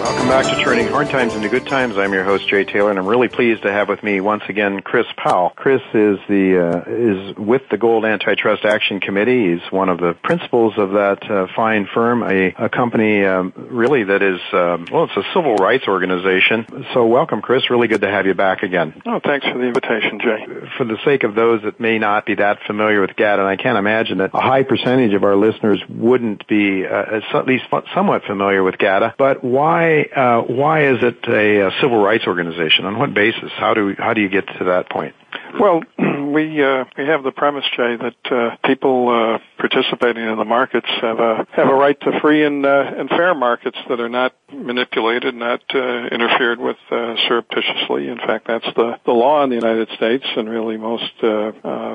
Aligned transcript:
Welcome 0.00 0.28
back 0.28 0.46
to 0.46 0.64
Turning 0.64 0.88
Hard 0.88 1.10
Times 1.10 1.34
into 1.34 1.50
Good 1.50 1.66
Times. 1.66 1.98
I'm 1.98 2.14
your 2.14 2.24
host 2.24 2.48
Jay 2.48 2.64
Taylor, 2.64 2.88
and 2.88 2.98
I'm 2.98 3.06
really 3.06 3.28
pleased 3.28 3.64
to 3.64 3.70
have 3.70 3.86
with 3.86 4.02
me 4.02 4.22
once 4.22 4.42
again 4.48 4.80
Chris 4.80 5.04
Powell. 5.18 5.52
Chris 5.54 5.82
is 5.92 6.18
the 6.26 6.84
uh, 6.86 6.90
is 6.90 7.36
with 7.36 7.68
the 7.70 7.76
Gold 7.76 8.06
Antitrust 8.06 8.64
Action 8.64 9.00
Committee. 9.00 9.52
He's 9.52 9.70
one 9.70 9.90
of 9.90 9.98
the 9.98 10.14
principals 10.24 10.72
of 10.78 10.92
that 10.92 11.30
uh, 11.30 11.48
fine 11.54 11.86
firm, 11.92 12.22
a, 12.22 12.54
a 12.58 12.68
company 12.70 13.26
um, 13.26 13.52
really 13.54 14.04
that 14.04 14.22
is 14.22 14.40
um, 14.54 14.86
well, 14.90 15.04
it's 15.04 15.16
a 15.18 15.22
civil 15.34 15.56
rights 15.56 15.84
organization. 15.86 16.64
So 16.94 17.04
welcome, 17.04 17.42
Chris. 17.42 17.68
Really 17.68 17.88
good 17.88 18.00
to 18.00 18.10
have 18.10 18.24
you 18.24 18.32
back 18.32 18.62
again. 18.62 19.02
Oh, 19.04 19.20
thanks 19.22 19.46
for 19.46 19.58
the 19.58 19.64
invitation, 19.64 20.18
Jay. 20.18 20.46
For 20.78 20.84
the 20.84 20.96
sake 21.04 21.24
of 21.24 21.34
those 21.34 21.62
that 21.64 21.78
may 21.78 21.98
not 21.98 22.24
be 22.24 22.36
that 22.36 22.60
familiar 22.66 23.02
with 23.02 23.16
GATA, 23.16 23.42
and 23.42 23.48
I 23.48 23.56
can't 23.56 23.76
imagine 23.76 24.16
that 24.18 24.30
a 24.32 24.40
high 24.40 24.62
percentage 24.62 25.12
of 25.12 25.24
our 25.24 25.36
listeners 25.36 25.82
wouldn't 25.90 26.48
be 26.48 26.86
uh, 26.86 27.20
at 27.34 27.46
least 27.46 27.64
somewhat 27.94 28.22
familiar 28.24 28.62
with 28.62 28.78
GATA, 28.78 29.14
but 29.18 29.44
why 29.44 29.89
uh, 30.14 30.42
why 30.42 30.86
is 30.86 30.98
it 31.02 31.18
a, 31.28 31.68
a, 31.68 31.70
civil 31.80 31.98
rights 31.98 32.24
organization? 32.26 32.84
On 32.84 32.98
what 32.98 33.14
basis? 33.14 33.50
How 33.56 33.74
do 33.74 33.94
how 33.98 34.14
do 34.14 34.20
you 34.20 34.28
get 34.28 34.46
to 34.58 34.64
that 34.64 34.90
point? 34.90 35.14
Well, 35.58 35.82
we 35.98 36.62
uh, 36.62 36.84
we 36.96 37.06
have 37.06 37.22
the 37.22 37.32
premise, 37.32 37.64
Jay, 37.76 37.96
that 37.96 38.32
uh, 38.32 38.56
people 38.66 39.08
uh, 39.08 39.38
participating 39.58 40.24
in 40.24 40.36
the 40.36 40.44
markets 40.44 40.86
have 41.00 41.18
a 41.18 41.46
have 41.52 41.68
a 41.68 41.74
right 41.74 41.98
to 42.00 42.20
free 42.20 42.44
and 42.44 42.64
uh, 42.64 42.92
and 42.96 43.08
fair 43.08 43.34
markets 43.34 43.78
that 43.88 44.00
are 44.00 44.08
not 44.08 44.34
manipulated, 44.52 45.34
not 45.34 45.62
uh, 45.74 45.78
interfered 45.78 46.60
with 46.60 46.76
surreptitiously. 46.88 48.08
In 48.08 48.18
fact, 48.18 48.46
that's 48.46 48.66
the 48.76 48.98
the 49.04 49.12
law 49.12 49.42
in 49.44 49.50
the 49.50 49.56
United 49.56 49.88
States 49.96 50.24
and 50.36 50.48
really 50.48 50.76
most 50.76 51.12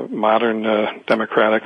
modern 0.10 0.64
democratic 1.08 1.64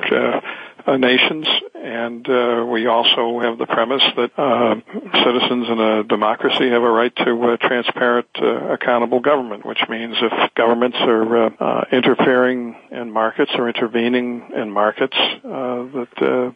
uh, 0.86 0.98
nations, 0.98 1.48
and 1.76 2.28
uh, 2.30 2.66
we 2.70 2.88
also 2.88 3.40
have 3.40 3.58
the 3.58 3.66
premise 3.66 4.04
that 4.16 4.32
uh, 4.38 4.76
citizens 5.24 5.68
in 5.70 5.80
a 5.80 6.04
democracy 6.04 6.70
have 6.70 6.84
a 6.84 6.90
right 6.90 7.16
to 7.16 7.58
transparent, 7.62 8.28
uh, 8.42 8.74
accountable 8.74 9.20
government, 9.20 9.66
which 9.66 9.82
means 9.90 10.16
if 10.22 10.54
governments 10.56 10.98
are 11.02 11.46
uh, 11.46 11.50
uh, 11.60 11.86
interfering 11.92 12.76
in 12.92 13.12
markets 13.12 13.52
or 13.56 13.68
intervening 13.68 14.50
in 14.56 14.72
markets, 14.72 15.18
that 15.44 16.08
uh, 16.22 16.52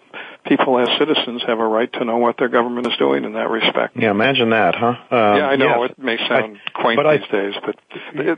people 0.45 0.79
as 0.79 0.87
citizens 0.99 1.41
have 1.47 1.59
a 1.59 1.65
right 1.65 1.91
to 1.93 2.05
know 2.05 2.17
what 2.17 2.37
their 2.37 2.49
government 2.49 2.87
is 2.87 2.93
doing 2.97 3.23
in 3.23 3.33
that 3.33 3.49
respect. 3.49 3.95
Yeah, 3.95 4.11
imagine 4.11 4.49
that, 4.51 4.75
huh? 4.75 4.87
Um, 4.87 4.97
yeah, 5.09 5.47
I 5.47 5.55
know 5.55 5.83
yes. 5.83 5.91
it 5.91 6.03
may 6.03 6.17
sound 6.17 6.57
I, 6.75 6.81
quaint 6.81 6.99
these 6.99 7.27
I, 7.29 7.31
days, 7.31 7.53
but 7.65 7.75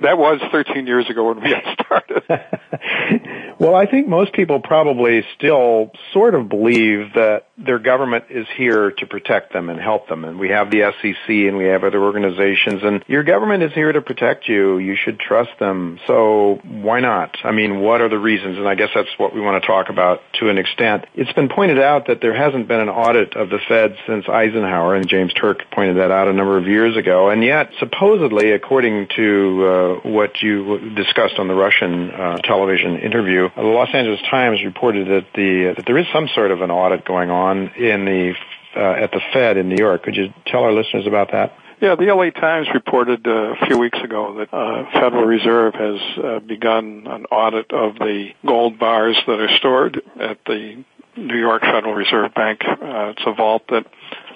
that 0.02 0.18
was 0.18 0.42
13 0.52 0.88
years 0.88 1.10
ago 1.10 1.30
when 1.30 1.42
we 1.42 1.50
got 1.50 1.64
started. 1.86 2.24
well, 3.60 3.76
I 3.76 3.86
think 3.86 4.08
most 4.08 4.34
people 4.34 4.60
probably 4.60 5.24
still 5.38 5.92
sort 6.14 6.36
of 6.36 6.50
believe 6.50 7.14
that 7.16 7.48
their 7.58 7.80
government 7.80 8.26
is 8.30 8.46
here 8.58 8.92
to 8.92 9.06
protect 9.06 9.54
them 9.54 9.70
and 9.70 9.80
help 9.80 10.10
them, 10.10 10.26
and 10.26 10.38
we 10.38 10.50
have 10.50 10.70
the 10.72 10.92
SEC 11.02 11.30
and 11.30 11.58
we 11.58 11.66
have 11.66 11.84
other 11.84 12.04
organizations, 12.04 12.82
and 12.84 13.04
your 13.08 13.24
government 13.24 13.64
is 13.64 13.72
here 13.74 13.92
to 13.92 14.02
protect 14.02 14.50
you. 14.50 14.78
You 14.78 14.96
should 14.96 15.20
trust 15.20 15.52
them. 15.60 16.00
So 16.06 16.60
why 16.64 17.00
not? 17.00 17.38
I 17.44 17.52
mean, 17.52 17.80
what 17.80 18.02
are 18.02 18.10
the 18.10 18.20
reasons? 18.20 18.58
And 18.58 18.68
I 18.68 18.76
guess 18.76 18.90
that's 18.94 19.10
what 19.18 19.34
we 19.34 19.40
want 19.40 19.62
to 19.62 19.68
talk 19.68 19.90
about 19.90 20.22
to 20.40 20.50
an 20.50 20.58
extent. 20.58 21.06
It's 21.14 21.32
been 21.32 21.48
pointed 21.48 21.80
out 21.80 22.08
that 22.08 22.20
there 22.22 22.36
hasn't 22.36 22.68
been 22.68 22.82
an 22.82 22.90
audit 22.90 23.38
of 23.38 23.50
the 23.50 23.60
Fed 23.68 23.96
since 24.06 24.28
Eisenhower, 24.28 24.96
and 24.96 25.08
James 25.08 25.34
Turk 25.34 25.60
pointed 25.72 25.98
that 25.98 26.12
out 26.12 26.28
a 26.28 26.34
number 26.34 26.58
of 26.58 26.68
years 26.68 26.98
ago. 26.98 27.30
And 27.30 27.42
yet, 27.42 27.72
supposedly, 27.80 28.52
according 28.52 29.08
to 29.16 29.66
uh, 30.04 30.10
what 30.10 30.42
you 30.42 30.90
discussed 30.94 31.40
on 31.40 31.48
the 31.48 31.56
Russian 31.56 32.12
uh, 32.12 32.38
television 32.44 33.00
interview, 33.00 33.50
the 33.56 33.62
Los 33.62 33.90
Angeles 33.94 34.20
Times 34.30 34.60
reported 34.64 35.08
that 35.08 35.28
the 35.34 35.74
that 35.78 35.86
there 35.86 35.98
is 35.98 36.06
some 36.14 36.28
sort 36.36 36.52
of 36.52 36.62
an 36.62 36.70
audit 36.70 37.06
going 37.06 37.30
on 37.30 37.45
in 37.52 38.06
the 38.06 38.34
uh, 38.76 39.04
at 39.04 39.12
the 39.12 39.22
Fed 39.34 39.58
in 39.58 39.70
New 39.70 39.78
York. 39.78 40.04
Could 40.04 40.16
you 40.16 40.34
tell 40.46 40.64
our 40.64 40.74
listeners 40.74 41.08
about 41.08 41.32
that? 41.32 41.54
Yeah, 41.82 41.96
the 41.96 42.06
LA 42.06 42.30
Times 42.30 42.68
reported 42.74 43.28
uh, 43.28 43.54
a 43.54 43.66
few 43.68 43.78
weeks 43.78 44.00
ago 44.02 44.36
that 44.40 44.54
uh, 44.54 44.90
Federal 44.94 45.26
Reserve 45.26 45.74
has 45.76 46.00
uh, 46.24 46.40
begun 46.40 47.06
an 47.06 47.26
audit 47.26 47.72
of 47.72 47.96
the 47.96 48.30
gold 48.46 48.80
bars 48.80 49.18
that 49.28 49.40
are 49.40 49.50
stored 49.58 50.02
at 50.20 50.40
the 50.46 50.84
New 51.18 51.38
York 51.38 51.62
Federal 51.62 51.94
Reserve 51.94 52.34
Bank. 52.34 52.62
Uh, 52.66 53.14
it's 53.16 53.24
a 53.26 53.34
vault 53.34 53.64
that 53.70 53.86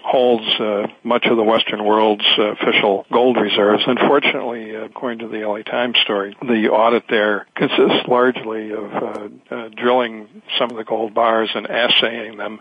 holds 0.03 0.45
uh, 0.59 0.87
much 1.03 1.25
of 1.25 1.37
the 1.37 1.43
Western 1.43 1.83
world's 1.83 2.25
uh, 2.37 2.51
official 2.51 3.05
gold 3.11 3.37
reserves. 3.37 3.83
Unfortunately, 3.85 4.75
according 4.75 5.19
to 5.19 5.27
the 5.27 5.45
LA 5.45 5.61
Times 5.61 5.97
story, 5.99 6.35
the 6.41 6.69
audit 6.69 7.03
there 7.09 7.47
consists 7.55 8.07
largely 8.07 8.71
of 8.71 8.93
uh, 8.93 9.27
uh, 9.51 9.69
drilling 9.69 10.27
some 10.57 10.71
of 10.71 10.77
the 10.77 10.83
gold 10.83 11.13
bars 11.13 11.49
and 11.53 11.65
assaying 11.65 12.38
them 12.38 12.59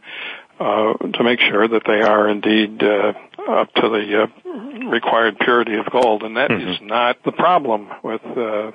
uh, 0.61 0.95
to 0.95 1.23
make 1.23 1.41
sure 1.41 1.69
that 1.69 1.83
they 1.87 2.03
are 2.03 2.29
indeed 2.29 2.83
uh, 2.83 3.13
up 3.49 3.73
to 3.75 3.89
the 3.89 4.23
uh, 4.25 4.27
required 4.91 5.39
purity 5.39 5.77
of 5.77 5.91
gold, 5.91 6.23
and 6.23 6.37
that 6.37 6.51
mm-hmm. 6.51 6.69
is 6.69 6.79
not 6.81 7.23
the 7.25 7.33
problem 7.33 7.89
with 8.03 8.23
uh, 8.25 8.73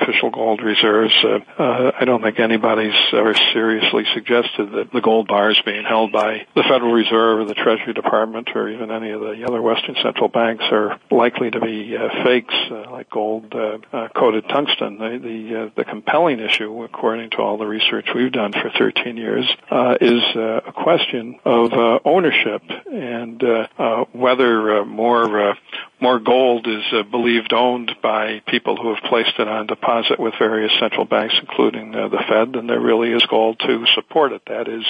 official 0.00 0.30
gold 0.30 0.62
reserves. 0.62 1.14
Uh, 1.22 1.38
uh, 1.62 1.92
I 2.00 2.04
don't 2.04 2.22
think 2.22 2.38
anybody's 2.40 2.94
ever 3.12 3.34
seriously 3.52 4.04
suggested 4.14 4.72
that 4.72 4.92
the 4.92 5.00
gold 5.00 5.28
bars 5.28 5.60
being 5.64 5.84
held 5.84 6.12
by 6.12 6.46
the 6.54 6.62
Federal 6.62 6.92
Reserve 6.92 7.40
or 7.40 7.44
the 7.44 7.54
Treasury 7.54 7.92
Department 7.92 8.50
or 8.54 8.68
even 8.68 8.90
any 8.90 9.10
of 9.10 9.20
the 9.20 9.44
other 9.46 9.60
Western 9.60 9.96
central 10.02 10.28
banks 10.28 10.64
are 10.70 10.98
likely 11.10 11.50
to 11.50 11.60
be 11.60 11.96
uh, 11.96 12.24
fakes 12.24 12.54
uh, 12.70 12.90
like 12.90 13.10
gold 13.10 13.52
uh, 13.54 13.78
uh, 13.92 14.08
coated 14.08 14.48
tungsten. 14.48 14.98
The 14.98 15.20
the, 15.20 15.56
uh, 15.56 15.70
the 15.76 15.84
compelling 15.84 16.40
issue, 16.40 16.82
according 16.84 17.30
to 17.30 17.38
all 17.38 17.58
the 17.58 17.66
research 17.66 18.08
we've 18.14 18.32
done 18.32 18.52
for 18.52 18.70
13 18.78 19.16
years, 19.16 19.46
uh, 19.70 19.96
is 20.00 20.22
uh, 20.34 20.60
a 20.66 20.72
question 20.72 21.38
of 21.44 21.72
uh, 21.72 21.98
ownership 22.04 22.62
and 22.90 23.42
uh, 23.42 23.66
uh, 23.78 24.04
whether 24.12 24.80
uh, 24.80 24.84
more 25.10 25.50
uh, 25.50 25.54
more 26.00 26.18
gold 26.20 26.66
is 26.66 26.84
uh, 26.92 27.02
believed 27.02 27.52
owned 27.52 27.90
by 28.02 28.40
people 28.46 28.76
who 28.76 28.94
have 28.94 29.02
placed 29.04 29.38
it 29.38 29.48
on 29.48 29.66
deposit 29.66 30.18
with 30.18 30.34
various 30.38 30.72
central 30.78 31.04
banks, 31.04 31.34
including 31.40 31.94
uh, 31.94 32.08
the 32.08 32.22
Fed, 32.28 32.52
than 32.52 32.66
there 32.66 32.80
really 32.80 33.10
is 33.12 33.24
gold 33.26 33.58
to 33.60 33.84
support 33.94 34.32
it. 34.32 34.42
That 34.46 34.68
is, 34.68 34.84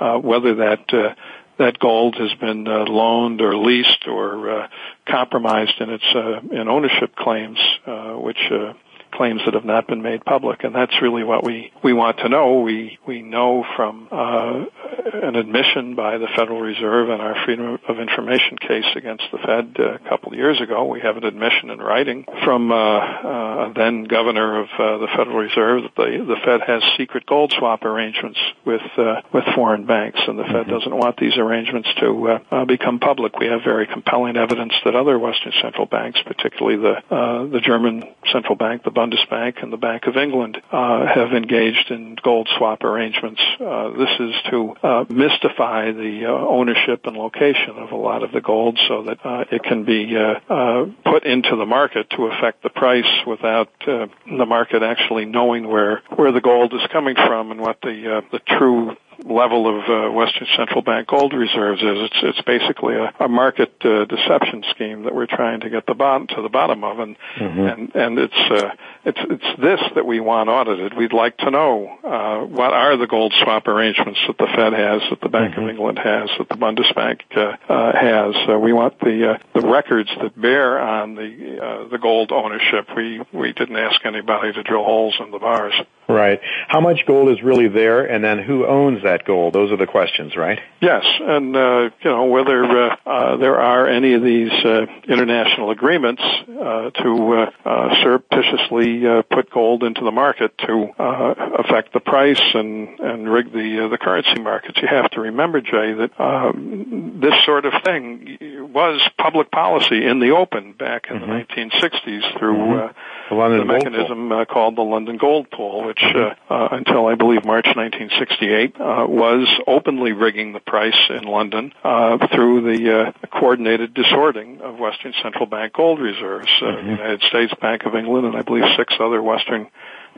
uh, 0.00 0.18
whether 0.18 0.54
that 0.56 0.92
uh, 0.92 1.14
that 1.58 1.78
gold 1.78 2.16
has 2.16 2.34
been 2.40 2.66
uh, 2.66 2.84
loaned 2.84 3.40
or 3.40 3.56
leased 3.56 4.06
or 4.06 4.50
uh, 4.50 4.68
compromised 5.08 5.80
in 5.80 5.90
its 5.90 6.08
uh, 6.14 6.40
in 6.50 6.68
ownership 6.68 7.14
claims, 7.16 7.58
uh, 7.86 8.14
which 8.14 8.42
uh, 8.50 8.72
claims 9.16 9.40
that 9.44 9.54
have 9.54 9.64
not 9.64 9.86
been 9.86 10.02
made 10.02 10.24
public, 10.24 10.64
and 10.64 10.74
that's 10.74 11.00
really 11.02 11.24
what 11.24 11.44
we 11.44 11.72
we 11.82 11.92
want 11.92 12.18
to 12.18 12.28
know. 12.28 12.60
We 12.60 12.98
we 13.06 13.22
know 13.22 13.64
from 13.76 14.08
uh, 14.10 14.64
an 15.12 15.36
admission 15.36 15.94
by 15.94 16.18
the 16.18 16.28
Federal 16.36 16.60
Reserve 16.60 17.08
in 17.10 17.20
our 17.20 17.44
Freedom 17.44 17.78
of 17.88 17.98
Information 17.98 18.58
case 18.58 18.84
against 18.94 19.24
the 19.32 19.38
Fed 19.38 19.76
uh, 19.78 19.94
a 19.94 19.98
couple 20.08 20.32
of 20.32 20.38
years 20.38 20.60
ago. 20.60 20.84
We 20.84 21.00
have 21.00 21.16
an 21.16 21.24
admission 21.24 21.70
in 21.70 21.78
writing 21.78 22.24
from 22.44 22.70
uh, 22.70 22.76
uh, 22.76 23.72
then 23.74 24.04
governor 24.04 24.60
of 24.60 24.68
uh, 24.78 24.98
the 24.98 25.08
Federal 25.16 25.36
Reserve 25.36 25.82
that 25.82 25.96
the 25.96 26.24
the 26.26 26.36
Fed 26.44 26.60
has 26.66 26.82
secret 26.96 27.26
gold 27.26 27.52
swap 27.56 27.84
arrangements 27.84 28.38
with 28.64 28.82
uh, 28.98 29.22
with 29.32 29.44
foreign 29.54 29.86
banks, 29.86 30.20
and 30.26 30.38
the 30.38 30.44
Fed 30.44 30.66
mm-hmm. 30.66 30.70
doesn't 30.70 30.96
want 30.96 31.16
these 31.16 31.36
arrangements 31.36 31.88
to 32.00 32.40
become 32.66 32.98
public. 32.98 33.38
We 33.38 33.46
have 33.46 33.62
very 33.64 33.86
compelling 33.86 34.36
evidence 34.36 34.72
that 34.84 34.94
other 34.94 35.18
Western 35.18 35.52
central 35.62 35.86
banks, 35.86 36.20
particularly 36.24 36.76
the 36.76 37.14
uh, 37.14 37.46
the 37.46 37.60
German 37.60 38.04
central 38.32 38.56
bank, 38.56 38.82
the 38.84 38.90
Bundesbank 39.06 39.62
and 39.62 39.72
the 39.72 39.76
Bank 39.76 40.04
of 40.06 40.16
England 40.16 40.58
uh, 40.70 41.06
have 41.06 41.32
engaged 41.32 41.90
in 41.90 42.16
gold 42.22 42.48
swap 42.56 42.82
arrangements. 42.82 43.40
Uh, 43.60 43.90
this 43.90 44.08
is 44.20 44.34
to 44.50 44.74
uh, 44.82 45.04
mystify 45.08 45.92
the 45.92 46.26
uh, 46.26 46.30
ownership 46.30 47.06
and 47.06 47.16
location 47.16 47.76
of 47.76 47.92
a 47.92 47.96
lot 47.96 48.22
of 48.22 48.32
the 48.32 48.40
gold 48.40 48.78
so 48.88 49.04
that 49.04 49.24
uh, 49.24 49.44
it 49.50 49.62
can 49.62 49.84
be 49.84 50.16
uh, 50.16 50.52
uh, 50.52 50.86
put 51.04 51.24
into 51.24 51.56
the 51.56 51.66
market 51.66 52.10
to 52.10 52.26
affect 52.26 52.62
the 52.62 52.70
price 52.70 53.04
without 53.26 53.70
uh, 53.86 54.06
the 54.26 54.46
market 54.46 54.82
actually 54.82 55.24
knowing 55.24 55.68
where 55.68 56.02
where 56.16 56.32
the 56.32 56.40
gold 56.40 56.72
is 56.74 56.80
coming 56.92 57.14
from 57.14 57.50
and 57.50 57.60
what 57.60 57.80
the 57.82 58.16
uh, 58.16 58.20
the 58.32 58.40
true 58.58 58.96
level 59.24 59.66
of 59.66 59.88
uh, 59.88 60.12
Western 60.12 60.46
Central 60.56 60.82
Bank 60.82 61.08
gold 61.08 61.32
reserves 61.32 61.80
is. 61.80 62.10
It's 62.10 62.18
it's 62.22 62.42
basically 62.42 62.94
a, 62.94 63.12
a 63.20 63.28
market 63.28 63.72
uh, 63.84 64.04
deception 64.04 64.64
scheme 64.70 65.04
that 65.04 65.14
we're 65.14 65.26
trying 65.26 65.60
to 65.60 65.70
get 65.70 65.86
the 65.86 65.94
bottom 65.94 66.26
to 66.28 66.42
the 66.42 66.48
bottom 66.48 66.84
of, 66.84 66.98
and 66.98 67.16
mm-hmm. 67.36 67.60
and 67.60 67.94
and 67.94 68.18
it's 68.18 68.50
uh, 68.50 68.70
it's 69.06 69.20
it's 69.30 69.60
this 69.60 69.80
that 69.94 70.04
we 70.04 70.18
want 70.18 70.48
audited. 70.48 70.96
We'd 70.96 71.12
like 71.12 71.36
to 71.38 71.50
know 71.52 71.86
uh, 72.02 72.44
what 72.44 72.72
are 72.72 72.96
the 72.96 73.06
gold 73.06 73.32
swap 73.40 73.68
arrangements 73.68 74.18
that 74.26 74.36
the 74.36 74.46
Fed 74.46 74.72
has, 74.72 75.00
that 75.10 75.20
the 75.20 75.28
Bank 75.28 75.54
mm-hmm. 75.54 75.62
of 75.62 75.68
England 75.70 75.98
has, 76.02 76.28
that 76.38 76.48
the 76.48 76.56
Bundesbank 76.56 77.20
uh, 77.36 77.72
uh, 77.72 77.92
has. 77.96 78.34
Uh, 78.48 78.58
we 78.58 78.72
want 78.72 78.98
the 78.98 79.34
uh, 79.34 79.38
the 79.54 79.66
records 79.66 80.10
that 80.20 80.38
bear 80.40 80.80
on 80.80 81.14
the 81.14 81.62
uh, 81.62 81.88
the 81.88 81.98
gold 81.98 82.32
ownership. 82.32 82.88
We 82.96 83.22
we 83.32 83.52
didn't 83.52 83.76
ask 83.76 84.04
anybody 84.04 84.52
to 84.52 84.62
drill 84.64 84.82
holes 84.82 85.14
in 85.20 85.30
the 85.30 85.38
bars. 85.38 85.74
Right. 86.08 86.40
How 86.68 86.80
much 86.80 87.04
gold 87.06 87.30
is 87.30 87.42
really 87.42 87.68
there, 87.68 88.04
and 88.04 88.22
then 88.22 88.38
who 88.38 88.64
owns 88.64 89.02
that 89.02 89.24
gold? 89.24 89.54
Those 89.54 89.72
are 89.72 89.76
the 89.76 89.86
questions, 89.86 90.36
right? 90.36 90.58
Yes, 90.80 91.04
and 91.20 91.56
uh, 91.56 91.90
you 92.00 92.10
know 92.10 92.24
whether 92.26 92.64
uh, 92.64 92.96
uh, 93.04 93.36
there 93.38 93.60
are 93.60 93.88
any 93.88 94.14
of 94.14 94.22
these 94.22 94.52
uh, 94.64 94.86
international 95.08 95.70
agreements 95.70 96.22
uh, 96.22 96.90
to 96.90 97.32
uh, 97.34 97.50
uh, 97.68 98.02
surreptitiously 98.02 98.95
uh, 99.04 99.22
put 99.22 99.50
gold 99.50 99.82
into 99.82 100.04
the 100.04 100.10
market 100.10 100.56
to 100.58 100.88
uh, 100.98 101.34
affect 101.58 101.92
the 101.92 102.00
price 102.00 102.42
and 102.54 102.98
and 103.00 103.30
rig 103.30 103.52
the 103.52 103.84
uh, 103.84 103.88
the 103.88 103.98
currency 103.98 104.40
markets. 104.40 104.78
You 104.80 104.88
have 104.88 105.10
to 105.10 105.20
remember, 105.20 105.60
Jay, 105.60 105.92
that 105.94 106.20
um, 106.20 107.18
this 107.20 107.34
sort 107.44 107.64
of 107.64 107.72
thing 107.84 108.38
was 108.72 109.00
public 109.18 109.50
policy 109.50 110.04
in 110.04 110.20
the 110.20 110.30
open 110.30 110.72
back 110.72 111.06
in 111.10 111.18
mm-hmm. 111.18 111.30
the 111.30 111.70
1960s 111.70 112.38
through. 112.38 112.56
Mm-hmm. 112.56 112.88
Uh, 112.88 112.92
the, 113.28 113.58
the 113.58 113.64
mechanism 113.64 114.30
uh, 114.30 114.44
called 114.44 114.76
the 114.76 114.82
London 114.82 115.16
Gold 115.16 115.50
Pool, 115.50 115.84
which 115.84 116.02
uh, 116.02 116.34
uh, 116.48 116.68
until 116.72 117.06
I 117.06 117.14
believe 117.14 117.44
March 117.44 117.66
1968 117.66 118.76
uh, 118.76 119.06
was 119.08 119.48
openly 119.66 120.12
rigging 120.12 120.52
the 120.52 120.60
price 120.60 120.98
in 121.10 121.24
London 121.24 121.72
uh, 121.82 122.18
through 122.28 122.72
the 122.72 122.98
uh, 122.98 123.12
coordinated 123.28 123.94
dishoarding 123.94 124.60
of 124.60 124.78
Western 124.78 125.12
Central 125.22 125.46
Bank 125.46 125.72
gold 125.72 126.00
reserves. 126.00 126.48
Uh, 126.60 126.66
mm-hmm. 126.66 126.86
The 126.86 126.92
United 126.92 127.22
States, 127.22 127.52
Bank 127.60 127.84
of 127.84 127.94
England, 127.94 128.26
and 128.26 128.36
I 128.36 128.42
believe 128.42 128.64
six 128.76 128.85
other 129.00 129.22
Western 129.22 129.68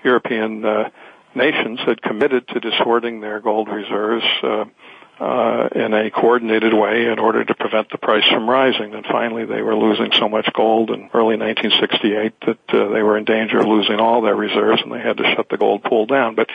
European 0.04 0.64
uh, 0.64 0.90
nations 1.34 1.80
had 1.86 2.02
committed 2.02 2.46
to 2.48 2.60
dishoarding 2.60 3.20
their 3.20 3.40
gold 3.40 3.68
reserves. 3.68 4.24
Uh, 4.42 4.64
uh, 5.20 5.68
in 5.74 5.92
a 5.94 6.10
coordinated 6.10 6.72
way 6.72 7.06
in 7.06 7.18
order 7.18 7.44
to 7.44 7.54
prevent 7.54 7.90
the 7.90 7.98
price 7.98 8.24
from 8.28 8.48
rising. 8.48 8.94
And 8.94 9.04
finally, 9.04 9.44
they 9.44 9.62
were 9.62 9.76
losing 9.76 10.12
so 10.12 10.28
much 10.28 10.48
gold 10.52 10.90
in 10.90 11.10
early 11.12 11.36
1968 11.36 12.40
that 12.46 12.58
uh, 12.68 12.88
they 12.92 13.02
were 13.02 13.18
in 13.18 13.24
danger 13.24 13.58
of 13.58 13.66
losing 13.66 14.00
all 14.00 14.22
their 14.22 14.36
reserves, 14.36 14.80
and 14.82 14.92
they 14.92 15.00
had 15.00 15.16
to 15.16 15.34
shut 15.34 15.48
the 15.48 15.56
gold 15.56 15.82
pool 15.82 16.06
down. 16.06 16.34
But 16.34 16.50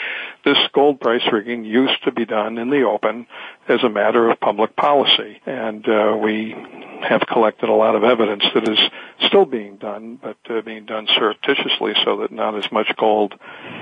this 0.46 0.58
gold 0.74 1.02
price 1.02 1.24
rigging 1.32 1.66
used 1.66 2.04
to 2.06 2.12
be 2.12 2.26
done 2.26 2.58
in 2.58 2.70
the 2.70 2.84
open 2.84 3.28
as 3.68 3.84
a 3.84 3.90
matter 3.90 4.30
of 4.30 4.40
public 4.40 4.76
policy, 4.76 5.42
and 5.46 5.88
uh, 5.88 6.18
we 6.22 6.56
have 7.04 7.22
collected 7.28 7.70
a 7.70 7.74
lot 7.74 7.96
of 7.96 8.04
evidence 8.04 8.44
that 8.54 8.68
is 8.68 8.80
still 9.28 9.46
being 9.46 9.78
done, 9.78 10.20
but 10.22 10.38
uh, 10.50 10.62
being 10.62 10.86
done 10.86 11.08
surreptitiously 11.16 11.94
so 12.04 12.18
that 12.18 12.32
not 12.32 12.56
as 12.56 12.70
much 12.72 12.88
gold 12.98 13.34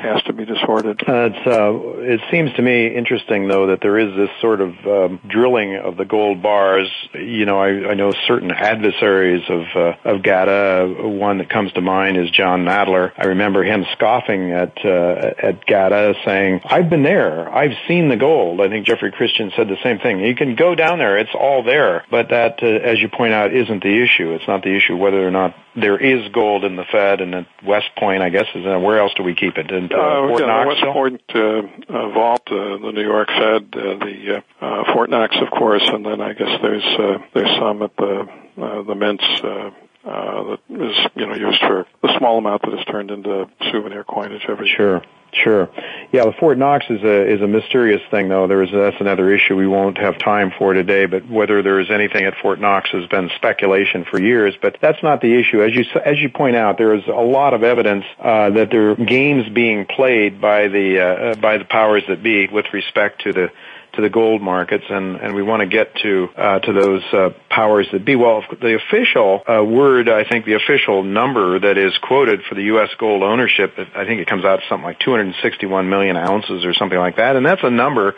has 0.01 0.21
to 0.23 0.33
be 0.33 0.45
dishoarded. 0.45 1.01
Uh, 1.07 1.29
it's, 1.31 1.47
uh, 1.47 1.71
it 2.01 2.21
seems 2.31 2.51
to 2.53 2.61
me 2.61 2.87
interesting, 2.95 3.47
though, 3.47 3.67
that 3.67 3.81
there 3.81 3.97
is 3.97 4.15
this 4.15 4.29
sort 4.39 4.61
of 4.61 4.70
um, 4.85 5.19
drilling 5.27 5.75
of 5.75 5.97
the 5.97 6.05
gold 6.05 6.41
bars. 6.41 6.89
You 7.13 7.45
know, 7.45 7.59
I, 7.59 7.91
I 7.91 7.93
know 7.93 8.11
certain 8.27 8.51
adversaries 8.51 9.43
of 9.49 9.63
uh, 9.75 10.09
of 10.09 10.23
GATA. 10.23 10.95
One 10.99 11.39
that 11.39 11.49
comes 11.49 11.71
to 11.73 11.81
mind 11.81 12.17
is 12.17 12.29
Jon 12.31 12.65
Nadler. 12.65 13.11
I 13.17 13.27
remember 13.27 13.63
him 13.63 13.85
scoffing 13.93 14.51
at 14.51 14.77
uh, 14.83 15.33
at 15.41 15.65
GATA, 15.65 16.15
saying, 16.25 16.61
"I've 16.65 16.89
been 16.89 17.03
there. 17.03 17.53
I've 17.53 17.77
seen 17.87 18.09
the 18.09 18.17
gold." 18.17 18.61
I 18.61 18.69
think 18.69 18.85
Jeffrey 18.85 19.11
Christian 19.11 19.51
said 19.55 19.67
the 19.67 19.81
same 19.83 19.99
thing. 19.99 20.19
You 20.19 20.35
can 20.35 20.55
go 20.55 20.75
down 20.75 20.99
there; 20.99 21.17
it's 21.17 21.33
all 21.33 21.63
there. 21.63 22.05
But 22.09 22.29
that, 22.29 22.63
uh, 22.63 22.67
as 22.67 22.99
you 22.99 23.09
point 23.09 23.33
out, 23.33 23.53
isn't 23.53 23.83
the 23.83 24.01
issue. 24.03 24.33
It's 24.33 24.47
not 24.47 24.63
the 24.63 24.75
issue 24.75 24.95
whether 24.95 25.25
or 25.25 25.31
not 25.31 25.55
there 25.75 25.97
is 25.97 26.29
gold 26.33 26.65
in 26.65 26.75
the 26.75 26.83
Fed 26.91 27.21
and 27.21 27.33
at 27.33 27.47
West 27.65 27.89
Point. 27.97 28.21
I 28.21 28.29
guess 28.29 28.45
is 28.55 28.65
uh, 28.65 28.79
where 28.79 28.99
else 28.99 29.13
do 29.15 29.23
we 29.23 29.35
keep 29.35 29.57
it? 29.57 29.71
In 29.71 29.89
uh, 29.91 29.95
uh 29.95 30.27
Fort 30.27 30.41
yeah, 30.41 30.47
Knox. 30.47 30.67
West 30.67 30.93
Point 30.93 31.21
uh, 31.33 31.39
uh, 31.39 32.09
vault, 32.09 32.43
uh, 32.47 32.77
the 32.77 32.91
New 32.93 33.03
York 33.03 33.27
Fed, 33.27 33.73
uh, 33.73 33.97
the 33.97 34.43
uh, 34.61 34.81
uh, 34.81 34.93
Fort 34.93 35.09
Knox, 35.09 35.35
of 35.41 35.49
course, 35.51 35.83
and 35.85 36.05
then 36.05 36.21
I 36.21 36.33
guess 36.33 36.59
there's 36.61 36.83
uh, 36.83 37.17
there's 37.33 37.57
some 37.59 37.81
at 37.81 37.95
the 37.97 38.27
uh, 38.61 38.83
the 38.83 38.95
mints. 38.95 39.23
Uh, 39.43 39.71
uh, 40.03 40.43
that 40.43 40.59
is, 40.69 40.97
you 41.15 41.27
know, 41.27 41.35
used 41.35 41.59
for 41.59 41.85
the 42.01 42.17
small 42.17 42.39
amount 42.39 42.63
that 42.63 42.73
is 42.73 42.83
turned 42.85 43.11
into 43.11 43.47
souvenir 43.71 44.03
coinage 44.03 44.41
every 44.49 44.67
year. 44.67 44.75
Sure. 44.75 45.01
Sure. 45.33 45.69
Yeah, 46.11 46.25
the 46.25 46.33
Fort 46.33 46.57
Knox 46.57 46.85
is 46.89 47.01
a 47.03 47.33
is 47.33 47.41
a 47.41 47.47
mysterious 47.47 48.01
thing 48.11 48.27
though. 48.27 48.47
There 48.47 48.63
is 48.63 48.69
that's 48.73 48.99
another 48.99 49.33
issue 49.33 49.55
we 49.55 49.67
won't 49.67 49.97
have 49.97 50.17
time 50.17 50.51
for 50.57 50.73
today, 50.73 51.05
but 51.05 51.25
whether 51.29 51.61
there 51.61 51.79
is 51.79 51.89
anything 51.89 52.25
at 52.25 52.33
Fort 52.41 52.59
Knox 52.59 52.89
has 52.89 53.07
been 53.07 53.29
speculation 53.37 54.03
for 54.03 54.19
years, 54.19 54.55
but 54.61 54.75
that's 54.81 55.01
not 55.01 55.21
the 55.21 55.39
issue. 55.39 55.63
As 55.63 55.73
you 55.73 55.85
as 56.03 56.19
you 56.19 56.27
point 56.27 56.57
out, 56.57 56.77
there 56.77 56.93
is 56.95 57.07
a 57.07 57.11
lot 57.11 57.53
of 57.53 57.63
evidence 57.63 58.03
uh, 58.19 58.49
that 58.49 58.71
there 58.71 58.91
are 58.91 58.95
games 58.95 59.47
being 59.47 59.85
played 59.85 60.41
by 60.41 60.67
the 60.67 60.99
uh, 60.99 61.35
by 61.35 61.57
the 61.57 61.65
powers 61.65 62.03
that 62.09 62.21
be 62.21 62.47
with 62.47 62.65
respect 62.73 63.21
to 63.21 63.31
the 63.31 63.51
to 63.93 64.01
the 64.01 64.09
gold 64.09 64.41
markets, 64.41 64.85
and, 64.89 65.17
and 65.17 65.35
we 65.35 65.43
want 65.43 65.61
to 65.61 65.67
get 65.67 65.95
to 65.97 66.29
uh, 66.37 66.59
to 66.59 66.73
those 66.73 67.03
uh, 67.13 67.29
powers 67.49 67.87
that 67.91 68.05
be. 68.05 68.15
Well, 68.15 68.43
the 68.49 68.75
official 68.75 69.41
uh, 69.47 69.63
word, 69.63 70.09
I 70.09 70.23
think 70.23 70.45
the 70.45 70.53
official 70.53 71.03
number 71.03 71.59
that 71.59 71.77
is 71.77 71.97
quoted 72.01 72.41
for 72.47 72.55
the 72.55 72.63
U.S. 72.63 72.89
gold 72.97 73.23
ownership, 73.23 73.73
I 73.77 74.05
think 74.05 74.21
it 74.21 74.27
comes 74.27 74.45
out 74.45 74.57
to 74.57 74.63
something 74.69 74.85
like 74.85 74.99
261 74.99 75.89
million 75.89 76.15
ounces 76.15 76.65
or 76.65 76.73
something 76.73 76.97
like 76.97 77.17
that, 77.17 77.35
and 77.35 77.45
that's 77.45 77.63
a 77.63 77.69
number 77.69 78.15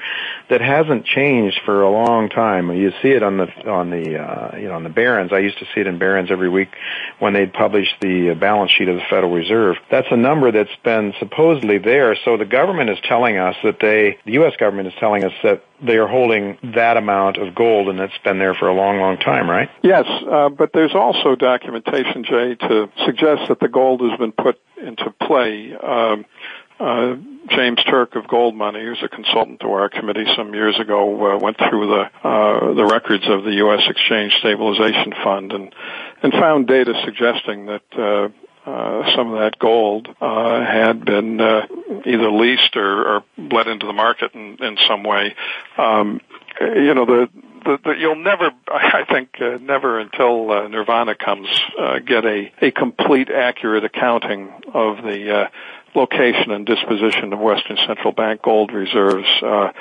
that 0.50 0.62
hasn't 0.62 1.06
changed 1.06 1.60
for 1.66 1.82
a 1.82 1.90
long 1.90 2.30
time. 2.30 2.72
You 2.72 2.92
see 3.02 3.10
it 3.10 3.24
on 3.24 3.38
the 3.38 3.48
on 3.70 3.90
the 3.90 4.20
uh, 4.20 4.58
you 4.58 4.68
know 4.68 4.76
on 4.76 4.84
the 4.84 4.90
Barron's. 4.90 5.34
I 5.34 5.40
used 5.40 5.60
to 5.60 5.66
see 5.74 5.82
it 5.82 5.88
in 5.88 5.98
Barron's 5.98 6.32
every 6.32 6.50
week 6.50 6.70
when 7.20 7.34
they'd 7.34 7.54
publish 7.54 7.88
the 8.02 8.32
uh, 8.32 8.36
balance 8.36 8.72
sheet 8.72 8.90
of 8.90 8.96
the 8.96 9.04
Federal 9.10 9.34
Reserve. 9.34 9.78
That's 9.90 10.08
a 10.12 10.18
number 10.18 10.52
that's 10.52 10.76
been 10.84 11.14
supposedly 11.20 11.78
there. 11.78 12.16
So 12.26 12.38
the 12.38 12.46
government 12.46 12.90
is 12.90 12.98
telling 13.04 13.38
us 13.38 13.56
that 13.64 13.80
they, 13.80 14.18
the 14.26 14.34
U.S. 14.34 14.54
government 14.58 14.88
is 14.88 14.94
telling 15.00 15.24
us 15.24 15.34
that 15.44 15.63
they 15.82 15.98
are 15.98 16.08
holding 16.08 16.58
that 16.76 16.98
amount 16.98 17.38
of 17.38 17.56
gold, 17.56 17.90
and 17.90 18.00
it's 18.00 18.18
been 18.24 18.40
there 18.40 18.54
for 18.54 18.68
a 18.68 18.74
long, 18.74 19.00
long 19.00 19.18
time, 19.18 19.50
right? 19.50 19.70
Yes, 19.82 20.06
uh, 20.30 20.50
but 20.50 20.72
there's 20.74 20.96
also 20.96 21.36
documentation, 21.36 22.24
Jay, 22.24 22.56
to 22.56 22.90
suggest 23.06 23.50
that 23.50 23.60
the 23.60 23.68
gold 23.68 24.02
has 24.02 24.18
been 24.18 24.32
put 24.32 24.60
into 24.78 25.12
play. 25.22 25.74
Um, 25.76 26.26
uh, 26.80 27.16
James 27.50 27.84
Turk 27.84 28.16
of 28.16 28.28
Gold 28.28 28.56
Money, 28.56 28.84
who's 28.84 29.02
a 29.04 29.10
consultant 29.10 29.60
to 29.62 29.68
our 29.68 29.90
committee 29.90 30.26
some 30.36 30.54
years 30.54 30.80
ago, 30.80 31.34
uh, 31.34 31.38
went 31.38 31.58
through 31.58 31.88
the 31.88 32.28
uh, 32.28 32.74
the 32.74 32.86
records 32.86 33.24
of 33.28 33.44
the 33.44 33.54
U.S. 33.56 33.82
Exchange 33.88 34.34
Stabilization 34.40 35.14
Fund 35.24 35.52
and 35.54 35.76
and 36.24 36.34
found 36.34 36.68
data 36.68 36.94
suggesting 37.06 37.68
that 37.68 38.32
uh, 38.66 39.16
some 39.16 39.34
of 39.34 39.40
that 39.40 39.60
gold 39.60 40.08
uh, 40.22 40.66
had 40.66 41.06
been 41.06 41.42
uh, 41.42 41.68
either 42.06 42.32
leased 42.32 42.76
or, 42.76 43.16
or 43.16 43.24
bled 43.38 43.68
into 43.68 43.86
the 43.86 43.94
market 43.94 44.34
in, 44.34 44.64
in 44.64 44.78
some 44.88 45.04
way. 45.04 45.36
Um, 45.78 46.22
you 46.60 46.94
know, 46.94 47.06
the, 47.06 47.30
the, 47.66 47.78
the 47.84 47.92
you'll 48.00 48.16
never, 48.24 48.52
I 48.68 49.06
think, 49.12 49.30
uh, 49.42 49.58
never 49.62 50.00
until 50.00 50.52
uh, 50.52 50.68
Nirvana 50.68 51.16
comes, 51.16 51.48
uh, 51.80 52.00
get 52.00 52.26
a, 52.26 52.52
a 52.62 52.72
complete, 52.72 53.30
accurate 53.30 53.84
accounting 53.84 54.50
of 54.74 54.98
the 55.04 55.36
uh, 55.36 55.48
location 55.96 56.52
and 56.52 56.66
disposition 56.66 57.34
of 57.34 57.40
Western 57.40 57.78
Central 57.86 58.14
Bank 58.14 58.42
gold 58.42 58.72
reserves. 58.72 59.28
Uh, 59.42 59.72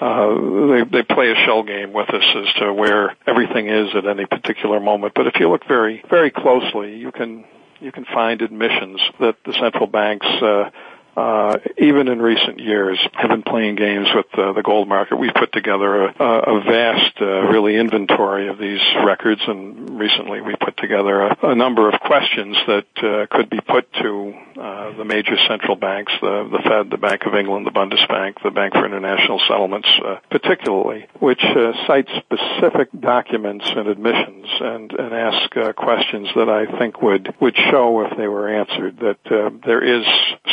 uh, 0.00 0.34
they 0.68 0.82
they 0.90 1.02
play 1.04 1.30
a 1.30 1.36
shell 1.46 1.62
game 1.62 1.92
with 1.92 2.10
us 2.10 2.24
as 2.34 2.52
to 2.54 2.72
where 2.72 3.14
everything 3.24 3.68
is 3.68 3.94
at 3.94 4.04
any 4.04 4.26
particular 4.26 4.80
moment. 4.80 5.12
But 5.14 5.28
if 5.28 5.34
you 5.38 5.48
look 5.48 5.64
very 5.68 6.02
very 6.10 6.32
closely, 6.32 6.96
you 6.96 7.12
can 7.12 7.44
you 7.82 7.92
can 7.92 8.04
find 8.04 8.42
admissions 8.42 9.00
that 9.20 9.36
the 9.44 9.52
central 9.54 9.86
banks. 9.86 10.26
Uh, 10.26 10.70
uh, 11.16 11.58
even 11.76 12.08
in 12.08 12.22
recent 12.22 12.58
years, 12.58 12.98
have 13.12 13.28
been 13.28 13.42
playing 13.42 13.76
games 13.76 14.08
with 14.14 14.26
uh, 14.32 14.52
the 14.54 14.62
gold 14.62 14.88
market. 14.88 15.16
We've 15.16 15.34
put 15.34 15.52
together 15.52 16.06
a, 16.06 16.24
a 16.24 16.60
vast, 16.62 17.20
uh, 17.20 17.42
really 17.48 17.76
inventory 17.76 18.48
of 18.48 18.56
these 18.56 18.80
records, 19.04 19.42
and 19.46 19.98
recently 19.98 20.40
we 20.40 20.54
put 20.56 20.76
together 20.78 21.20
a, 21.20 21.48
a 21.48 21.54
number 21.54 21.88
of 21.88 22.00
questions 22.00 22.56
that 22.66 22.86
uh, 22.96 23.26
could 23.34 23.50
be 23.50 23.60
put 23.60 23.92
to 23.94 24.32
uh, 24.58 24.96
the 24.96 25.04
major 25.04 25.36
central 25.48 25.76
banks, 25.76 26.12
the, 26.22 26.48
the 26.50 26.62
Fed, 26.66 26.90
the 26.90 26.96
Bank 26.96 27.26
of 27.26 27.34
England, 27.34 27.66
the 27.66 27.70
Bundesbank, 27.70 28.42
the 28.42 28.50
Bank 28.50 28.72
for 28.72 28.86
International 28.86 29.38
Settlements, 29.46 29.88
uh, 30.02 30.16
particularly, 30.30 31.06
which 31.20 31.42
cite 31.86 32.08
specific 32.16 32.88
documents 32.98 33.66
and 33.68 33.86
admissions 33.86 34.46
and, 34.60 34.92
and 34.92 35.12
ask 35.12 35.50
questions 35.76 36.28
that 36.36 36.48
I 36.48 36.78
think 36.78 37.02
would, 37.02 37.34
would 37.40 37.56
show 37.70 38.06
if 38.06 38.16
they 38.16 38.28
were 38.28 38.48
answered 38.48 38.98
that 39.00 39.60
there 39.64 39.82
is 39.82 40.06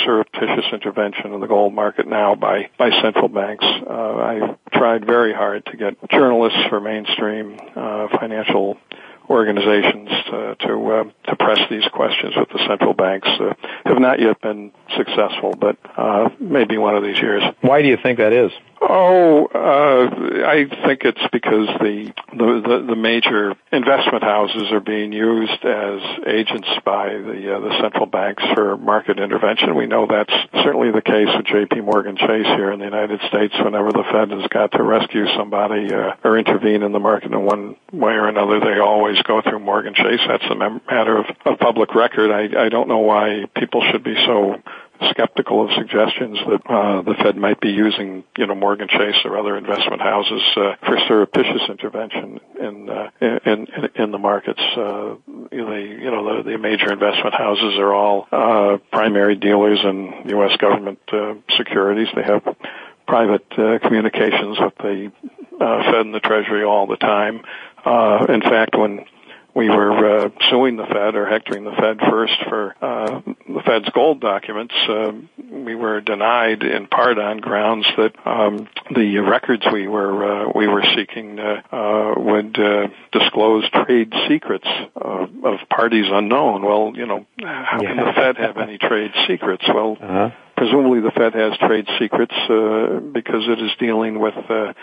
surreptitious 0.04 0.49
intervention 0.72 1.34
in 1.34 1.40
the 1.40 1.48
gold 1.48 1.74
market 1.74 2.08
now 2.08 2.36
by, 2.36 2.70
by 2.78 2.90
central 3.02 3.28
banks. 3.28 3.66
Uh, 3.66 3.94
I 3.94 4.58
tried 4.74 5.06
very 5.06 5.34
hard 5.34 5.66
to 5.68 5.78
get 5.78 5.98
journalists 6.10 6.60
for 6.70 6.80
mainstream 6.80 7.58
uh, 7.76 8.08
financial 8.20 8.78
organizations 9.30 10.10
to 10.26 10.56
to, 10.60 10.92
uh, 10.92 11.04
to 11.28 11.36
press 11.36 11.60
these 11.70 11.86
questions 11.94 12.34
with 12.36 12.50
the 12.50 12.60
central 12.68 12.94
banks 12.94 13.28
uh, 13.28 13.54
have 13.86 14.00
not 14.00 14.20
yet 14.20 14.42
been 14.42 14.72
successful, 14.98 15.54
but 15.60 15.78
uh, 15.96 16.30
maybe 16.40 16.78
one 16.78 16.96
of 16.96 17.04
these 17.04 17.20
years. 17.20 17.44
Why 17.62 17.82
do 17.82 17.88
you 17.88 17.98
think 18.02 18.18
that 18.18 18.34
is? 18.34 18.52
Oh, 18.92 19.46
uh, 19.46 20.48
I 20.48 20.66
think 20.88 21.02
it's 21.06 21.22
because 21.32 21.68
the, 21.80 22.12
the, 22.34 22.86
the 22.90 22.96
major 22.96 23.54
investment 23.72 24.24
houses 24.24 24.72
are 24.72 24.80
being 24.80 25.14
used 25.14 25.64
as 25.64 26.02
agents 26.26 26.68
by 26.84 27.10
the 27.10 27.56
uh, 27.56 27.60
the 27.60 27.80
central 27.82 28.08
banks 28.08 28.42
for 28.56 28.78
market 28.78 29.20
intervention. 29.20 29.76
We 29.76 29.86
know 29.86 30.08
that's 30.10 30.34
certainly 30.64 30.90
the 30.90 31.04
case 31.04 31.28
with 31.38 31.46
J.P. 31.46 31.82
Morgan 31.82 32.18
Chase 32.18 32.48
here 32.58 32.72
in 32.72 32.80
the 32.80 32.86
United 32.86 33.22
States. 33.28 33.54
Whenever 33.64 33.92
the 33.92 34.06
Fed 34.12 34.32
has 34.32 34.48
got 34.48 34.72
to 34.72 34.82
rescue 34.82 35.28
somebody 35.38 35.94
uh, 35.94 36.16
or 36.24 36.40
intervene 36.40 36.82
in 36.82 36.92
the 36.92 37.00
market 37.00 37.32
in 37.32 37.46
one 37.46 37.76
way 37.94 38.14
or 38.14 38.28
another, 38.28 38.60
they 38.60 38.80
always 38.80 39.22
go 39.22 39.40
through 39.44 39.60
Morgan 39.60 39.94
Chase. 39.94 40.22
That's 40.28 40.46
a 40.46 40.56
matter 40.56 41.16
of, 41.16 41.26
of 41.46 41.60
public 41.60 41.94
record. 41.94 42.32
I, 42.32 42.66
I 42.66 42.70
don't 42.70 42.88
know 42.88 43.06
why 43.06 43.46
people 43.56 43.84
should 43.92 44.04
be 44.04 44.16
so 44.26 44.56
skeptical 45.10 45.66
of 45.66 45.72
suggestions 45.78 46.38
that 46.48 46.62
uh, 46.70 47.02
the 47.02 47.16
Fed 47.16 47.38
might 47.38 47.60
be 47.60 47.70
using, 47.70 48.24
you 48.38 48.48
know, 48.48 48.56
Morgan 48.56 48.88
Chase 48.88 49.16
or 49.26 49.38
other 49.38 49.58
investment 49.58 50.02
houses 50.02 50.42
uh, 50.58 50.76
for 50.86 50.98
surreptitious 51.08 51.62
intervention 51.70 52.40
in 52.60 52.90
uh, 52.90 53.10
in, 53.22 53.40
in 53.46 53.90
in 53.96 54.12
the 54.12 54.18
markets. 54.18 54.62
Uh, 54.76 55.16
the 55.28 55.98
you 56.02 56.12
know 56.12 56.44
the, 56.44 56.52
the 56.52 56.58
major 56.58 56.92
investment 56.92 57.34
houses 57.34 57.78
are 57.78 57.94
all 57.94 58.28
uh, 58.32 58.78
primary 58.92 59.36
dealers 59.36 59.80
in 59.84 60.30
U.S. 60.30 60.56
government 60.58 61.00
uh, 61.12 61.36
securities. 61.58 62.08
They 62.16 62.24
have 62.24 62.44
private 63.08 63.46
uh, 63.58 63.80
communications 63.80 64.58
with 64.60 64.76
the 64.78 65.12
uh, 65.60 65.84
Fed 65.84 66.06
and 66.06 66.14
the 66.14 66.20
Treasury 66.20 66.64
all 66.64 66.88
the 66.88 66.98
time. 66.98 67.42
Uh, 67.84 68.26
in 68.30 68.42
fact, 68.42 68.78
when 68.78 69.06
we 69.56 69.70
were 69.70 70.26
uh, 70.26 70.30
suing 70.50 70.78
the 70.78 70.86
Fed 70.86 71.16
or 71.16 71.26
hectoring 71.26 71.64
the 71.64 71.72
Fed 71.72 72.00
first 72.10 72.34
for 72.48 72.76
uh, 72.82 73.22
the 73.48 73.62
Fed's 73.66 73.90
gold 73.90 74.22
documents. 74.22 74.74
Uh, 74.88 75.12
we 75.52 75.76
were 75.76 76.02
denied 76.02 76.64
in 76.64 76.88
part 76.88 77.18
on 77.18 77.38
grounds 77.38 77.88
that 77.98 78.14
um, 78.26 78.68
the 78.94 79.18
records 79.20 79.64
we 79.72 79.88
were 79.88 80.48
uh, 80.48 80.52
we 80.54 80.68
were 80.68 80.84
seeking 80.96 81.40
uh, 81.40 81.62
uh, 81.72 82.14
would 82.18 82.60
uh, 82.60 82.88
disclose 83.12 83.70
trade 83.70 84.14
secrets 84.28 84.68
of, 84.96 85.30
of 85.44 85.60
parties 85.70 86.06
unknown. 86.10 86.64
Well, 86.64 86.94
you 86.96 87.06
know, 87.06 87.26
how 87.40 87.80
can 87.80 87.98
the 87.98 88.14
Fed 88.16 88.38
have 88.38 88.58
any 88.58 88.78
trade 88.78 89.12
secrets? 89.28 89.66
Well. 89.68 89.98
Uh-huh 90.02 90.32
presumably 90.60 91.00
the 91.00 91.12
Fed 91.12 91.34
has 91.36 91.58
trade 91.58 91.88
secrets 91.98 92.36
uh, 92.50 93.00
because 93.14 93.48
it 93.48 93.62
is 93.62 93.72
dealing 93.80 94.20
with 94.20 94.36
uh, 94.50 94.74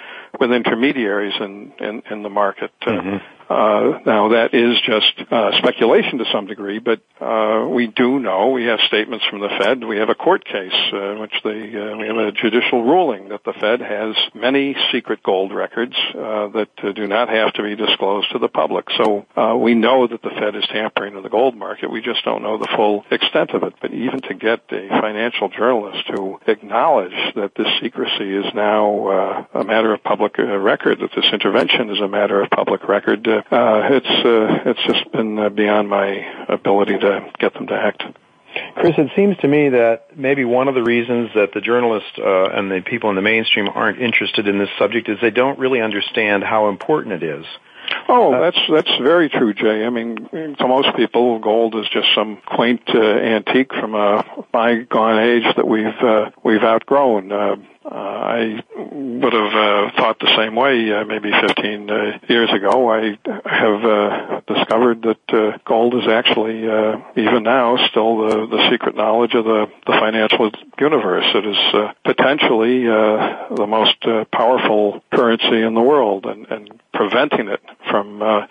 with 0.40 0.50
intermediaries 0.50 1.34
in 1.38 1.70
in, 1.78 2.02
in 2.10 2.22
the 2.22 2.30
market. 2.30 2.72
Uh, 2.80 2.90
mm-hmm. 2.90 3.35
Uh, 3.48 4.00
now 4.04 4.30
that 4.30 4.54
is 4.54 4.80
just 4.84 5.12
uh, 5.30 5.56
speculation 5.58 6.18
to 6.18 6.24
some 6.32 6.46
degree, 6.46 6.80
but 6.80 7.00
uh, 7.20 7.66
we 7.68 7.86
do 7.86 8.18
know 8.18 8.50
we 8.50 8.64
have 8.64 8.80
statements 8.88 9.24
from 9.30 9.40
the 9.40 9.48
Fed. 9.48 9.84
We 9.84 9.98
have 9.98 10.08
a 10.08 10.16
court 10.16 10.44
case 10.44 10.74
uh, 10.92 11.12
in 11.12 11.20
which 11.20 11.34
they 11.44 11.50
uh, 11.50 11.96
we 11.96 12.08
have 12.08 12.16
a 12.16 12.32
judicial 12.32 12.82
ruling 12.82 13.28
that 13.28 13.44
the 13.44 13.52
Fed 13.52 13.80
has 13.80 14.16
many 14.34 14.74
secret 14.90 15.22
gold 15.22 15.54
records 15.54 15.94
uh, 16.10 16.48
that 16.48 16.68
do 16.96 17.06
not 17.06 17.28
have 17.28 17.52
to 17.54 17.62
be 17.62 17.76
disclosed 17.76 18.32
to 18.32 18.40
the 18.40 18.48
public. 18.48 18.86
So 18.96 19.26
uh, 19.36 19.56
we 19.56 19.74
know 19.74 20.08
that 20.08 20.22
the 20.22 20.30
Fed 20.30 20.56
is 20.56 20.64
tampering 20.66 21.16
in 21.16 21.22
the 21.22 21.28
gold 21.28 21.56
market. 21.56 21.88
We 21.88 22.02
just 22.02 22.24
don't 22.24 22.42
know 22.42 22.58
the 22.58 22.68
full 22.74 23.04
extent 23.12 23.50
of 23.50 23.62
it. 23.62 23.74
But 23.80 23.92
even 23.92 24.22
to 24.22 24.34
get 24.34 24.62
a 24.70 24.88
financial 24.88 25.48
journalist 25.50 26.04
to 26.08 26.40
acknowledge 26.48 27.34
that 27.36 27.52
this 27.56 27.68
secrecy 27.80 28.34
is 28.34 28.46
now 28.54 29.06
uh, 29.06 29.60
a 29.60 29.64
matter 29.64 29.94
of 29.94 30.02
public 30.02 30.36
record, 30.38 30.98
that 30.98 31.10
this 31.14 31.26
intervention 31.32 31.90
is 31.90 32.00
a 32.00 32.08
matter 32.08 32.42
of 32.42 32.50
public 32.50 32.88
record. 32.88 33.28
Uh, 33.36 33.54
uh, 33.54 33.88
it's 33.90 34.06
uh, 34.06 34.70
it's 34.70 34.82
just 34.86 35.12
been 35.12 35.38
uh, 35.38 35.48
beyond 35.48 35.88
my 35.88 36.46
ability 36.48 36.98
to 36.98 37.30
get 37.38 37.54
them 37.54 37.66
to 37.68 37.74
act. 37.74 38.02
Chris, 38.74 38.94
it 38.96 39.10
seems 39.14 39.36
to 39.38 39.48
me 39.48 39.68
that 39.70 40.16
maybe 40.16 40.44
one 40.44 40.68
of 40.68 40.74
the 40.74 40.82
reasons 40.82 41.30
that 41.34 41.52
the 41.52 41.60
journalists 41.60 42.18
uh, 42.18 42.50
and 42.50 42.70
the 42.70 42.80
people 42.80 43.10
in 43.10 43.16
the 43.16 43.22
mainstream 43.22 43.68
aren't 43.68 44.00
interested 44.00 44.48
in 44.48 44.58
this 44.58 44.70
subject 44.78 45.08
is 45.08 45.18
they 45.20 45.30
don't 45.30 45.58
really 45.58 45.80
understand 45.80 46.42
how 46.42 46.68
important 46.68 47.22
it 47.22 47.22
is. 47.22 47.44
Oh, 48.08 48.40
that's 48.40 48.58
that's 48.70 48.90
very 49.02 49.28
true, 49.28 49.54
Jay. 49.54 49.84
I 49.84 49.90
mean, 49.90 50.16
to 50.58 50.66
most 50.66 50.96
people, 50.96 51.38
gold 51.38 51.74
is 51.76 51.86
just 51.92 52.08
some 52.14 52.38
quaint 52.44 52.82
uh, 52.92 53.00
antique 53.00 53.72
from 53.72 53.94
a 53.94 54.24
bygone 54.52 55.18
age 55.20 55.56
that 55.56 55.66
we've 55.66 55.86
uh, 55.86 56.30
we've 56.42 56.62
outgrown. 56.62 57.30
Uh, 57.30 57.56
uh, 57.90 57.94
I 57.94 58.62
would 58.74 59.32
have 59.32 59.54
uh, 59.54 59.90
thought 59.96 60.18
the 60.18 60.34
same 60.36 60.56
way 60.56 60.92
uh, 60.92 61.04
maybe 61.04 61.30
15 61.30 61.90
uh, 61.90 62.18
years 62.28 62.50
ago. 62.52 62.90
I 62.90 63.16
have 63.44 63.84
uh, 63.84 64.40
discovered 64.46 65.02
that 65.02 65.20
uh, 65.28 65.58
gold 65.64 65.94
is 65.94 66.08
actually, 66.08 66.68
uh, 66.68 66.98
even 67.16 67.44
now, 67.44 67.76
still 67.88 68.28
the, 68.28 68.46
the 68.46 68.70
secret 68.70 68.96
knowledge 68.96 69.34
of 69.34 69.44
the, 69.44 69.66
the 69.86 69.92
financial 69.92 70.50
universe. 70.80 71.26
It 71.34 71.46
is 71.46 71.74
uh, 71.74 71.92
potentially 72.04 72.88
uh, 72.88 73.54
the 73.54 73.66
most 73.66 73.96
uh, 74.04 74.24
powerful 74.32 75.02
currency 75.12 75.62
in 75.62 75.74
the 75.74 75.82
world, 75.82 76.26
and, 76.26 76.46
and 76.50 76.80
preventing 76.92 77.48
it 77.48 77.62
from 77.88 78.20
uh, 78.20 78.46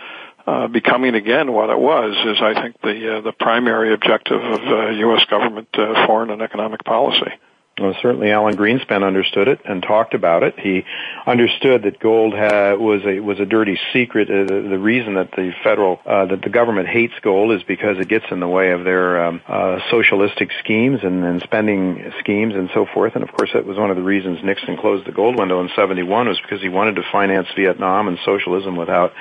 uh, 0.48 0.68
becoming 0.68 1.16
again 1.16 1.52
what 1.52 1.70
it 1.70 1.80
was 1.80 2.16
is, 2.26 2.42
I 2.42 2.54
think, 2.62 2.80
the 2.82 3.18
uh, 3.18 3.22
the 3.22 3.32
primary 3.32 3.94
objective 3.94 4.42
of 4.42 4.62
uh, 4.62 4.90
U.S. 4.90 5.26
government 5.26 5.68
uh, 5.74 6.06
foreign 6.06 6.30
and 6.30 6.42
economic 6.42 6.84
policy. 6.84 7.32
Well, 7.78 7.94
certainly 8.02 8.32
Alan 8.32 8.56
Greenspan 8.56 9.06
understood 9.06 9.50
it 9.50 9.60
and 9.66 9.84
talked 9.84 10.14
about 10.14 10.44
it. 10.44 10.58
He 10.58 10.86
understood 11.28 11.84
that 11.84 12.00
gold 12.00 12.34
ha- 12.34 12.76
was 12.76 13.02
a 13.06 13.20
was 13.20 13.42
a 13.42 13.46
dirty 13.46 13.78
secret. 13.92 14.30
Uh, 14.30 14.46
the, 14.46 14.62
the, 14.70 14.80
reason 14.80 15.16
that 15.16 15.32
the 15.32 15.52
federal 15.62 16.00
uh, 16.06 16.26
that 16.28 16.42
the 16.42 16.50
government 16.50 16.88
hates 16.88 17.16
gold 17.22 17.52
is 17.52 17.64
because 17.64 18.00
it 18.00 18.08
gets 18.08 18.24
in 18.32 18.40
the 18.40 18.48
way 18.48 18.72
of 18.72 18.86
their 18.86 19.26
um, 19.26 19.42
uh, 19.46 19.80
socialistic 19.92 20.52
schemes 20.60 21.02
and, 21.04 21.26
and 21.26 21.42
spending 21.42 22.14
schemes 22.22 22.56
and 22.56 22.70
so 22.74 22.86
forth. 22.86 23.14
And 23.16 23.26
of 23.26 23.34
course, 23.34 23.50
that 23.52 23.66
was 23.66 23.78
one 23.78 23.90
of 23.90 23.98
the 23.98 24.04
reasons 24.04 24.40
Nixon 24.42 24.78
closed 24.78 25.06
the 25.06 25.12
gold 25.12 25.38
window 25.38 25.60
in 25.60 25.70
'71 25.76 26.30
was 26.30 26.40
because 26.40 26.62
he 26.62 26.70
wanted 26.70 26.96
to 26.96 27.04
finance 27.12 27.50
Vietnam 27.58 28.08
and 28.08 28.18
socialism 28.24 28.78
without 28.78 29.12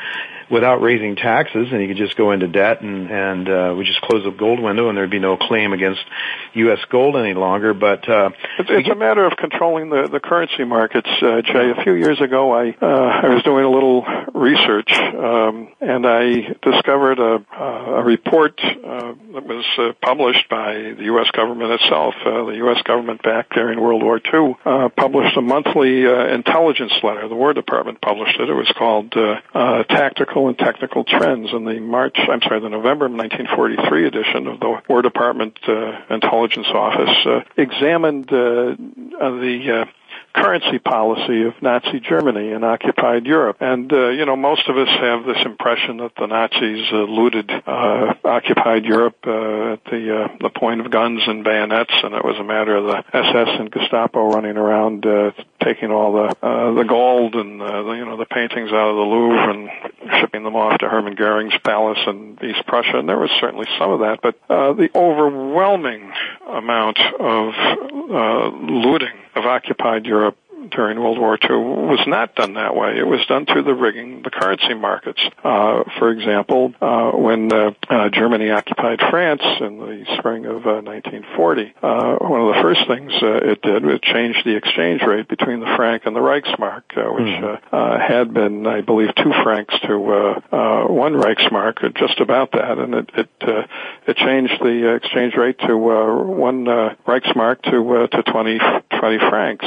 without 0.50 0.80
raising 0.80 1.16
taxes, 1.16 1.68
and 1.72 1.80
you 1.80 1.88
could 1.88 1.96
just 1.96 2.16
go 2.16 2.32
into 2.32 2.48
debt 2.48 2.82
and 2.82 3.10
and 3.10 3.48
uh, 3.48 3.74
we 3.76 3.84
just 3.84 4.00
close 4.00 4.24
the 4.24 4.30
gold 4.30 4.60
window, 4.60 4.88
and 4.88 4.96
there'd 4.96 5.10
be 5.10 5.18
no 5.18 5.36
claim 5.36 5.72
against 5.72 6.00
U.S. 6.54 6.78
gold 6.90 7.16
any 7.16 7.34
longer. 7.34 7.74
But 7.74 8.08
uh, 8.08 8.30
it's, 8.58 8.70
it's 8.70 8.88
a 8.88 8.94
matter 8.94 9.24
of 9.24 9.36
controlling 9.36 9.90
the 9.90 10.08
the 10.10 10.20
currency 10.20 10.64
markets, 10.64 11.08
uh, 11.22 11.42
Jay. 11.42 11.72
A 11.76 11.82
few 11.82 11.94
years 11.94 12.20
ago, 12.20 12.52
I 12.52 12.70
uh, 12.80 12.86
I 12.86 13.34
was 13.34 13.42
doing 13.42 13.64
a 13.64 13.70
little 13.70 14.04
research, 14.34 14.92
um, 14.92 15.68
and 15.80 16.06
I 16.06 16.54
discovered 16.62 17.18
a 17.18 17.44
a 17.60 18.02
report 18.02 18.60
uh, 18.60 19.14
that 19.34 19.44
was 19.46 19.64
uh, 19.78 19.92
published 20.02 20.48
by 20.48 20.74
the 20.96 21.04
U.S. 21.14 21.30
government 21.32 21.80
itself. 21.80 22.14
Uh, 22.24 22.44
the 22.44 22.56
U.S. 22.66 22.82
government 22.82 23.22
back 23.22 23.50
during 23.50 23.80
World 23.80 24.02
War 24.02 24.20
II 24.32 24.56
uh, 24.64 24.88
published 24.88 25.36
a 25.36 25.42
monthly 25.42 26.06
uh, 26.06 26.34
intelligence 26.34 26.92
letter. 27.02 27.28
The 27.28 27.34
War 27.34 27.52
Department 27.52 28.00
published 28.00 28.38
it. 28.40 28.48
It 28.48 28.54
was 28.54 28.70
called 28.76 29.14
uh, 29.16 29.40
uh, 29.54 29.84
Tactical 29.84 30.33
and 30.34 30.58
technical 30.58 31.04
trends 31.04 31.52
in 31.52 31.64
the 31.64 31.80
March, 31.80 32.16
I'm 32.18 32.42
sorry, 32.42 32.60
the 32.60 32.68
November 32.68 33.08
1943 33.08 34.06
edition 34.06 34.46
of 34.46 34.60
the 34.60 34.82
War 34.88 35.02
Department 35.02 35.58
uh, 35.68 36.00
Intelligence 36.10 36.66
Office 36.68 37.16
uh, 37.26 37.40
examined 37.56 38.26
uh, 38.32 38.74
the 38.76 39.86
uh, 39.86 39.90
currency 40.34 40.78
policy 40.78 41.44
of 41.44 41.54
Nazi 41.62 42.00
Germany 42.00 42.52
and 42.52 42.64
occupied 42.64 43.24
Europe. 43.24 43.58
And 43.60 43.92
uh, 43.92 44.08
you 44.08 44.26
know, 44.26 44.36
most 44.36 44.68
of 44.68 44.76
us 44.76 44.88
have 44.88 45.24
this 45.24 45.38
impression 45.44 45.98
that 45.98 46.12
the 46.16 46.26
Nazis 46.26 46.86
uh, 46.92 46.96
looted 46.96 47.50
uh, 47.50 48.14
occupied 48.24 48.84
Europe 48.84 49.18
uh, 49.26 49.74
at 49.74 49.84
the 49.84 50.24
uh, 50.24 50.36
the 50.40 50.50
point 50.50 50.80
of 50.80 50.90
guns 50.90 51.22
and 51.26 51.44
bayonets, 51.44 51.94
and 52.02 52.14
it 52.14 52.24
was 52.24 52.36
a 52.38 52.44
matter 52.44 52.76
of 52.76 52.84
the 52.84 53.04
SS 53.16 53.60
and 53.60 53.70
Gestapo 53.70 54.30
running 54.30 54.56
around 54.56 55.06
uh, 55.06 55.30
taking 55.62 55.90
all 55.90 56.12
the 56.12 56.36
uh, 56.42 56.74
the 56.74 56.84
gold 56.84 57.34
and 57.34 57.62
uh, 57.62 57.82
the, 57.82 57.92
you 57.92 58.04
know 58.04 58.16
the 58.16 58.26
paintings 58.26 58.72
out 58.72 58.90
of 58.90 58.96
the 58.96 59.02
Louvre 59.02 59.50
and 59.50 60.20
shipping 60.20 60.42
them 60.42 60.56
off 60.56 60.78
to 60.78 60.88
Hermann 60.88 61.14
Goering's 61.14 61.56
palace 61.62 61.98
in 62.06 62.38
East 62.42 62.66
Prussia. 62.66 62.98
And 62.98 63.08
there 63.08 63.18
was 63.18 63.30
certainly 63.40 63.66
some 63.78 63.90
of 63.90 64.00
that, 64.00 64.20
but 64.20 64.38
uh, 64.50 64.72
the 64.72 64.90
overwhelming 64.94 66.12
amount 66.48 66.98
of 66.98 67.54
uh, 68.10 68.48
looting 68.48 69.23
of 69.36 69.44
occupied 69.44 70.06
Europe 70.06 70.38
during 70.70 71.00
World 71.00 71.18
War 71.18 71.38
II 71.42 71.56
was 71.56 72.04
not 72.06 72.34
done 72.34 72.54
that 72.54 72.74
way. 72.74 72.98
It 72.98 73.06
was 73.06 73.24
done 73.26 73.46
through 73.46 73.64
the 73.64 73.74
rigging 73.74 74.22
the 74.22 74.30
currency 74.30 74.74
markets. 74.74 75.20
Uh, 75.42 75.84
for 75.98 76.10
example, 76.10 76.72
uh, 76.80 77.10
when 77.12 77.52
uh, 77.52 77.72
uh 77.88 78.08
Germany 78.10 78.50
occupied 78.50 79.00
France 79.10 79.42
in 79.60 79.78
the 79.78 80.04
spring 80.18 80.46
of 80.46 80.66
uh, 80.66 80.80
1940, 80.82 81.74
uh, 81.82 82.16
one 82.16 82.40
of 82.40 82.54
the 82.54 82.62
first 82.62 82.86
things 82.86 83.12
uh, 83.22 83.50
it 83.50 83.62
did 83.62 83.84
was 83.84 84.00
change 84.02 84.36
the 84.44 84.56
exchange 84.56 85.02
rate 85.02 85.28
between 85.28 85.60
the 85.60 85.72
franc 85.76 86.06
and 86.06 86.14
the 86.14 86.20
Reichsmark, 86.20 86.82
uh, 86.96 87.12
which 87.12 87.24
mm-hmm. 87.24 88.12
had 88.12 88.32
been, 88.32 88.66
I 88.66 88.80
believe, 88.80 89.14
two 89.14 89.32
francs 89.42 89.74
to 89.86 89.98
one 89.98 91.14
Reichsmark, 91.14 91.94
just 91.96 92.20
about 92.20 92.52
that, 92.52 92.78
and 92.78 92.94
it 92.94 93.10
it, 93.14 93.68
it 94.06 94.16
changed 94.16 94.54
the 94.60 94.94
exchange 94.94 95.34
rate 95.34 95.58
to 95.60 95.76
one 95.76 96.64
Reichsmark 96.64 97.62
to 97.62 98.08
to 98.08 98.22
20 98.22 98.58
20 98.58 99.18
francs. 99.18 99.64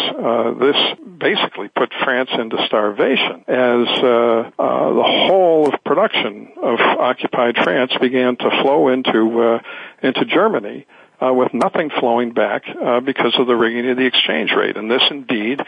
this 0.60 0.87
basically 1.20 1.68
put 1.70 1.92
France 2.04 2.30
into 2.38 2.58
starvation 2.68 3.44
as 3.48 3.88
uh, 4.04 4.52
uh, 4.60 4.94
the 4.94 5.04
whole 5.04 5.74
of 5.74 5.84
production 5.84 6.52
of 6.62 6.80
occupied 6.80 7.56
France 7.64 7.92
began 8.00 8.36
to 8.38 8.50
flow 8.62 8.90
into 8.90 9.42
uh, 9.42 9.60
into 10.02 10.26
Germany. 10.26 10.86
Uh, 11.20 11.34
with 11.34 11.52
nothing 11.52 11.90
flowing 12.00 12.32
back 12.32 12.62
uh, 12.70 13.00
because 13.00 13.34
of 13.40 13.48
the 13.48 13.56
rigging 13.56 13.90
of 13.90 13.98
the 13.98 14.06
exchange 14.06 14.52
rate. 14.56 14.78
And 14.78 14.92
this 14.92 15.02
indeed 15.10 15.60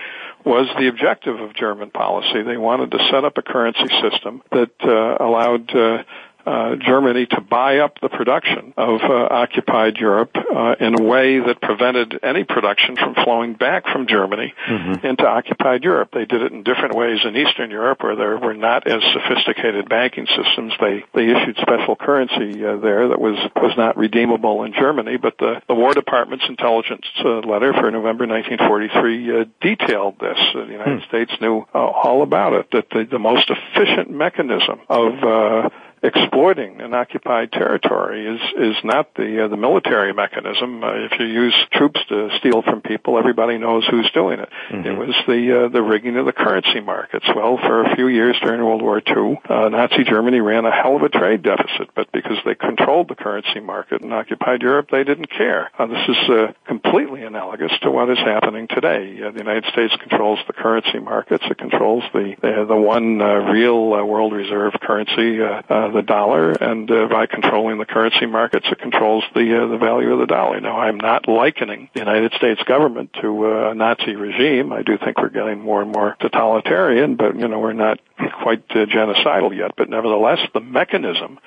was 0.46 0.68
the 0.78 0.88
objective 0.90 1.40
of 1.40 1.56
German 1.56 1.90
policy. 1.90 2.44
They 2.44 2.56
wanted 2.56 2.92
to 2.92 3.00
set 3.10 3.26
up 3.26 3.36
a 3.40 3.42
currency 3.42 3.88
system 4.00 4.44
that 4.52 4.70
uh, 4.84 5.26
allowed 5.26 6.06
uh, 6.50 6.60
uh, 6.60 6.76
Germany 6.76 7.26
to 7.26 7.42
buy 7.42 7.80
up 7.80 8.00
the 8.02 8.10
production 8.10 8.74
of 8.78 9.02
uh, 9.02 9.28
occupied 9.32 9.98
Europe 9.98 10.36
uh, 10.36 10.76
in 10.80 11.00
a 11.00 11.04
way 11.04 11.40
that 11.40 11.62
prevented 11.62 12.20
any 12.24 12.44
production 12.44 12.96
from 12.96 13.16
flowing 13.16 13.54
back 13.54 13.86
from 13.88 14.08
Germany 14.08 14.54
mm-hmm. 14.68 15.06
into 15.06 15.26
occupied 15.26 15.84
Europe. 15.84 16.10
They 16.14 16.26
did 16.26 16.42
it 16.42 16.52
in 16.52 16.64
different 16.64 16.96
ways 16.96 17.20
in 17.26 17.36
Eastern 17.36 17.72
Europe, 17.72 18.04
where 18.04 18.16
there 18.16 18.38
were 18.38 18.54
not 18.54 18.88
as 18.88 19.02
sophisticated 19.14 19.90
banking 19.90 20.28
systems. 20.28 20.74
They 20.80 21.04
they 21.14 21.30
issued 21.30 21.58
special 21.58 21.96
currency 21.96 22.66
uh, 22.66 22.78
there 22.78 23.10
that 23.10 23.20
was 23.20 23.38
was 23.56 23.74
not 23.78 23.98
redeemable 23.98 24.64
in 24.64 24.74
Germany. 24.74 25.18
But 25.18 25.38
the, 25.38 25.62
the 25.68 25.76
War 25.76 25.94
Department's 25.94 26.46
intelligence 26.48 27.06
uh, 27.24 27.40
letter 27.40 27.74
for 27.74 27.90
November 27.92 28.28
1943 28.28 29.42
uh, 29.42 29.46
detailed 29.62 30.20
this. 30.20 30.38
the 30.54 30.72
United 30.72 31.02
mm. 31.02 31.08
States 31.08 31.32
knew 31.42 31.66
all 31.74 32.22
about 32.22 32.54
it. 32.54 32.68
That 32.72 32.90
the, 32.92 33.08
the 33.10 33.20
most 33.20 33.50
efficient 33.50 34.10
mechanism 34.12 34.80
of 34.90 35.72
exploiting 36.02 36.82
an 36.82 36.94
occupied 36.94 37.52
territory 37.52 38.26
is 38.26 38.42
is 38.58 38.76
not 38.84 39.14
the 39.16 39.46
uh, 39.46 39.48
the 39.48 39.58
military 39.58 40.14
mechanism. 40.14 40.84
Uh, 40.84 40.94
if 41.06 41.20
you 41.20 41.26
use 41.26 41.56
troops 41.72 42.00
to 42.10 42.30
steal 42.40 42.62
from 42.62 42.82
people, 42.82 43.18
everybody 43.18 43.58
knows 43.58 43.86
who's 43.90 44.10
doing 44.12 44.40
it. 44.40 44.50
Mm-hmm. 44.72 44.88
It 44.88 44.98
was 44.98 45.16
the 45.28 45.66
uh, 45.66 45.70
the 45.70 45.82
rigging 45.82 46.18
of 46.18 46.26
the 46.26 46.34
currency 46.34 46.80
markets. 46.80 47.26
Well, 47.36 47.58
for 47.58 47.84
a 47.84 47.96
few 47.96 48.08
years 48.08 48.38
during 48.42 48.64
World 48.64 48.82
War 48.82 49.02
II, 49.06 49.40
uh, 49.50 49.70
Nazi 49.70 50.04
Germany 50.04 50.40
ran 50.40 50.66
a 50.66 50.72
hell 50.72 50.96
of 50.96 51.04
a 51.04 51.10
trade 51.10 51.44
deficit, 51.44 51.90
but 51.96 52.12
because 52.12 52.38
they 52.46 52.56
controlled 52.56 53.10
the 53.10 53.16
currency 53.16 53.60
market 53.60 54.02
in 54.02 54.12
occupied 54.14 54.62
Europe, 54.62 54.90
they 54.92 55.04
didn't 55.04 55.30
care. 55.30 55.72
Uh, 55.78 55.88
this 55.88 56.08
is 56.08 56.30
uh, 56.30 56.54
completely 56.66 57.24
analogous 57.24 57.72
to 57.82 57.92
what 57.92 58.10
is 58.10 58.18
happening 58.20 58.68
today. 58.68 59.20
Uh, 59.22 59.32
the 59.32 59.40
United 59.40 59.66
States 59.72 59.96
controls 60.00 60.40
the 60.48 60.54
currency 60.54 61.00
markets. 61.00 61.44
It 61.50 61.58
controls 61.58 62.04
the 62.14 62.36
the, 62.42 62.66
the 62.68 62.76
one 62.76 63.22
uh, 63.22 63.52
real 63.52 63.94
uh, 63.94 64.04
world 64.04 64.34
reserve 64.34 64.74
currency. 64.82 65.42
Uh, 65.42 65.62
uh, 65.70 65.89
the 65.94 66.02
dollar, 66.02 66.52
and 66.52 66.90
uh, 66.90 67.08
by 67.08 67.26
controlling 67.26 67.78
the 67.78 67.86
currency 67.86 68.26
markets, 68.26 68.66
it 68.72 68.80
controls 68.80 69.24
the 69.34 69.64
uh, 69.64 69.68
the 69.68 69.78
value 69.78 70.14
of 70.14 70.20
the 70.20 70.26
dollar. 70.26 70.60
Now, 70.60 70.80
I'm 70.80 70.98
not 70.98 71.28
likening 71.28 71.90
the 71.94 72.00
United 72.00 72.34
States 72.34 72.62
government 72.64 73.14
to 73.22 73.46
uh, 73.46 73.72
a 73.72 73.76
Nazi 73.76 74.16
regime. 74.16 74.72
I 74.72 74.82
do 74.82 74.98
think 74.98 75.18
we're 75.18 75.30
getting 75.30 75.60
more 75.60 75.82
and 75.82 75.92
more 75.92 76.16
totalitarian, 76.20 77.16
but 77.16 77.38
you 77.38 77.48
know 77.48 77.60
we're 77.60 77.74
not 77.74 78.00
quite 78.42 78.68
genocidal 78.68 79.56
yet. 79.56 79.72
But 79.78 79.90
nevertheless, 79.90 80.40
the 80.54 80.62
mechanism 80.62 81.40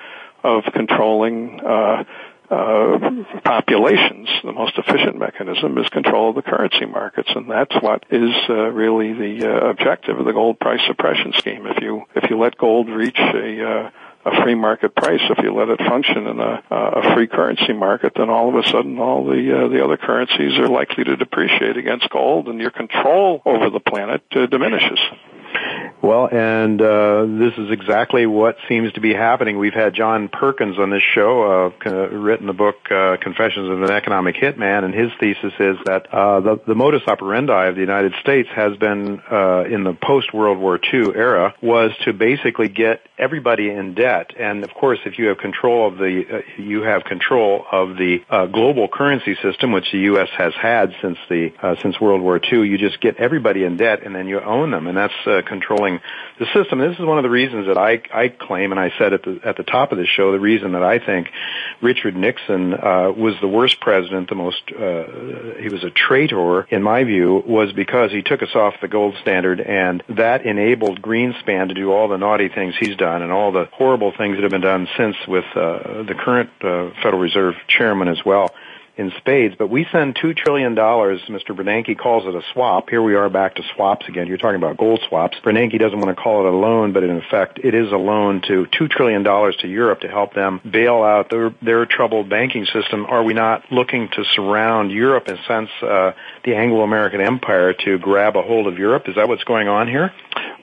of 0.44 0.64
controlling 0.72 1.60
uh, 1.60 2.04
uh, 2.52 2.98
populations, 3.44 4.28
the 4.44 4.52
most 4.52 4.76
efficient 4.76 5.18
mechanism 5.18 5.78
is 5.78 5.88
control 5.88 6.30
of 6.30 6.34
the 6.34 6.42
currency 6.42 6.84
markets, 6.84 7.30
and 7.34 7.50
that's 7.50 7.74
what 7.80 8.04
is 8.10 8.30
uh, 8.50 8.52
really 8.52 9.12
the 9.14 9.48
uh, 9.48 9.70
objective 9.70 10.18
of 10.18 10.26
the 10.26 10.32
gold 10.32 10.60
price 10.60 10.80
suppression 10.86 11.32
scheme. 11.38 11.66
If 11.66 11.82
you 11.82 12.02
if 12.14 12.28
you 12.28 12.38
let 12.38 12.58
gold 12.58 12.90
reach 12.90 13.18
a 13.18 13.64
uh, 13.64 13.90
a 14.24 14.42
free 14.42 14.54
market 14.54 14.94
price. 14.94 15.20
If 15.30 15.38
you 15.42 15.54
let 15.54 15.68
it 15.68 15.78
function 15.78 16.26
in 16.26 16.38
a, 16.40 16.62
a 16.70 17.14
free 17.14 17.26
currency 17.26 17.72
market, 17.72 18.12
then 18.16 18.30
all 18.30 18.48
of 18.48 18.64
a 18.64 18.68
sudden 18.68 18.98
all 18.98 19.24
the 19.24 19.64
uh, 19.64 19.68
the 19.68 19.84
other 19.84 19.96
currencies 19.96 20.58
are 20.58 20.68
likely 20.68 21.04
to 21.04 21.16
depreciate 21.16 21.76
against 21.76 22.08
gold, 22.10 22.48
and 22.48 22.60
your 22.60 22.70
control 22.70 23.42
over 23.44 23.70
the 23.70 23.80
planet 23.80 24.22
uh, 24.32 24.46
diminishes. 24.46 25.00
Well, 26.02 26.26
and 26.26 26.82
uh, 26.82 27.26
this 27.26 27.54
is 27.56 27.70
exactly 27.70 28.26
what 28.26 28.56
seems 28.68 28.92
to 28.94 29.00
be 29.00 29.14
happening. 29.14 29.56
We've 29.56 29.72
had 29.72 29.94
John 29.94 30.28
Perkins 30.28 30.76
on 30.76 30.90
this 30.90 31.02
show, 31.14 31.72
uh, 31.86 31.90
written 31.90 32.48
the 32.48 32.52
book 32.52 32.74
uh, 32.90 33.18
Confessions 33.20 33.70
of 33.70 33.82
an 33.82 33.90
Economic 33.90 34.34
Hitman, 34.34 34.84
and 34.84 34.92
his 34.92 35.12
thesis 35.20 35.52
is 35.60 35.76
that 35.84 36.12
uh, 36.12 36.40
the, 36.40 36.60
the 36.66 36.74
modus 36.74 37.02
operandi 37.06 37.66
of 37.66 37.76
the 37.76 37.80
United 37.80 38.14
States 38.20 38.48
has 38.52 38.76
been, 38.78 39.22
uh, 39.30 39.62
in 39.70 39.84
the 39.84 39.92
post-World 39.92 40.58
War 40.58 40.80
II 40.92 41.14
era, 41.14 41.54
was 41.62 41.92
to 42.04 42.12
basically 42.12 42.68
get 42.68 43.06
everybody 43.16 43.70
in 43.70 43.94
debt. 43.94 44.32
And 44.36 44.64
of 44.64 44.74
course, 44.74 44.98
if 45.06 45.18
you 45.18 45.28
have 45.28 45.38
control 45.38 45.86
of 45.86 45.98
the, 45.98 46.24
uh, 46.32 46.60
you 46.60 46.82
have 46.82 47.04
control 47.04 47.64
of 47.70 47.96
the 47.96 48.18
uh, 48.28 48.46
global 48.46 48.88
currency 48.88 49.36
system, 49.40 49.70
which 49.70 49.92
the 49.92 50.00
U.S. 50.00 50.28
has 50.36 50.52
had 50.60 50.94
since 51.00 51.18
the 51.28 51.52
uh, 51.62 51.76
since 51.80 52.00
World 52.00 52.22
War 52.22 52.40
II. 52.40 52.66
You 52.68 52.76
just 52.76 53.00
get 53.00 53.18
everybody 53.18 53.62
in 53.62 53.76
debt, 53.76 54.02
and 54.04 54.14
then 54.14 54.26
you 54.26 54.40
own 54.40 54.72
them, 54.72 54.88
and 54.88 54.96
that's 54.96 55.14
uh, 55.26 55.41
controlling 55.42 56.00
the 56.38 56.46
system. 56.54 56.78
This 56.78 56.98
is 56.98 57.04
one 57.04 57.18
of 57.18 57.22
the 57.22 57.30
reasons 57.30 57.66
that 57.66 57.78
I, 57.78 58.02
I 58.12 58.28
claim, 58.28 58.72
and 58.72 58.80
I 58.80 58.92
said 58.98 59.12
at 59.12 59.22
the 59.22 59.40
at 59.44 59.56
the 59.56 59.62
top 59.62 59.92
of 59.92 59.98
the 59.98 60.06
show, 60.06 60.32
the 60.32 60.40
reason 60.40 60.72
that 60.72 60.82
I 60.82 60.98
think 60.98 61.28
Richard 61.80 62.16
Nixon 62.16 62.74
uh, 62.74 63.12
was 63.16 63.34
the 63.40 63.48
worst 63.48 63.80
president, 63.80 64.28
the 64.28 64.34
most 64.34 64.62
uh, 64.70 65.60
he 65.60 65.68
was 65.68 65.84
a 65.84 65.90
traitor 65.90 66.62
in 66.64 66.82
my 66.82 67.04
view, 67.04 67.42
was 67.46 67.72
because 67.72 68.10
he 68.10 68.22
took 68.22 68.42
us 68.42 68.54
off 68.54 68.74
the 68.80 68.88
gold 68.88 69.14
standard, 69.20 69.60
and 69.60 70.02
that 70.08 70.44
enabled 70.46 71.02
Greenspan 71.02 71.68
to 71.68 71.74
do 71.74 71.92
all 71.92 72.08
the 72.08 72.18
naughty 72.18 72.48
things 72.48 72.74
he's 72.78 72.96
done 72.96 73.22
and 73.22 73.32
all 73.32 73.52
the 73.52 73.68
horrible 73.72 74.12
things 74.16 74.36
that 74.36 74.42
have 74.42 74.50
been 74.50 74.60
done 74.60 74.88
since 74.96 75.16
with 75.26 75.44
uh, 75.54 76.02
the 76.02 76.14
current 76.18 76.50
uh, 76.62 76.90
Federal 77.02 77.20
Reserve 77.20 77.54
chairman 77.68 78.08
as 78.08 78.24
well 78.24 78.54
in 78.96 79.10
spades, 79.16 79.54
but 79.58 79.70
we 79.70 79.86
send 79.90 80.14
$2 80.16 80.36
trillion. 80.36 80.74
Mr. 80.74 81.50
Bernanke 81.50 81.98
calls 81.98 82.26
it 82.26 82.34
a 82.34 82.42
swap. 82.52 82.90
Here 82.90 83.02
we 83.02 83.14
are 83.14 83.30
back 83.30 83.54
to 83.54 83.62
swaps 83.74 84.06
again. 84.08 84.26
You're 84.26 84.36
talking 84.36 84.56
about 84.56 84.76
gold 84.76 85.00
swaps. 85.08 85.38
Bernanke 85.42 85.78
doesn't 85.78 85.98
want 85.98 86.14
to 86.14 86.22
call 86.22 86.46
it 86.46 86.52
a 86.52 86.56
loan, 86.56 86.92
but 86.92 87.02
in 87.02 87.16
effect, 87.16 87.58
it 87.62 87.74
is 87.74 87.90
a 87.90 87.96
loan 87.96 88.42
to 88.48 88.66
$2 88.66 88.90
trillion 88.90 89.24
to 89.24 89.68
Europe 89.68 90.00
to 90.00 90.08
help 90.08 90.34
them 90.34 90.60
bail 90.68 91.02
out 91.02 91.30
their, 91.30 91.54
their 91.62 91.86
troubled 91.86 92.28
banking 92.28 92.66
system. 92.66 93.06
Are 93.06 93.22
we 93.22 93.32
not 93.32 93.64
looking 93.72 94.08
to 94.10 94.24
surround 94.24 94.90
Europe 94.90 95.28
in 95.28 95.38
sense, 95.48 95.70
uh, 95.80 96.12
the 96.44 96.54
Anglo-American 96.54 97.20
empire 97.20 97.72
to 97.84 97.98
grab 97.98 98.36
a 98.36 98.42
hold 98.42 98.66
of 98.66 98.78
Europe? 98.78 99.08
Is 99.08 99.16
that 99.16 99.28
what's 99.28 99.44
going 99.44 99.68
on 99.68 99.88
here? 99.88 100.12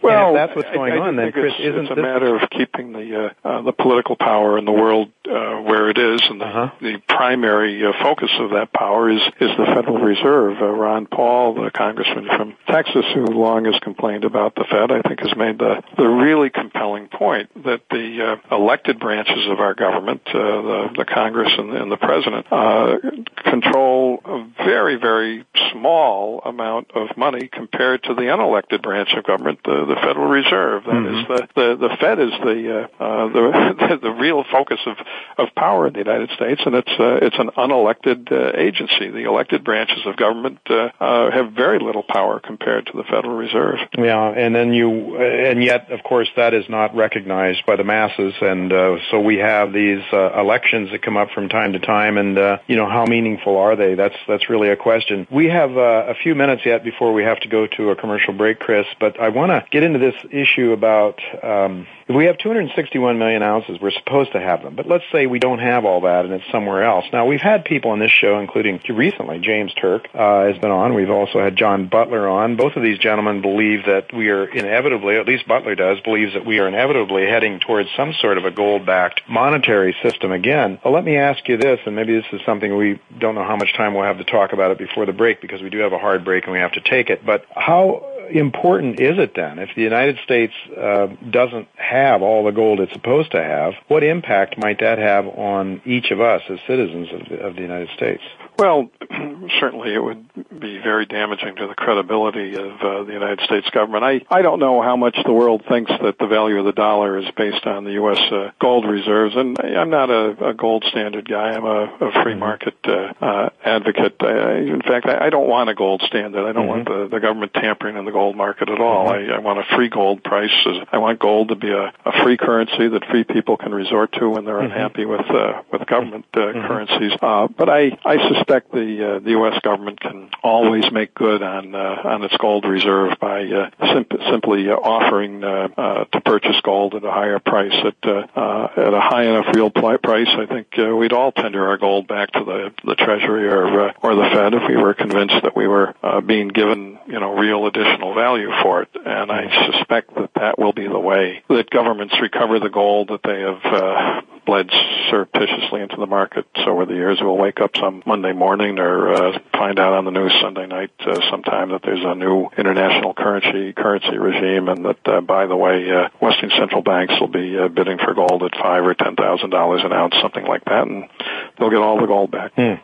Well, 0.02 0.34
that's 0.34 0.56
what's 0.56 0.70
going 0.70 0.94
I, 0.94 0.96
I 0.96 1.00
on, 1.00 1.16
then 1.18 1.32
Chris, 1.32 1.54
it's, 1.58 1.70
isn't 1.70 1.84
it's 1.84 1.92
a 1.92 1.96
this... 1.96 2.02
matter 2.02 2.36
of 2.36 2.50
keeping 2.50 2.94
the 2.94 3.34
uh, 3.44 3.48
uh, 3.48 3.62
the 3.64 3.74
political 3.74 4.16
power 4.16 4.58
in 4.58 4.66
the 4.66 4.72
world 4.72 5.12
uh, 5.30 5.60
where 5.62 5.90
it 5.90 5.98
is, 5.98 6.22
and 6.30 6.40
the, 6.40 6.46
uh-huh. 6.46 6.72
the 6.80 7.02
primary 7.08 7.86
uh, 7.86 7.92
focus 8.02 8.32
of 8.40 8.52
that 8.52 8.72
power 8.72 9.10
is 9.10 9.22
is 9.42 9.52
the 9.58 9.66
Federal 9.66 9.98
Reserve. 9.98 10.58
Uh, 10.62 10.68
Ron 10.68 11.06
Paul, 11.06 11.56
the 11.56 11.72
congressman 11.72 12.28
from 12.28 12.56
Texas, 12.68 13.06
who 13.14 13.26
long 13.26 13.66
has 13.66 13.78
complained 13.82 14.24
about 14.24 14.56
the 14.56 14.64
Fed, 14.70 14.92
I 14.92 15.02
think 15.02 15.20
has 15.20 15.36
made 15.36 15.60
the 15.60 15.84
the 15.98 16.08
really 16.08 16.50
compelling 16.50 17.08
point 17.08 17.50
that 17.64 17.82
the 17.90 18.40
uh, 18.50 18.56
elected 18.56 19.00
branches 19.00 19.48
of 19.50 19.60
our 19.60 19.74
government, 19.74 20.22
uh, 20.28 20.34
the, 20.34 20.90
the 21.00 21.06
Congress 21.06 21.52
and, 21.58 21.72
and 21.72 21.92
the 21.92 21.98
President, 21.98 22.46
uh, 22.52 22.96
control 23.44 24.22
a 24.24 24.48
very, 24.64 24.96
very 24.96 25.46
small 25.72 26.42
amount 26.46 26.92
of 26.96 27.16
money 27.18 27.50
compared 27.52 28.04
to 28.04 28.14
the 28.14 28.24
unelected 28.24 28.82
branch 28.82 29.10
of 29.16 29.24
government, 29.24 29.60
the, 29.64 29.86
the 29.86 29.96
Federal 29.96 30.28
Reserve. 30.28 30.84
That 30.86 30.92
mm-hmm. 30.92 31.16
is 31.16 31.28
the, 31.28 31.48
the 31.56 31.88
the 31.88 31.98
Fed 32.00 32.20
is 32.20 32.32
the 32.44 32.88
uh, 33.00 33.04
uh, 33.04 33.28
the 33.90 34.00
the 34.02 34.12
real 34.12 34.44
focus 34.52 34.80
of 34.86 34.98
of 35.38 35.56
power 35.56 35.88
in 35.88 35.94
the 35.94 36.00
United 36.00 36.32
States, 36.32 36.62
and 36.66 36.76
it's 36.76 36.92
uh, 37.00 37.20
it's 37.22 37.38
an 37.40 37.50
unelected 37.58 38.32
uh, 38.32 38.58
agency. 38.58 39.10
The 39.10 39.26
elected 39.28 39.64
branches 39.64 40.06
of 40.06 40.16
government 40.18 40.60
uh, 40.70 40.90
uh, 41.00 41.32
have 41.32 41.54
very 41.54 41.80
little 41.80 42.04
power 42.04 42.40
compared 42.40 42.88
to 42.88 42.94
the 42.96 43.04
Federal 43.04 43.36
Reserve. 43.36 43.80
Yeah, 43.98 44.30
and 44.30 44.56
then 44.56 44.74
you 44.74 45.18
and 45.18 45.64
yet, 45.64 45.92
of 45.92 46.04
course, 46.04 46.30
that 46.36 46.54
is 46.54 46.66
not 46.70 46.96
recognized 46.96 47.66
by 47.66 47.76
the 47.76 47.84
masses, 47.84 48.34
and 48.42 48.72
uh, 48.72 48.98
so 49.12 49.20
we 49.20 49.38
have 49.38 49.74
these 49.74 50.02
uh, 50.14 50.40
elections 50.40 50.92
that 50.92 51.02
come 51.02 51.18
up 51.18 51.30
from 51.34 51.50
time 51.50 51.74
to 51.74 51.80
time, 51.80 52.18
and 52.18 52.38
uh, 52.38 52.58
you 52.68 52.76
know 52.76 52.90
how 52.90 53.06
meaningful 53.06 53.58
are 53.58 53.76
they? 53.76 53.96
That's 53.96 54.16
that's 54.28 54.50
really 54.50 54.70
a 54.70 54.78
question. 54.78 55.28
We 55.32 55.48
have 55.48 55.59
uh, 55.68 56.12
a 56.12 56.16
few 56.16 56.36
minutes 56.36 56.62
yet 56.66 56.84
before 56.84 57.14
we 57.14 57.24
have 57.24 57.40
to 57.42 57.48
go 57.48 57.68
to 57.68 57.90
a 57.92 57.96
commercial 57.96 58.34
break, 58.34 58.60
Chris, 58.60 58.86
but 59.00 59.20
I 59.20 59.30
want 59.30 59.52
to 59.52 59.66
get 59.72 59.84
into 59.84 60.00
this 60.00 60.16
issue 60.32 60.72
about 60.72 61.20
um, 61.44 61.88
if 62.10 62.16
we 62.16 62.26
have 62.26 62.40
261 62.40 63.20
million 63.20 63.44
ounces, 63.44 63.78
we're 63.80 63.92
supposed 63.92 64.32
to 64.32 64.40
have 64.40 64.64
them, 64.64 64.76
but 64.76 64.88
let's 64.88 65.04
say 65.12 65.28
we 65.28 65.38
don't 65.38 65.60
have 65.60 65.86
all 65.86 66.02
that 66.02 66.26
and 66.26 66.34
it's 66.34 66.52
somewhere 66.52 66.84
else. 66.84 67.06
Now 67.14 67.28
we've 67.28 67.40
had 67.40 67.66
people 67.66 67.92
on 67.92 68.00
this 68.00 68.12
show, 68.12 68.40
including 68.40 68.82
recently 68.90 69.38
James 69.38 69.72
Turk 69.76 70.08
uh, 70.16 70.46
has 70.46 70.58
been 70.58 70.72
on. 70.72 70.96
We've 70.96 71.12
also 71.12 71.40
had 71.40 71.56
John 71.56 71.88
Butler 71.88 72.28
on. 72.28 72.56
Both 72.56 72.76
of 72.76 72.82
these 72.82 72.98
gentlemen 72.98 73.44
believe 73.44 73.86
that 73.86 74.08
we 74.12 74.30
are 74.30 74.46
inevitably, 74.46 75.18
at 75.18 75.28
least 75.28 75.48
Butler 75.48 75.76
does, 75.76 76.00
believes 76.00 76.34
that 76.34 76.48
we 76.48 76.58
are 76.58 76.68
inevitably 76.68 77.28
heading 77.28 77.60
towards 77.60 77.90
some 77.96 78.14
sort 78.20 78.40
of 78.40 78.46
a 78.46 78.52
gold-backed 78.52 79.22
monetary 79.30 79.96
system 80.02 80.32
again. 80.32 80.80
Well, 80.84 80.96
let 80.96 81.06
me 81.06 81.16
ask 81.16 81.48
you 81.48 81.58
this, 81.58 81.80
and 81.86 81.96
maybe 81.96 82.16
this 82.16 82.26
is 82.34 82.42
something 82.44 82.76
we 82.76 83.00
don't 83.20 83.36
know 83.36 83.46
how 83.46 83.56
much 83.56 83.72
time 83.78 83.94
we'll 83.94 84.06
have 84.06 84.18
to 84.18 84.24
talk 84.24 84.52
about 84.52 84.72
it 84.72 84.80
before 84.80 85.06
the 85.06 85.14
break 85.14 85.42
because 85.50 85.64
we 85.64 85.70
do 85.70 85.80
have 85.80 85.94
a 85.94 85.98
hard 85.98 86.24
break 86.24 86.44
and 86.44 86.54
we 86.54 86.60
have 86.60 86.74
to 86.74 86.82
take 86.82 87.10
it. 87.10 87.26
But 87.26 87.44
how 87.56 88.06
important 88.30 89.00
is 89.00 89.18
it 89.18 89.34
then? 89.36 89.60
If 89.60 89.70
the 89.76 89.82
United 89.82 90.18
States 90.24 90.54
uh, 90.76 91.08
doesn't 91.30 91.68
have 91.76 92.22
all 92.22 92.46
the 92.46 92.52
gold 92.52 92.80
it's 92.80 92.94
supposed 92.94 93.32
to 93.32 93.44
have, 93.44 93.74
what 93.88 94.04
impact 94.04 94.58
might 94.58 94.80
that 94.80 94.98
have 94.98 95.28
on 95.28 95.82
each 95.86 96.12
of 96.12 96.22
us 96.22 96.42
as 96.50 96.60
citizens 96.68 97.10
of 97.14 97.30
the, 97.30 97.36
of 97.40 97.56
the 97.56 97.62
United 97.62 97.90
States? 97.96 98.22
Well, 98.58 98.90
certainly 99.60 99.94
it 99.94 100.04
would 100.04 100.28
be 100.60 100.80
very 100.80 101.06
damaging 101.06 101.56
to 101.56 101.68
the 101.68 101.76
credibility 101.76 102.56
of 102.56 102.72
uh, 102.82 103.04
the 103.04 103.14
United 103.14 103.40
States 103.46 103.70
government. 103.70 104.04
I, 104.04 104.22
I 104.30 104.42
don't 104.42 104.60
know 104.60 104.82
how 104.82 104.98
much 104.98 105.18
the 105.26 105.32
world 105.32 105.64
thinks 105.70 105.92
that 106.02 106.18
the 106.20 106.28
value 106.28 106.60
of 106.60 106.66
the 106.66 106.74
dollar 106.74 107.18
is 107.18 107.26
based 107.38 107.66
on 107.66 107.86
the 107.86 107.94
U.S. 107.94 108.20
Uh, 108.32 108.52
gold 108.60 108.86
reserves, 108.86 109.36
and 109.38 109.58
I'm 109.62 109.90
not 109.90 110.10
a, 110.10 110.50
a 110.50 110.54
gold 110.54 110.84
standard 110.90 111.30
guy. 111.30 111.54
I'm 111.54 111.64
a, 111.64 111.84
a 111.84 112.24
free 112.24 112.34
mm-hmm. 112.34 112.40
market 112.40 112.76
uh, 112.86 113.14
uh, 113.22 113.50
advocate. 113.64 114.18
I, 114.20 114.58
in 114.58 114.82
fact, 114.82 115.06
I, 115.06 115.28
I 115.28 115.30
don't 115.30 115.48
want 115.48 115.70
a 115.70 115.76
gold 115.76 116.04
standard. 116.06 116.46
I 116.46 116.52
don't 116.52 116.68
mm-hmm. 116.68 116.90
want 116.92 117.12
the, 117.12 117.16
the 117.16 117.22
government 117.22 117.54
tampering 117.54 117.96
in 117.96 118.04
the 118.04 118.12
gold 118.20 118.36
market 118.36 118.70
at 118.70 118.82
all. 118.82 119.08
Mm-hmm. 119.08 119.32
I, 119.32 119.36
I 119.36 119.40
want 119.40 119.60
a 119.60 119.76
free 119.76 119.88
gold 119.88 120.22
price. 120.24 120.52
I 120.92 120.98
want 120.98 121.20
gold 121.20 121.50
to 121.50 121.56
be 121.56 121.72
a, 121.72 121.94
a 122.06 122.24
free 122.24 122.36
currency 122.36 122.90
that 122.90 123.06
free 123.10 123.24
people 123.24 123.56
can 123.56 123.74
resort 123.74 124.12
to 124.20 124.30
when 124.30 124.44
they're 124.44 124.56
mm-hmm. 124.56 124.74
unhappy 124.74 125.06
with 125.06 125.28
uh, 125.30 125.62
with 125.72 125.86
government 125.88 126.26
uh, 126.34 126.40
mm-hmm. 126.40 126.68
currencies. 126.68 127.14
Uh, 127.22 127.48
but 127.48 127.70
I 127.70 127.98
I 128.04 128.16
suspect 128.34 128.74
the 128.74 128.90
uh, 129.08 129.20
the 129.20 129.32
U.S. 129.40 129.58
government 129.64 130.02
can 130.02 130.30
always 130.44 130.92
make 130.92 131.16
good 131.16 131.42
on 131.42 131.74
uh, 131.76 132.02
on 132.04 132.24
its 132.24 132.36
gold 132.38 132.66
reserve 132.66 133.18
by 133.22 133.46
uh, 133.46 133.70
sim- 133.94 134.20
simply 134.30 134.70
uh, 134.70 134.74
offering 134.74 135.42
uh, 135.44 135.70
uh, 135.78 136.04
to 136.06 136.20
purchase 136.20 136.60
gold 136.62 136.96
at 136.96 137.06
a 137.06 137.12
higher 137.12 137.40
price 137.40 137.76
at 137.86 137.96
uh, 138.04 138.28
uh, 138.36 138.68
at 138.76 138.94
a 138.94 139.00
high 139.00 139.24
enough 139.24 139.46
real 139.54 139.70
pl- 139.70 139.98
price. 139.98 140.28
I 140.28 140.46
think 140.46 140.68
uh, 140.78 140.94
we'd 140.94 141.14
all 141.14 141.32
tender 141.32 141.68
our 141.70 141.78
gold 141.78 142.08
back 142.08 142.32
to 142.34 142.44
the 142.44 142.72
the 142.84 142.96
Treasury 142.96 143.48
or 143.48 143.90
uh, 143.90 143.94
or 144.02 144.16
the 144.16 144.30
Fed 144.34 144.54
if 144.56 144.64
we 144.68 144.76
were 144.76 144.94
convinced 144.94 145.42
that 145.44 145.56
we 145.56 145.68
were 145.68 145.96
uh, 146.04 146.20
being 146.20 146.50
given 146.50 147.00
you 147.08 147.20
know 147.20 147.38
real 147.38 147.66
additional 147.68 148.09
value 148.14 148.50
for 148.62 148.84
it. 148.84 148.90
And 148.94 149.32
I 149.32 149.72
suspect 149.72 150.16
that 150.16 150.32
that 150.36 150.60
will 150.60 150.74
be 150.74 150.88
the 150.88 151.00
way 151.00 151.44
that 151.50 151.70
governments 151.70 152.16
recover 152.22 152.60
the 152.60 152.70
gold 152.70 153.10
that 153.10 153.22
they 153.24 153.42
have 153.42 153.66
uh, 153.66 154.22
bled 154.46 154.70
surreptitiously 155.10 155.82
into 155.82 155.98
the 155.98 156.06
market. 156.08 156.46
So 156.56 156.72
over 156.72 156.86
the 156.86 156.96
years, 156.96 157.20
we'll 157.22 157.38
wake 157.38 157.62
up 157.62 157.72
some 157.78 158.02
Monday 158.06 158.34
morning 158.34 158.80
or 158.80 159.14
uh, 159.14 159.40
find 159.54 159.80
out 159.80 159.94
on 159.94 160.06
the 160.06 160.12
news 160.12 160.34
Sunday 160.42 160.66
night 160.66 160.92
uh, 161.00 161.20
sometime 161.30 161.70
that 161.70 161.82
there's 161.84 162.04
a 162.04 162.16
new 162.16 162.50
international 162.58 163.14
currency 163.14 163.74
currency 163.74 164.18
regime, 164.18 164.68
and 164.70 164.86
that 164.86 165.08
uh, 165.08 165.22
by 165.22 165.46
the 165.46 165.56
way, 165.56 165.90
uh, 165.92 166.10
Western 166.22 166.52
central 166.58 166.82
banks 166.82 167.14
will 167.20 167.28
be 167.28 167.58
uh, 167.58 167.68
bidding 167.68 167.98
for 167.98 168.14
gold 168.14 168.44
at 168.44 168.52
five 168.60 168.84
or 168.84 168.94
ten 168.94 169.16
thousand 169.16 169.52
dollars 169.52 169.82
an 169.84 169.94
ounce, 169.94 170.16
something 170.22 170.46
like 170.46 170.66
that, 170.66 170.88
and 170.88 171.10
they'll 171.58 171.70
get 171.70 171.80
all 171.80 172.00
the 172.00 172.08
gold 172.08 172.32
back. 172.32 172.54
Hmm. 172.56 172.76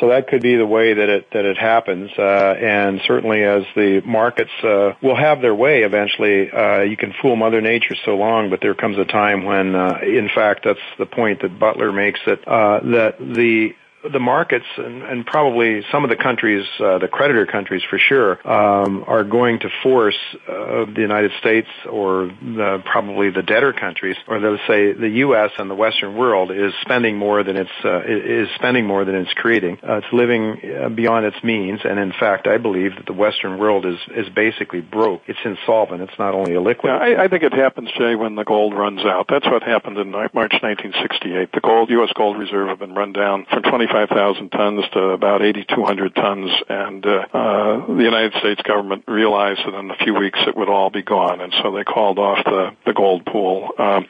So 0.00 0.08
that 0.08 0.28
could 0.28 0.42
be 0.42 0.56
the 0.56 0.66
way 0.66 0.92
that 0.94 1.08
it 1.08 1.30
that 1.32 1.44
it 1.44 1.56
happens, 1.56 2.10
uh, 2.18 2.22
and 2.22 3.00
certainly 3.06 3.42
as 3.42 3.64
the 3.74 4.02
markets 4.04 4.50
uh, 4.62 4.92
will 5.02 5.16
have 5.16 5.40
their 5.40 5.54
way 5.54 5.82
eventually. 5.82 6.50
Uh, 6.50 6.82
you 6.82 6.96
can 6.96 7.14
fool 7.22 7.36
Mother 7.36 7.60
Nature 7.60 7.94
so 8.04 8.16
long, 8.16 8.50
but 8.50 8.60
there 8.60 8.74
comes 8.74 8.98
a 8.98 9.04
time 9.04 9.44
when, 9.44 9.74
uh, 9.74 9.98
in 10.02 10.28
fact, 10.34 10.64
that's 10.64 10.78
the 10.98 11.06
point 11.06 11.42
that 11.42 11.58
Butler 11.58 11.92
makes 11.92 12.20
that 12.26 12.46
uh, 12.46 12.80
that 12.80 13.18
the 13.18 13.74
the 14.12 14.18
markets 14.18 14.66
and, 14.76 15.02
and 15.02 15.26
probably 15.26 15.82
some 15.90 16.04
of 16.04 16.10
the 16.10 16.16
countries, 16.16 16.66
uh, 16.80 16.98
the 16.98 17.08
creditor 17.08 17.46
countries 17.46 17.82
for 17.88 17.98
sure, 17.98 18.32
um, 18.46 19.04
are 19.06 19.24
going 19.24 19.58
to 19.60 19.68
force 19.82 20.18
uh, 20.48 20.84
the 20.86 21.00
United 21.00 21.32
States 21.40 21.68
or 21.90 22.26
the, 22.26 22.82
probably 22.84 23.30
the 23.30 23.42
debtor 23.42 23.72
countries, 23.72 24.16
or 24.28 24.38
let's 24.38 24.62
say 24.66 24.92
the 24.92 25.08
U.S. 25.26 25.50
and 25.58 25.70
the 25.70 25.74
Western 25.74 26.16
world 26.16 26.50
is 26.50 26.72
spending 26.82 27.16
more 27.16 27.42
than 27.42 27.56
it's 27.56 27.70
uh, 27.84 28.02
is 28.06 28.48
spending 28.56 28.86
more 28.86 29.04
than 29.04 29.14
it's 29.14 29.32
creating. 29.34 29.78
Uh, 29.82 29.96
it's 29.98 30.12
living 30.12 30.60
uh, 30.64 30.88
beyond 30.88 31.26
its 31.26 31.42
means, 31.42 31.80
and 31.84 31.98
in 31.98 32.12
fact, 32.12 32.46
I 32.46 32.58
believe 32.58 32.96
that 32.96 33.06
the 33.06 33.12
Western 33.12 33.58
world 33.58 33.86
is 33.86 33.98
is 34.14 34.28
basically 34.34 34.80
broke. 34.80 35.22
It's 35.26 35.38
insolvent. 35.44 36.02
It's 36.02 36.18
not 36.18 36.34
only 36.34 36.52
illiquid. 36.52 36.84
Yeah, 36.84 36.96
I, 36.96 37.24
I 37.24 37.28
think 37.28 37.42
it 37.42 37.52
happens, 37.52 37.90
Jay, 37.98 38.14
when 38.14 38.34
the 38.34 38.44
gold 38.44 38.74
runs 38.74 39.04
out. 39.04 39.26
That's 39.28 39.46
what 39.46 39.62
happened 39.62 39.98
in 39.98 40.10
March 40.10 40.32
1968. 40.34 41.52
The 41.52 41.60
gold 41.60 41.90
U.S. 41.90 42.10
gold 42.14 42.38
reserve 42.38 42.68
had 42.68 42.78
been 42.78 42.94
run 42.94 43.12
down 43.12 43.46
from 43.50 43.62
25 43.62 43.95
25,000 43.96 44.50
tons 44.50 44.84
to 44.92 45.00
about 45.10 45.42
8,200 45.42 46.14
tons, 46.14 46.50
and 46.68 47.06
uh, 47.06 47.24
uh, 47.32 47.86
the 47.86 48.04
United 48.04 48.34
States 48.40 48.60
government 48.62 49.04
realized 49.08 49.60
that 49.64 49.74
in 49.74 49.90
a 49.90 49.96
few 49.96 50.14
weeks 50.14 50.38
it 50.46 50.54
would 50.54 50.68
all 50.68 50.90
be 50.90 51.02
gone, 51.02 51.40
and 51.40 51.54
so 51.62 51.72
they 51.72 51.82
called 51.82 52.18
off 52.18 52.44
the, 52.44 52.70
the 52.84 52.92
gold 52.92 53.24
pool. 53.24 53.70
Um, 53.78 54.06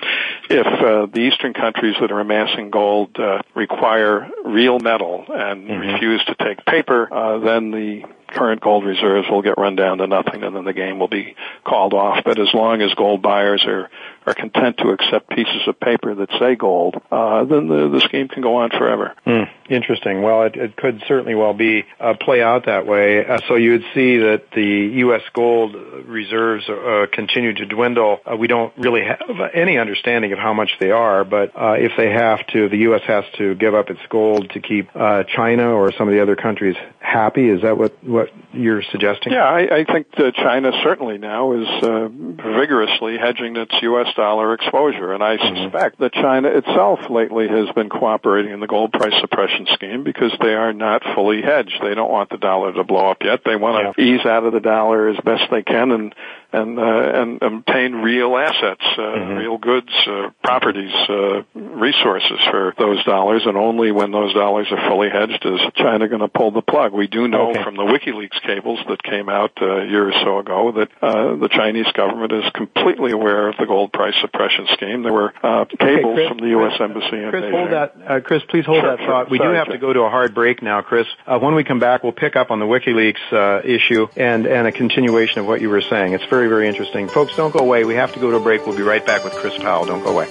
if 0.51 0.67
uh, 0.67 1.07
the 1.13 1.21
eastern 1.21 1.55
countries 1.55 1.95
that 2.01 2.11
are 2.11 2.19
amassing 2.19 2.71
gold 2.71 3.17
uh, 3.19 3.43
require 3.55 4.29
real 4.45 4.81
metal 4.81 5.25
and 5.29 5.69
mm-hmm. 5.69 5.93
refuse 5.93 6.25
to 6.25 6.35
take 6.35 6.65
paper, 6.65 7.13
uh, 7.13 7.39
then 7.39 7.71
the 7.71 8.03
current 8.29 8.61
gold 8.61 8.85
reserves 8.85 9.29
will 9.31 9.43
get 9.43 9.59
run 9.59 9.77
down 9.77 9.99
to 9.99 10.07
nothing 10.07 10.43
and 10.43 10.55
then 10.55 10.65
the 10.65 10.73
game 10.73 10.99
will 10.99 11.09
be 11.09 11.35
called 11.65 11.95
off. 11.95 12.25
But 12.25 12.39
as 12.39 12.49
long 12.55 12.83
as 12.83 12.93
gold 12.95 13.23
buyers 13.23 13.65
are 13.67 13.91
are 14.27 14.35
content 14.35 14.77
to 14.79 14.91
accept 14.91 15.31
pieces 15.31 15.63
of 15.69 15.79
paper 15.79 16.15
that 16.15 16.29
say 16.41 16.57
gold, 16.57 17.01
uh, 17.13 17.45
then 17.45 17.69
the, 17.69 17.89
the 17.89 18.01
scheme 18.01 18.27
can 18.27 18.43
go 18.43 18.57
on 18.57 18.71
forever. 18.71 19.15
Mm, 19.25 19.49
interesting. 19.71 20.23
Well, 20.23 20.43
it, 20.43 20.57
it 20.57 20.77
could 20.77 21.03
certainly 21.07 21.37
well 21.37 21.55
be 21.55 21.85
uh, 22.01 22.15
play 22.21 22.43
out 22.43 22.67
that 22.67 22.87
way. 22.87 23.25
Uh, 23.25 23.39
so 23.47 23.55
you 23.55 23.73
would 23.73 23.85
see 23.95 24.19
that 24.19 24.51
the 24.53 24.91
U.S. 24.97 25.23
gold 25.33 25.77
reserves 26.07 26.69
uh, 26.69 27.07
continue 27.13 27.55
to 27.55 27.67
dwindle. 27.67 28.19
Uh, 28.27 28.37
we 28.37 28.49
don't 28.49 28.77
really 28.77 29.03
have 29.05 29.41
any 29.55 29.79
understanding 29.79 30.33
of 30.33 30.41
how 30.41 30.53
much 30.53 30.71
they 30.81 30.91
are, 30.91 31.25
but 31.25 31.53
uh, 31.55 31.75
if 31.79 31.93
they 31.97 32.11
have 32.11 32.45
to, 32.49 32.69
the 32.69 32.79
U.S. 32.79 33.03
has 33.07 33.25
to 33.39 33.55
give 33.55 33.75
up 33.75 33.91
its 33.91 34.01
gold 34.09 34.51
to 34.51 34.61
keep 34.61 34.89
uh, 34.97 35.23
China 35.25 35.71
or 35.71 35.93
some 35.93 36.09
of 36.09 36.15
the 36.15 36.21
other 36.21 36.35
countries 36.35 36.77
happy. 36.99 37.49
Is 37.49 37.63
that 37.63 37.79
what 37.79 38.03
what 38.17 38.31
you're 38.53 38.83
suggesting? 38.91 39.33
Yeah, 39.33 39.45
I, 39.45 39.81
I 39.81 39.85
think 39.85 40.11
that 40.17 40.35
China 40.35 40.73
certainly 40.83 41.19
now 41.19 41.53
is 41.53 41.69
uh, 41.83 42.09
vigorously 42.09 43.19
hedging 43.19 43.57
its 43.57 43.75
U.S 43.83 44.07
dollar 44.17 44.55
exposure. 44.55 45.13
And 45.13 45.23
I 45.23 45.37
mm-hmm. 45.37 45.65
suspect 45.65 46.01
that 46.01 46.13
China 46.13 46.49
itself 46.49 47.09
lately 47.09 47.47
has 47.49 47.71
been 47.75 47.89
cooperating 47.89 48.53
in 48.53 48.61
the 48.61 48.67
gold 48.67 48.93
price 48.93 49.15
suppression 49.21 49.67
scheme 49.75 50.03
because 50.03 50.33
they 50.41 50.55
are 50.55 50.73
not 50.73 51.03
fully 51.15 51.43
hedged. 51.43 51.79
They 51.83 51.95
don't 51.95 52.11
want 52.11 52.31
the 52.31 52.39
dollar 52.39 52.73
to 52.73 52.85
blow 52.85 53.11
up 53.11 53.19
yet. 53.23 53.43
They 53.45 53.57
want 53.57 53.97
to 53.97 54.03
yeah. 54.03 54.15
ease 54.15 54.27
out 54.27 54.45
of 54.45 54.53
the 54.53 54.61
dollar 54.61 55.09
as 55.09 55.17
best 55.25 55.45
they 55.51 55.63
can 55.63 55.93
and 55.93 56.15
and 56.53 56.79
uh, 56.79 56.83
and 56.83 57.43
obtain 57.43 57.95
real 57.95 58.37
assets, 58.37 58.85
uh, 58.97 59.01
mm-hmm. 59.01 59.33
real 59.35 59.59
goods, 59.59 59.91
uh, 60.07 60.31
properties, 60.43 60.93
uh, 61.09 61.43
resources 61.55 62.39
for 62.51 62.75
those 62.79 63.05
dollars. 63.05 63.43
And 63.47 63.57
only 63.57 63.93
when 63.93 64.11
those 64.11 64.35
dollars 64.35 64.69
are 64.71 64.89
fully 64.89 65.09
hedged 65.11 65.45
is 65.45 65.61
China 65.75 66.09
going 66.09 66.21
to 66.21 66.29
pull 66.29 66.51
the 66.51 66.63
plug. 66.63 66.93
We 66.93 67.07
do 67.07 67.29
know 67.29 67.51
okay. 67.51 67.63
from 67.63 67.77
the 67.77 67.83
WikiLeaks 67.83 68.41
cables 68.43 68.81
that 68.89 69.03
came 69.03 69.29
out 69.29 69.53
uh, 69.61 69.83
a 69.83 69.87
year 69.87 70.09
or 70.09 70.13
so 70.25 70.39
ago 70.39 70.73
that 70.73 70.89
uh, 71.03 71.37
the 71.37 71.49
Chinese 71.49 71.91
government 71.93 72.33
is 72.33 72.45
completely 72.55 73.13
aware 73.13 73.49
of 73.49 73.57
the 73.59 73.67
gold 73.67 73.93
price 73.93 74.15
suppression 74.21 74.67
scheme. 74.73 75.03
There 75.03 75.13
were 75.13 75.33
uh, 75.43 75.65
cables 75.65 75.81
okay, 75.81 76.15
Chris, 76.15 76.29
from 76.29 76.39
the 76.39 76.49
U.S. 76.49 76.77
Chris, 76.77 76.91
Embassy 76.91 77.23
in 77.23 77.31
Chris, 77.31 77.45
Beijing. 77.45 77.51
hold 77.53 77.73
that. 77.73 77.95
Uh, 78.07 78.21
Chris, 78.21 78.43
please 78.49 78.65
hold 78.65 78.81
sure, 78.81 78.97
that 78.97 79.07
thought. 79.07 79.31
We 79.31 79.39
Sorry, 79.39 79.55
do 79.55 79.57
have 79.57 79.69
to 79.69 79.79
go 79.79 79.93
to 79.93 80.01
a 80.01 80.11
hard 80.11 80.35
break 80.35 80.63
now, 80.63 80.83
Chris. 80.83 81.07
Uh, 81.27 81.39
when 81.39 81.55
we 81.55 81.65
come 81.65 81.81
back, 81.81 82.03
we'll 82.03 82.13
pick 82.13 82.37
up 82.37 82.51
on 82.51 82.61
the 82.61 82.67
WikiLeaks 82.67 83.33
uh, 83.33 83.67
issue 83.67 84.07
and 84.17 84.47
and 84.47 84.67
a 84.67 84.73
continuation 84.73 85.41
of 85.41 85.47
what 85.47 85.61
you 85.61 85.71
were 85.71 85.81
saying. 85.81 86.13
It's 86.13 86.25
very 86.25 86.36
very, 86.37 86.49
very 86.49 86.69
interesting. 86.69 87.09
Folks, 87.09 87.35
don't 87.35 87.51
go 87.51 87.61
away. 87.61 87.85
We 87.85 87.95
have 87.95 88.13
to 88.13 88.21
go 88.21 88.31
to 88.31 88.37
a 88.37 88.41
break. 88.41 88.67
We'll 88.67 88.77
be 88.77 88.83
right 88.83 89.05
back 89.07 89.25
with 89.25 89.33
Chris 89.33 89.57
Powell. 89.57 89.87
Don't 89.87 90.05
go 90.05 90.11
away. 90.11 90.27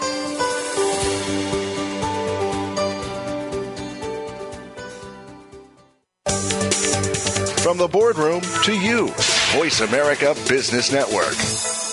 From 7.64 7.80
the 7.80 7.88
boardroom 7.92 8.42
to 8.66 8.80
you, 8.80 9.08
Voice 9.54 9.82
America 9.82 10.36
Business 10.48 10.92
Network. 10.92 11.85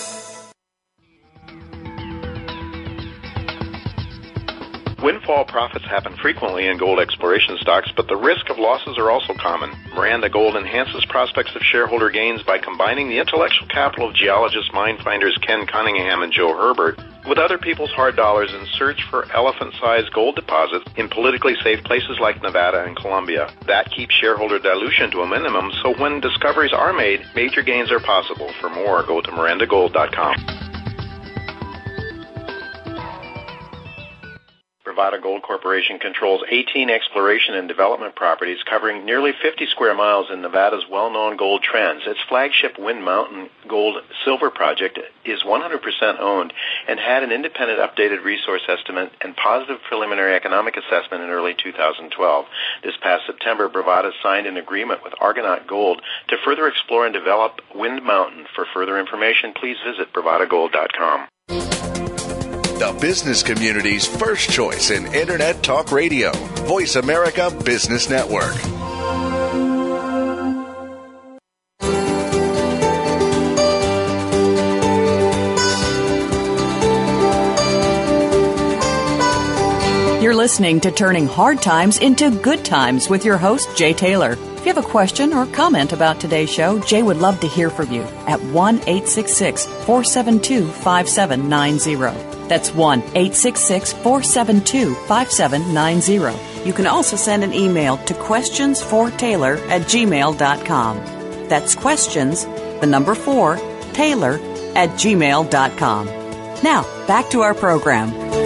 Windfall 5.03 5.43
profits 5.43 5.83
happen 5.83 6.15
frequently 6.15 6.65
in 6.65 6.77
gold 6.77 6.97
exploration 6.97 7.57
stocks, 7.59 7.91
but 7.93 8.07
the 8.07 8.15
risk 8.15 8.49
of 8.49 8.57
losses 8.57 8.97
are 8.97 9.11
also 9.11 9.33
common. 9.33 9.69
Miranda 9.93 10.29
Gold 10.29 10.55
enhances 10.55 11.03
prospects 11.03 11.53
of 11.57 11.61
shareholder 11.61 12.09
gains 12.09 12.41
by 12.43 12.57
combining 12.57 13.09
the 13.09 13.19
intellectual 13.19 13.67
capital 13.67 14.07
of 14.07 14.15
geologist 14.15 14.71
mine 14.71 14.97
finders 15.03 15.37
Ken 15.41 15.67
Cunningham 15.67 16.23
and 16.23 16.31
Joe 16.31 16.55
Herbert 16.55 16.97
with 17.27 17.37
other 17.37 17.57
people's 17.57 17.91
hard 17.91 18.15
dollars 18.15 18.53
in 18.53 18.65
search 18.77 19.03
for 19.09 19.29
elephant-sized 19.33 20.13
gold 20.13 20.37
deposits 20.37 20.89
in 20.95 21.09
politically 21.09 21.55
safe 21.61 21.83
places 21.83 22.17
like 22.21 22.41
Nevada 22.41 22.85
and 22.85 22.95
Colombia. 22.95 23.51
That 23.67 23.91
keeps 23.91 24.15
shareholder 24.15 24.57
dilution 24.57 25.11
to 25.11 25.21
a 25.21 25.27
minimum, 25.27 25.73
so 25.81 25.93
when 25.95 26.21
discoveries 26.21 26.71
are 26.71 26.93
made, 26.93 27.25
major 27.35 27.61
gains 27.61 27.91
are 27.91 27.99
possible. 27.99 28.53
For 28.61 28.69
more, 28.69 29.03
go 29.03 29.19
to 29.19 29.31
mirandagold.com. 29.31 30.72
Bravada 34.93 35.21
Gold 35.21 35.41
Corporation 35.41 35.99
controls 35.99 36.43
18 36.49 36.89
exploration 36.89 37.55
and 37.55 37.67
development 37.67 38.15
properties 38.15 38.59
covering 38.69 39.05
nearly 39.05 39.31
50 39.41 39.65
square 39.67 39.95
miles 39.95 40.27
in 40.31 40.41
Nevada's 40.41 40.85
well-known 40.89 41.37
gold 41.37 41.63
trends. 41.63 42.03
Its 42.05 42.19
flagship 42.29 42.77
Wind 42.77 43.03
Mountain 43.03 43.49
Gold 43.67 43.97
Silver 44.23 44.51
project 44.51 44.99
is 45.25 45.41
100% 45.43 46.19
owned 46.19 46.53
and 46.87 46.99
had 46.99 47.23
an 47.23 47.31
independent 47.31 47.79
updated 47.79 48.23
resource 48.23 48.61
estimate 48.67 49.11
and 49.21 49.35
positive 49.35 49.77
preliminary 49.87 50.35
economic 50.35 50.77
assessment 50.77 51.23
in 51.23 51.29
early 51.29 51.55
2012. 51.55 52.45
This 52.83 52.95
past 53.01 53.23
September, 53.25 53.69
Bravada 53.69 54.11
signed 54.21 54.47
an 54.47 54.57
agreement 54.57 55.03
with 55.03 55.13
Argonaut 55.19 55.67
Gold 55.67 56.01
to 56.29 56.37
further 56.45 56.67
explore 56.67 57.05
and 57.05 57.13
develop 57.13 57.61
Wind 57.73 58.03
Mountain. 58.03 58.45
For 58.55 58.65
further 58.73 58.99
information, 58.99 59.53
please 59.53 59.77
visit 59.85 60.13
bravadagold.com 60.13 61.92
the 62.79 62.97
business 62.99 63.43
community's 63.43 64.05
first 64.05 64.49
choice 64.49 64.89
in 64.89 65.05
Internet 65.13 65.63
Talk 65.63 65.91
Radio. 65.91 66.31
Voice 66.65 66.95
America 66.95 67.51
Business 67.63 68.09
Network. 68.09 68.55
You're 80.23 80.35
listening 80.35 80.79
to 80.81 80.91
Turning 80.91 81.27
Hard 81.27 81.61
Times 81.61 81.97
into 81.97 82.31
Good 82.31 82.63
Times 82.63 83.09
with 83.09 83.25
your 83.25 83.37
host, 83.37 83.75
Jay 83.75 83.93
Taylor. 83.93 84.31
If 84.31 84.65
you 84.65 84.73
have 84.73 84.77
a 84.77 84.89
question 84.89 85.33
or 85.33 85.45
comment 85.47 85.91
about 85.91 86.21
today's 86.21 86.49
show, 86.49 86.79
Jay 86.79 87.03
would 87.03 87.17
love 87.17 87.41
to 87.41 87.47
hear 87.47 87.69
from 87.69 87.91
you 87.91 88.03
at 88.25 88.41
1 88.41 88.75
866 88.75 89.65
472 89.65 90.65
5790. 90.65 92.32
That's 92.47 92.73
1 92.73 92.99
866 92.99 93.93
472 93.93 94.95
5790. 95.07 96.67
You 96.67 96.73
can 96.73 96.87
also 96.87 97.15
send 97.15 97.43
an 97.43 97.53
email 97.53 97.97
to 97.97 98.13
questionsfortaylor 98.13 99.57
at 99.69 99.81
gmail.com. 99.83 100.97
That's 101.49 101.75
questions, 101.75 102.45
the 102.45 102.87
number 102.87 103.15
4, 103.15 103.57
Taylor 103.93 104.39
at 104.75 104.89
gmail.com. 104.91 106.05
Now, 106.63 106.83
back 107.07 107.29
to 107.31 107.41
our 107.41 107.53
program. 107.53 108.42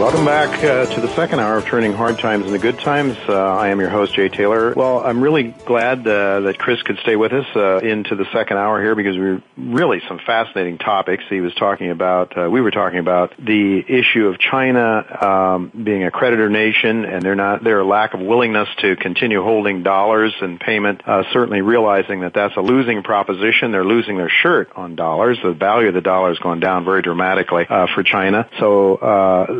Welcome 0.00 0.24
back 0.24 0.64
uh, 0.64 0.86
to 0.94 1.00
the 1.02 1.14
second 1.14 1.40
hour 1.40 1.58
of 1.58 1.66
Turning 1.66 1.92
Hard 1.92 2.18
Times 2.18 2.46
into 2.46 2.58
Good 2.58 2.78
Times. 2.78 3.18
Uh, 3.28 3.34
I 3.34 3.68
am 3.68 3.80
your 3.80 3.90
host, 3.90 4.14
Jay 4.14 4.30
Taylor. 4.30 4.72
Well, 4.72 5.00
I'm 5.00 5.22
really 5.22 5.54
glad 5.66 6.06
uh, 6.06 6.40
that 6.40 6.58
Chris 6.58 6.80
could 6.80 6.98
stay 7.00 7.16
with 7.16 7.34
us 7.34 7.44
uh, 7.54 7.80
into 7.80 8.16
the 8.16 8.24
second 8.32 8.56
hour 8.56 8.82
here 8.82 8.94
because 8.94 9.18
we 9.18 9.26
are 9.26 9.42
really 9.58 10.00
some 10.08 10.18
fascinating 10.24 10.78
topics. 10.78 11.24
He 11.28 11.42
was 11.42 11.54
talking 11.54 11.90
about, 11.90 12.34
uh, 12.34 12.48
we 12.48 12.62
were 12.62 12.70
talking 12.70 12.98
about 12.98 13.34
the 13.36 13.84
issue 13.86 14.28
of 14.28 14.38
China 14.38 15.04
um, 15.22 15.70
being 15.84 16.04
a 16.04 16.10
creditor 16.10 16.48
nation 16.48 17.04
and 17.04 17.22
their 17.22 17.34
not 17.34 17.62
their 17.62 17.84
lack 17.84 18.14
of 18.14 18.20
willingness 18.20 18.70
to 18.78 18.96
continue 18.96 19.42
holding 19.42 19.82
dollars 19.82 20.34
and 20.40 20.58
payment. 20.58 21.02
Uh, 21.06 21.24
certainly 21.30 21.60
realizing 21.60 22.20
that 22.20 22.32
that's 22.32 22.56
a 22.56 22.62
losing 22.62 23.02
proposition. 23.02 23.70
They're 23.70 23.84
losing 23.84 24.16
their 24.16 24.30
shirt 24.30 24.70
on 24.76 24.96
dollars. 24.96 25.38
The 25.42 25.52
value 25.52 25.88
of 25.88 25.94
the 25.94 26.00
dollar 26.00 26.30
has 26.30 26.38
gone 26.38 26.58
down 26.58 26.86
very 26.86 27.02
dramatically 27.02 27.66
for 27.66 28.02
China. 28.02 28.48
So 28.58 28.96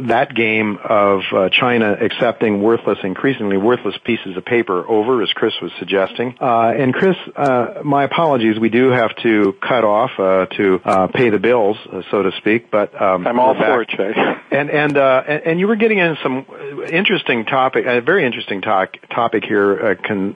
that 0.06 0.29
game 0.34 0.78
of 0.82 1.20
uh, 1.32 1.48
China 1.50 1.92
accepting 1.92 2.62
worthless, 2.62 2.98
increasingly 3.02 3.56
worthless 3.56 3.96
pieces 4.04 4.36
of 4.36 4.44
paper 4.44 4.86
over, 4.88 5.22
as 5.22 5.30
Chris 5.32 5.54
was 5.60 5.72
suggesting. 5.78 6.36
Uh, 6.40 6.72
and 6.76 6.94
Chris, 6.94 7.16
uh, 7.36 7.80
my 7.84 8.04
apologies, 8.04 8.58
we 8.58 8.68
do 8.68 8.90
have 8.90 9.14
to 9.22 9.54
cut 9.60 9.84
off 9.84 10.10
uh, 10.18 10.46
to 10.56 10.80
uh, 10.84 11.06
pay 11.08 11.30
the 11.30 11.38
bills, 11.38 11.76
uh, 11.92 12.02
so 12.10 12.22
to 12.22 12.32
speak. 12.38 12.70
But 12.70 13.00
um, 13.00 13.26
I'm 13.26 13.38
all 13.38 13.54
for 13.54 13.82
it. 13.82 13.90
And 14.50 14.68
and, 14.68 14.96
and 14.96 15.42
and 15.46 15.60
you 15.60 15.68
were 15.68 15.76
getting 15.76 15.98
in 15.98 16.16
some 16.24 16.44
interesting 16.92 17.44
topic, 17.44 17.86
a 17.86 18.00
very 18.00 18.26
interesting 18.26 18.62
talk, 18.62 18.96
topic 19.08 19.44
here 19.44 19.96
con, 20.04 20.34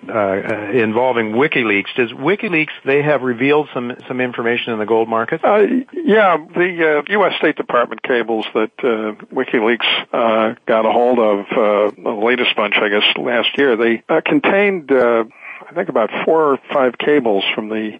involving 0.73 1.33
WikiLeaks. 1.33 1.97
Does 1.97 2.13
WikiLeaks 2.13 2.71
they 2.85 3.03
have 3.03 3.23
revealed 3.23 3.69
some 3.75 3.93
some 4.07 4.21
information 4.21 4.73
in 4.73 4.79
the 4.79 4.87
gold 4.87 5.09
market? 5.09 5.41
yeah, 5.43 6.37
the 6.37 7.03
U.S. 7.09 7.33
State 7.39 7.57
Department 7.57 8.05
cables 8.05 8.47
that 8.55 8.77
WikiLeaks 8.79 9.84
uh, 10.13 10.55
got 10.67 10.87
a 10.87 10.93
hold 10.93 11.19
of 11.19 11.39
uh, 11.51 11.91
the 12.03 12.21
latest 12.25 12.57
bunch, 12.57 12.75
I 12.77 12.89
guess, 12.89 13.05
last 13.17 13.57
year. 13.59 13.77
They 13.77 14.03
uh, 14.09 14.21
contained, 14.25 14.91
uh, 14.93 15.25
I 15.69 15.73
think, 15.75 15.89
about 15.89 16.11
four 16.25 16.53
or 16.53 16.59
five 16.73 16.99
cables 16.99 17.45
from 17.55 17.69
the 17.69 17.99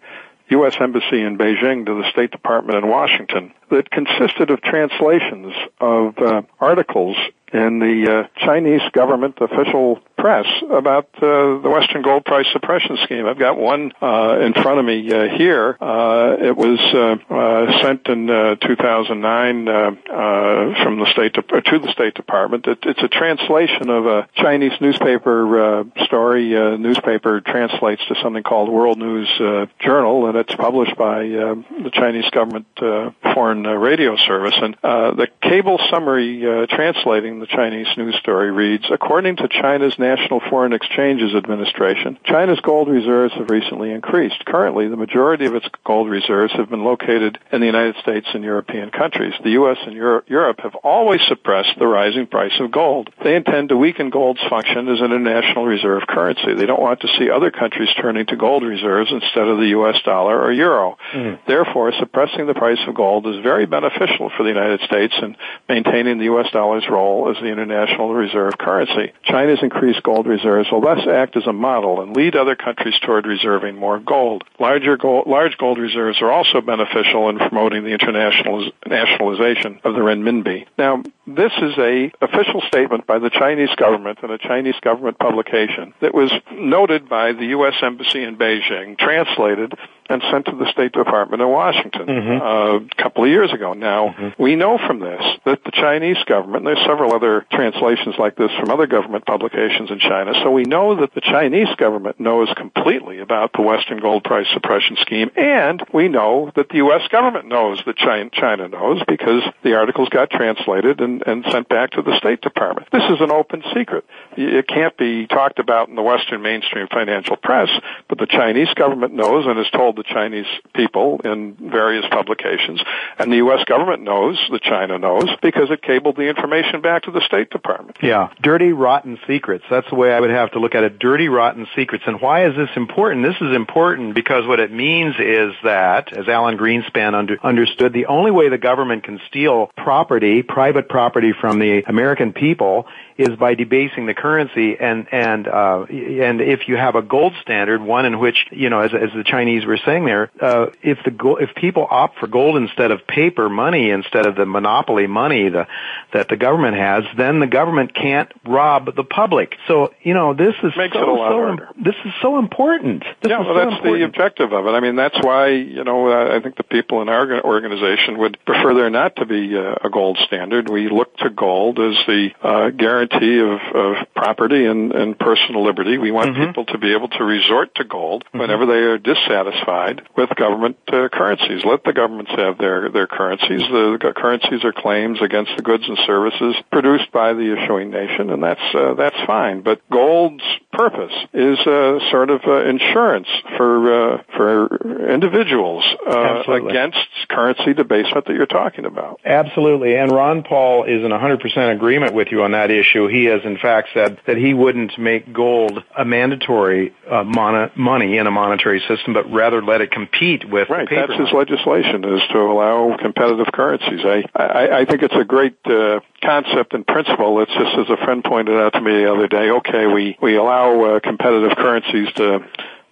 U.S. 0.49 0.77
Embassy 0.79 1.23
in 1.23 1.39
Beijing 1.39 1.87
to 1.87 2.03
the 2.03 2.11
State 2.11 2.31
Department 2.31 2.79
in 2.85 2.89
Washington 2.89 3.53
that 3.75 3.91
consisted 3.91 4.51
of 4.51 4.63
translations 4.63 5.53
of 5.81 6.19
uh, 6.19 6.43
articles 6.61 7.17
in 7.55 7.79
the 7.79 8.11
uh, 8.11 8.45
Chinese 8.45 8.83
government 8.93 9.39
official 9.41 10.01
press 10.19 10.47
about 10.71 11.09
uh, 11.17 11.61
the 11.63 11.71
Western 11.73 12.03
gold 12.03 12.25
price 12.25 12.47
suppression 12.53 12.99
scheme. 13.05 13.27
I've 13.27 13.39
got 13.39 13.57
one 13.57 13.93
uh, 14.03 14.41
in 14.41 14.55
front 14.55 14.81
of 14.81 14.85
me 14.85 15.13
uh, 15.13 15.29
here. 15.29 15.77
Uh, 15.81 16.37
it 16.41 16.57
was 16.57 16.81
uh, 16.81 17.17
uh, 17.33 17.83
sent 17.83 18.09
in 18.09 18.29
uh, 18.29 18.57
2009 18.57 19.69
uh, 19.69 19.73
uh, 19.73 20.83
from 20.83 20.99
the 20.99 21.07
state 21.13 21.35
de- 21.35 21.61
to 21.61 21.79
the 21.79 21.93
State 21.93 22.15
Department. 22.15 22.67
It, 22.67 22.79
it's 22.83 23.03
a 23.03 23.09
translation 23.09 23.89
of 23.89 24.07
a 24.07 24.29
Chinese 24.35 24.73
newspaper 24.81 25.81
uh, 25.81 25.85
story. 26.07 26.57
Uh, 26.57 26.77
newspaper 26.77 27.41
translates 27.41 28.03
to 28.09 28.17
something 28.21 28.43
called 28.43 28.69
World 28.69 28.99
News 28.99 29.29
uh, 29.39 29.67
Journal, 29.79 30.27
and 30.27 30.37
it's 30.37 30.55
published 30.57 30.97
by 30.97 31.21
uh, 31.21 31.55
the 31.85 31.91
Chinese 31.93 32.29
government 32.31 32.67
uh, 32.79 33.11
foreign 33.35 33.64
uh, 33.67 33.75
radio 33.75 34.17
service. 34.17 34.55
And 34.57 34.77
uh, 34.83 35.15
the 35.15 35.29
cable 35.43 35.79
summary 35.91 36.45
uh, 36.47 36.67
translating 36.67 37.41
the 37.41 37.47
Chinese 37.47 37.87
news 37.97 38.17
story 38.17 38.51
reads, 38.51 38.85
according 38.91 39.37
to 39.37 39.49
China's 39.49 39.99
National 39.99 40.41
Foreign 40.51 40.73
Exchanges 40.73 41.35
Administration, 41.35 42.19
China's 42.25 42.61
gold 42.61 42.89
reserves 42.89 43.35
have 43.35 43.51
recently 43.51 43.91
increased. 43.91 44.45
Currently, 44.45 44.89
the 44.89 44.97
majority 44.97 45.47
of 45.47 45.55
its 45.55 45.67
gold 45.85 46.09
reserves 46.09 46.53
have 46.55 46.71
been 46.71 46.85
located 46.85 47.39
in 47.53 47.61
the 47.61 47.67
United 47.67 47.97
States 48.03 48.27
and 48.35 48.45
European 48.45 48.91
countries. 48.91 49.35
The 49.43 49.51
U.S. 49.51 49.79
and 49.87 49.95
Euro- 49.95 50.23
Europe 50.27 50.61
have 50.63 50.75
always 50.77 51.21
suppressed 51.29 51.79
the 51.79 51.87
rising 51.87 52.27
price 52.27 52.59
of 52.61 52.71
gold. 52.71 53.11
They 53.23 53.37
intend 53.37 53.69
to 53.71 53.77
weaken 53.77 54.11
gold's 54.11 54.43
function 54.49 54.89
as 54.89 55.01
an 55.01 55.13
international 55.13 55.67
reserve 55.67 56.03
currency. 56.09 56.55
They 56.55 56.67
don't 56.67 56.81
want 56.81 57.01
to 57.01 57.09
see 57.19 57.31
other 57.31 57.51
countries 57.51 57.89
turning 58.01 58.27
to 58.27 58.37
gold 58.37 58.63
reserves 58.63 59.11
instead 59.13 59.49
of 59.49 59.59
the 59.59 59.69
U.S. 59.69 59.97
dollar 60.05 60.41
or 60.41 60.53
euro. 60.53 60.97
Mm. 61.13 61.39
Therefore, 61.47 61.93
suppressing 61.99 62.47
the 62.47 62.55
price 62.55 62.79
of 62.87 62.95
gold 62.95 63.27
is 63.27 63.44
very 63.45 63.67
beneficial 63.67 64.31
for 64.37 64.43
the 64.43 64.49
United 64.49 64.81
States 64.81 65.15
in 65.23 65.37
maintaining 65.69 66.19
the 66.19 66.25
U.S. 66.25 66.47
dollar's 66.51 66.89
role 66.91 67.31
as 67.31 67.41
the 67.41 67.49
international 67.49 68.13
reserve 68.13 68.59
currency. 68.59 69.13
China's 69.23 69.61
increased 69.63 70.03
gold 70.03 70.27
reserves 70.27 70.69
will 70.73 70.81
thus 70.81 71.07
act 71.07 71.37
as 71.37 71.47
a 71.47 71.53
model 71.53 72.01
and 72.01 72.17
lead 72.17 72.35
other 72.35 72.57
countries 72.57 72.99
toward 73.05 73.27
reserving 73.27 73.77
more 73.77 74.01
gold. 74.01 74.43
Larger 74.59 74.97
gold, 74.97 75.27
large 75.27 75.57
gold 75.59 75.79
reserves 75.79 76.21
are 76.23 76.33
also 76.33 76.61
beneficial 76.61 77.29
in 77.29 77.39
promoting 77.39 77.85
the 77.85 77.91
international 77.91 78.71
nationalization 78.87 79.81
of 79.85 79.95
the 79.95 80.01
renminbi. 80.01 80.67
Now, 80.79 81.03
this 81.27 81.53
is 81.61 81.79
a 81.79 82.11
official 82.21 82.63
statement 82.69 83.07
by 83.07 83.19
the 83.19 83.31
Chinese 83.31 83.75
government 83.77 84.19
and 84.23 84.33
a 84.33 84.39
Chinese 84.39 84.79
government 84.81 85.19
publication 85.19 85.93
that 86.01 86.15
was 86.15 86.33
noted 86.51 87.09
by 87.09 87.33
the 87.33 87.47
U.S. 87.57 87.75
Embassy 87.83 88.23
in 88.23 88.37
Beijing, 88.37 88.99
translated 88.99 89.75
and 90.09 90.23
sent 90.31 90.47
to 90.47 90.53
the 90.53 90.71
State 90.71 90.93
Department 90.93 91.43
in 91.43 91.49
Washington 91.49 92.07
mm-hmm. 92.07 92.43
uh, 92.43 92.77
a 92.77 93.03
couple 93.03 93.25
of 93.25 93.31
years 93.31 93.53
ago. 93.53 93.73
Now, 93.73 94.09
mm-hmm. 94.09 94.43
we 94.43 94.57
know 94.57 94.79
from 94.79 95.01
this 95.01 95.23
that 95.45 95.65
the 95.65 95.71
Chinese 95.71 96.23
government, 96.27 96.67
and 96.67 96.77
there's 96.77 96.87
several 96.87 97.15
other 97.15 97.47
translations 97.51 98.17
like 98.19 98.37
this 98.37 98.51
from 98.59 98.71
other 98.71 98.87
government 98.87 99.27
publications 99.27 99.91
in 99.91 99.99
China, 99.99 100.33
so 100.43 100.51
we 100.51 100.65
know 100.65 101.01
that 101.01 101.15
the 101.15 101.21
Chinese 101.21 101.75
government 101.77 102.21
knows 102.21 102.49
completely 102.57 103.21
about 103.21 103.53
the 103.53 103.63
Western 103.63 104.01
gold 104.01 104.25
price 104.25 104.47
suppression 104.53 104.97
scheme, 105.01 105.31
and 105.37 105.83
we 105.93 106.09
know 106.09 106.53
that 106.57 106.69
the 106.69 106.77
U.S. 106.77 107.03
government 107.11 107.47
knows 107.47 107.81
that 107.87 107.97
China 107.97 108.69
knows 108.69 109.03
because 109.09 109.43
the 109.63 109.75
articles 109.75 110.09
got 110.11 110.31
translated 110.31 111.01
and, 111.01 111.23
and 111.27 111.45
sent 111.51 111.69
back 111.69 111.93
to 111.93 112.03
the 112.03 112.17
State 112.19 112.41
Department. 112.43 112.89
This 112.93 113.05
is 113.11 113.21
an 113.21 113.31
open 113.31 113.63
secret. 113.75 114.05
It 114.37 114.69
can't 114.69 114.97
be 114.97 115.27
talked 115.27 115.59
about 115.59 115.89
in 115.89 115.95
the 115.95 116.03
Western 116.03 116.43
mainstream 116.43 116.89
financial 116.89 117.37
press, 117.37 117.69
but 118.09 118.19
the 118.19 118.27
Chinese 118.27 118.73
government 118.75 119.15
knows 119.15 119.47
and 119.47 119.57
has 119.59 119.71
told 119.71 119.94
the 119.97 120.03
Chinese 120.03 120.47
people 120.75 121.21
in 121.25 121.55
various 121.55 122.05
publications, 122.11 122.83
and 123.19 123.33
the 123.33 123.37
U.S. 123.37 123.65
government 123.65 124.03
knows 124.03 124.39
that 124.51 124.63
China 124.63 124.99
knows 124.99 125.29
because 125.43 125.71
it 125.71 125.83
cabled 125.83 126.17
the 126.17 126.29
information 126.29 126.81
back 126.81 127.05
to 127.05 127.11
the 127.11 127.21
State 127.21 127.51
Department. 127.51 127.99
Yeah, 128.03 128.31
dirty, 128.43 128.73
rotten 128.73 129.19
secrets. 129.27 129.65
That's 129.71 129.89
the 129.89 129.97
way 129.97 130.13
I 130.13 130.21
would 130.21 130.31
have 130.31 130.53
to 130.53 130.59
look 130.59 130.75
at 130.75 130.85
it. 130.85 130.99
Dirty, 130.99 131.29
rotten 131.29 131.67
secrets. 131.77 132.05
And 132.07 132.21
why 132.21 132.47
is 132.47 132.57
this 132.57 132.71
important? 132.77 133.25
This 133.25 133.37
is 133.41 133.55
important 133.55 134.15
because 134.15 134.47
what 134.47 134.61
it 134.61 134.73
means 134.73 135.15
is 135.19 135.53
that, 135.63 136.17
as 136.17 136.29
Alan 136.29 136.59
Greenspan 136.59 137.15
under, 137.15 137.39
understood, 137.43 137.93
the 137.93 138.07
only 138.07 138.31
way 138.31 138.49
the 138.49 138.59
government 138.59 139.05
can 139.05 139.21
steal 139.29 139.71
property, 139.77 140.43
private 140.43 140.89
property 140.89 141.33
from 141.39 141.59
the 141.59 141.83
American 141.87 142.33
people 142.33 142.87
is 143.17 143.31
by 143.39 143.55
debasing 143.55 144.07
the 144.07 144.15
currency 144.15 144.77
and 144.79 145.07
and 145.13 145.47
uh, 145.47 145.85
and 145.85 146.41
if 146.41 146.69
you 146.69 146.77
have 146.77 146.97
a 146.97 147.03
gold 147.03 147.33
standard, 147.43 147.81
one 147.81 148.07
in 148.07 148.19
which 148.19 148.47
you 148.51 148.71
know, 148.71 148.81
as 148.81 148.93
as 148.93 149.11
the 149.15 149.25
Chinese 149.25 149.65
were 149.65 149.79
saying 149.85 150.05
there, 150.05 150.31
uh, 150.41 150.67
if 150.83 150.99
the 151.05 151.11
go- 151.11 151.37
if 151.37 151.55
people 151.55 151.87
opt 151.91 152.19
for 152.19 152.27
gold 152.27 152.57
instead 152.57 152.91
of 152.91 153.07
paper 153.07 153.49
money 153.49 153.91
instead 153.91 154.27
of 154.27 154.37
the 154.37 154.47
monopoly 154.47 155.07
money 155.07 155.49
the, 155.49 155.67
that 156.13 156.29
the 156.29 156.37
government 156.37 156.77
has, 156.77 157.05
then 157.17 157.41
the 157.41 157.47
government 157.47 157.95
can't 157.95 158.31
rob 158.47 158.95
the 158.95 159.05
public. 159.05 159.55
So 159.69 159.93
you 160.03 160.15
know, 160.15 160.35
this 160.35 160.55
is 160.63 160.73
Makes 160.77 160.95
so, 160.95 161.03
it 161.03 161.09
a 161.09 161.13
lot 161.13 161.31
so 161.31 161.37
harder. 161.37 161.69
this 161.77 161.97
is 162.05 162.13
so 162.23 162.39
important. 162.39 163.05
This 163.23 163.31
yeah, 163.31 163.41
well, 163.41 163.49
so 163.49 163.55
that's 163.55 163.77
important. 163.77 163.99
the 163.99 164.05
objective 164.05 164.53
of 164.53 164.67
it. 164.67 164.71
I 164.71 164.81
mean, 164.81 164.97
that's 164.97 165.19
why 165.23 165.49
you 165.49 165.85
know 165.85 166.09
uh, 166.09 166.37
I 166.37 166.41
think 166.41 166.57
the 166.57 166.65
people 166.65 167.03
in 167.03 167.09
our 167.09 167.43
organization 167.45 168.19
would 168.19 168.39
prefer 168.45 168.75
there 168.75 168.91
not 168.91 169.17
to 169.17 169.27
be 169.27 169.57
uh, 169.57 169.77
a 169.85 169.91
gold 169.91 170.19
standard. 170.27 170.69
We 170.69 170.89
look 170.89 171.17
to 171.19 171.31
gold 171.31 171.79
as 171.79 171.95
the 172.07 172.31
uh, 172.43 172.71
guarantee 172.71 173.41
of, 173.41 173.61
of 173.75 174.15
property 174.15 174.67
and, 174.67 174.93
and 174.93 175.19
personal 175.19 175.65
liberty. 175.65 175.99
We 175.99 176.11
want 176.11 176.31
mm-hmm. 176.31 176.47
people 176.47 176.65
to 176.67 176.79
be 176.79 176.93
able 176.95 177.09
to 177.09 177.25
resort 177.25 177.75
to 177.77 177.85
gold 177.85 178.25
mm-hmm. 178.25 178.39
whenever 178.39 178.67
they 178.67 178.83
are 178.91 178.99
dissatisfied 178.99 179.74
with 180.17 180.31
government 180.37 180.77
uh, 180.89 181.09
currencies. 181.13 181.65
Let 181.65 181.85
the 181.85 181.93
governments 181.93 182.33
have 182.37 182.59
their 182.59 182.91
their 182.91 183.07
currencies. 183.07 183.61
The, 183.61 184.13
currencies 184.15 184.65
are 184.65 184.73
claims 184.73 185.21
against 185.21 185.53
the 185.57 185.63
goods 185.63 185.85
and 185.87 185.99
services 186.07 186.57
produced 186.71 187.11
by 187.13 187.33
the 187.33 187.57
issuing 187.57 187.91
nation, 187.91 188.31
and 188.31 188.43
that's 188.43 188.75
uh, 188.75 188.95
that's 188.95 189.17
fine. 189.27 189.63
But 189.63 189.81
gold's 189.91 190.45
purpose 190.73 191.13
is 191.33 191.59
uh, 191.61 191.99
sort 192.11 192.31
of 192.31 192.43
uh, 192.47 192.65
insurance 192.65 193.29
for 193.57 194.15
uh, 194.15 194.23
for 194.37 195.11
individuals 195.11 195.85
uh, 196.07 196.43
against 196.53 196.99
currency 197.29 197.75
debasement 197.75 198.27
that 198.27 198.35
you're 198.35 198.47
talking 198.47 198.85
about. 198.85 199.21
Absolutely, 199.25 199.97
and 199.97 200.11
Ron 200.11 200.43
Paul 200.43 200.85
is 200.85 201.05
in 201.05 201.11
100% 201.11 201.75
agreement 201.75 202.15
with 202.15 202.29
you 202.31 202.43
on 202.43 202.53
that 202.53 202.71
issue. 202.71 203.09
He 203.09 203.25
has 203.27 203.41
in 203.45 203.59
fact 203.59 203.89
said 203.95 204.19
that 204.27 204.37
he 204.37 204.55
wouldn't 204.55 204.99
make 204.99 205.33
gold 205.33 205.83
a 205.97 206.05
mandatory 206.05 206.95
uh, 207.11 207.25
mon- 207.25 207.71
money 207.77 208.19
in 208.19 208.27
a 208.27 208.31
monetary 208.31 208.81
system, 208.89 209.15
but 209.15 209.31
rather 209.31 209.61
let 209.67 209.81
it 209.81 209.91
compete 209.91 210.49
with 210.49 210.69
right. 210.69 210.89
That's 210.91 211.09
money. 211.09 211.25
his 211.25 211.33
legislation 211.33 212.05
is 212.05 212.21
to 212.33 212.39
allow 212.39 212.97
competitive 212.97 213.47
currencies. 213.53 214.01
I 214.05 214.25
I, 214.35 214.81
I 214.81 214.85
think 214.85 215.03
it's 215.03 215.15
a 215.15 215.25
great 215.25 215.57
uh, 215.65 216.01
concept 216.23 216.75
and 216.75 216.87
principle. 216.87 217.41
It's 217.43 217.53
just 217.53 217.77
as 217.79 217.91
a 217.91 217.97
friend 218.05 218.23
pointed 218.23 218.57
out 218.57 218.73
to 218.75 218.81
me 218.81 218.93
the 219.05 219.13
other 219.13 219.29
day. 219.29 219.51
Okay, 219.51 219.87
we 219.87 220.17
we 220.21 220.37
allow 220.37 220.97
uh, 220.97 221.01
competitive 221.01 221.57
currencies 221.57 222.09
to 222.17 222.41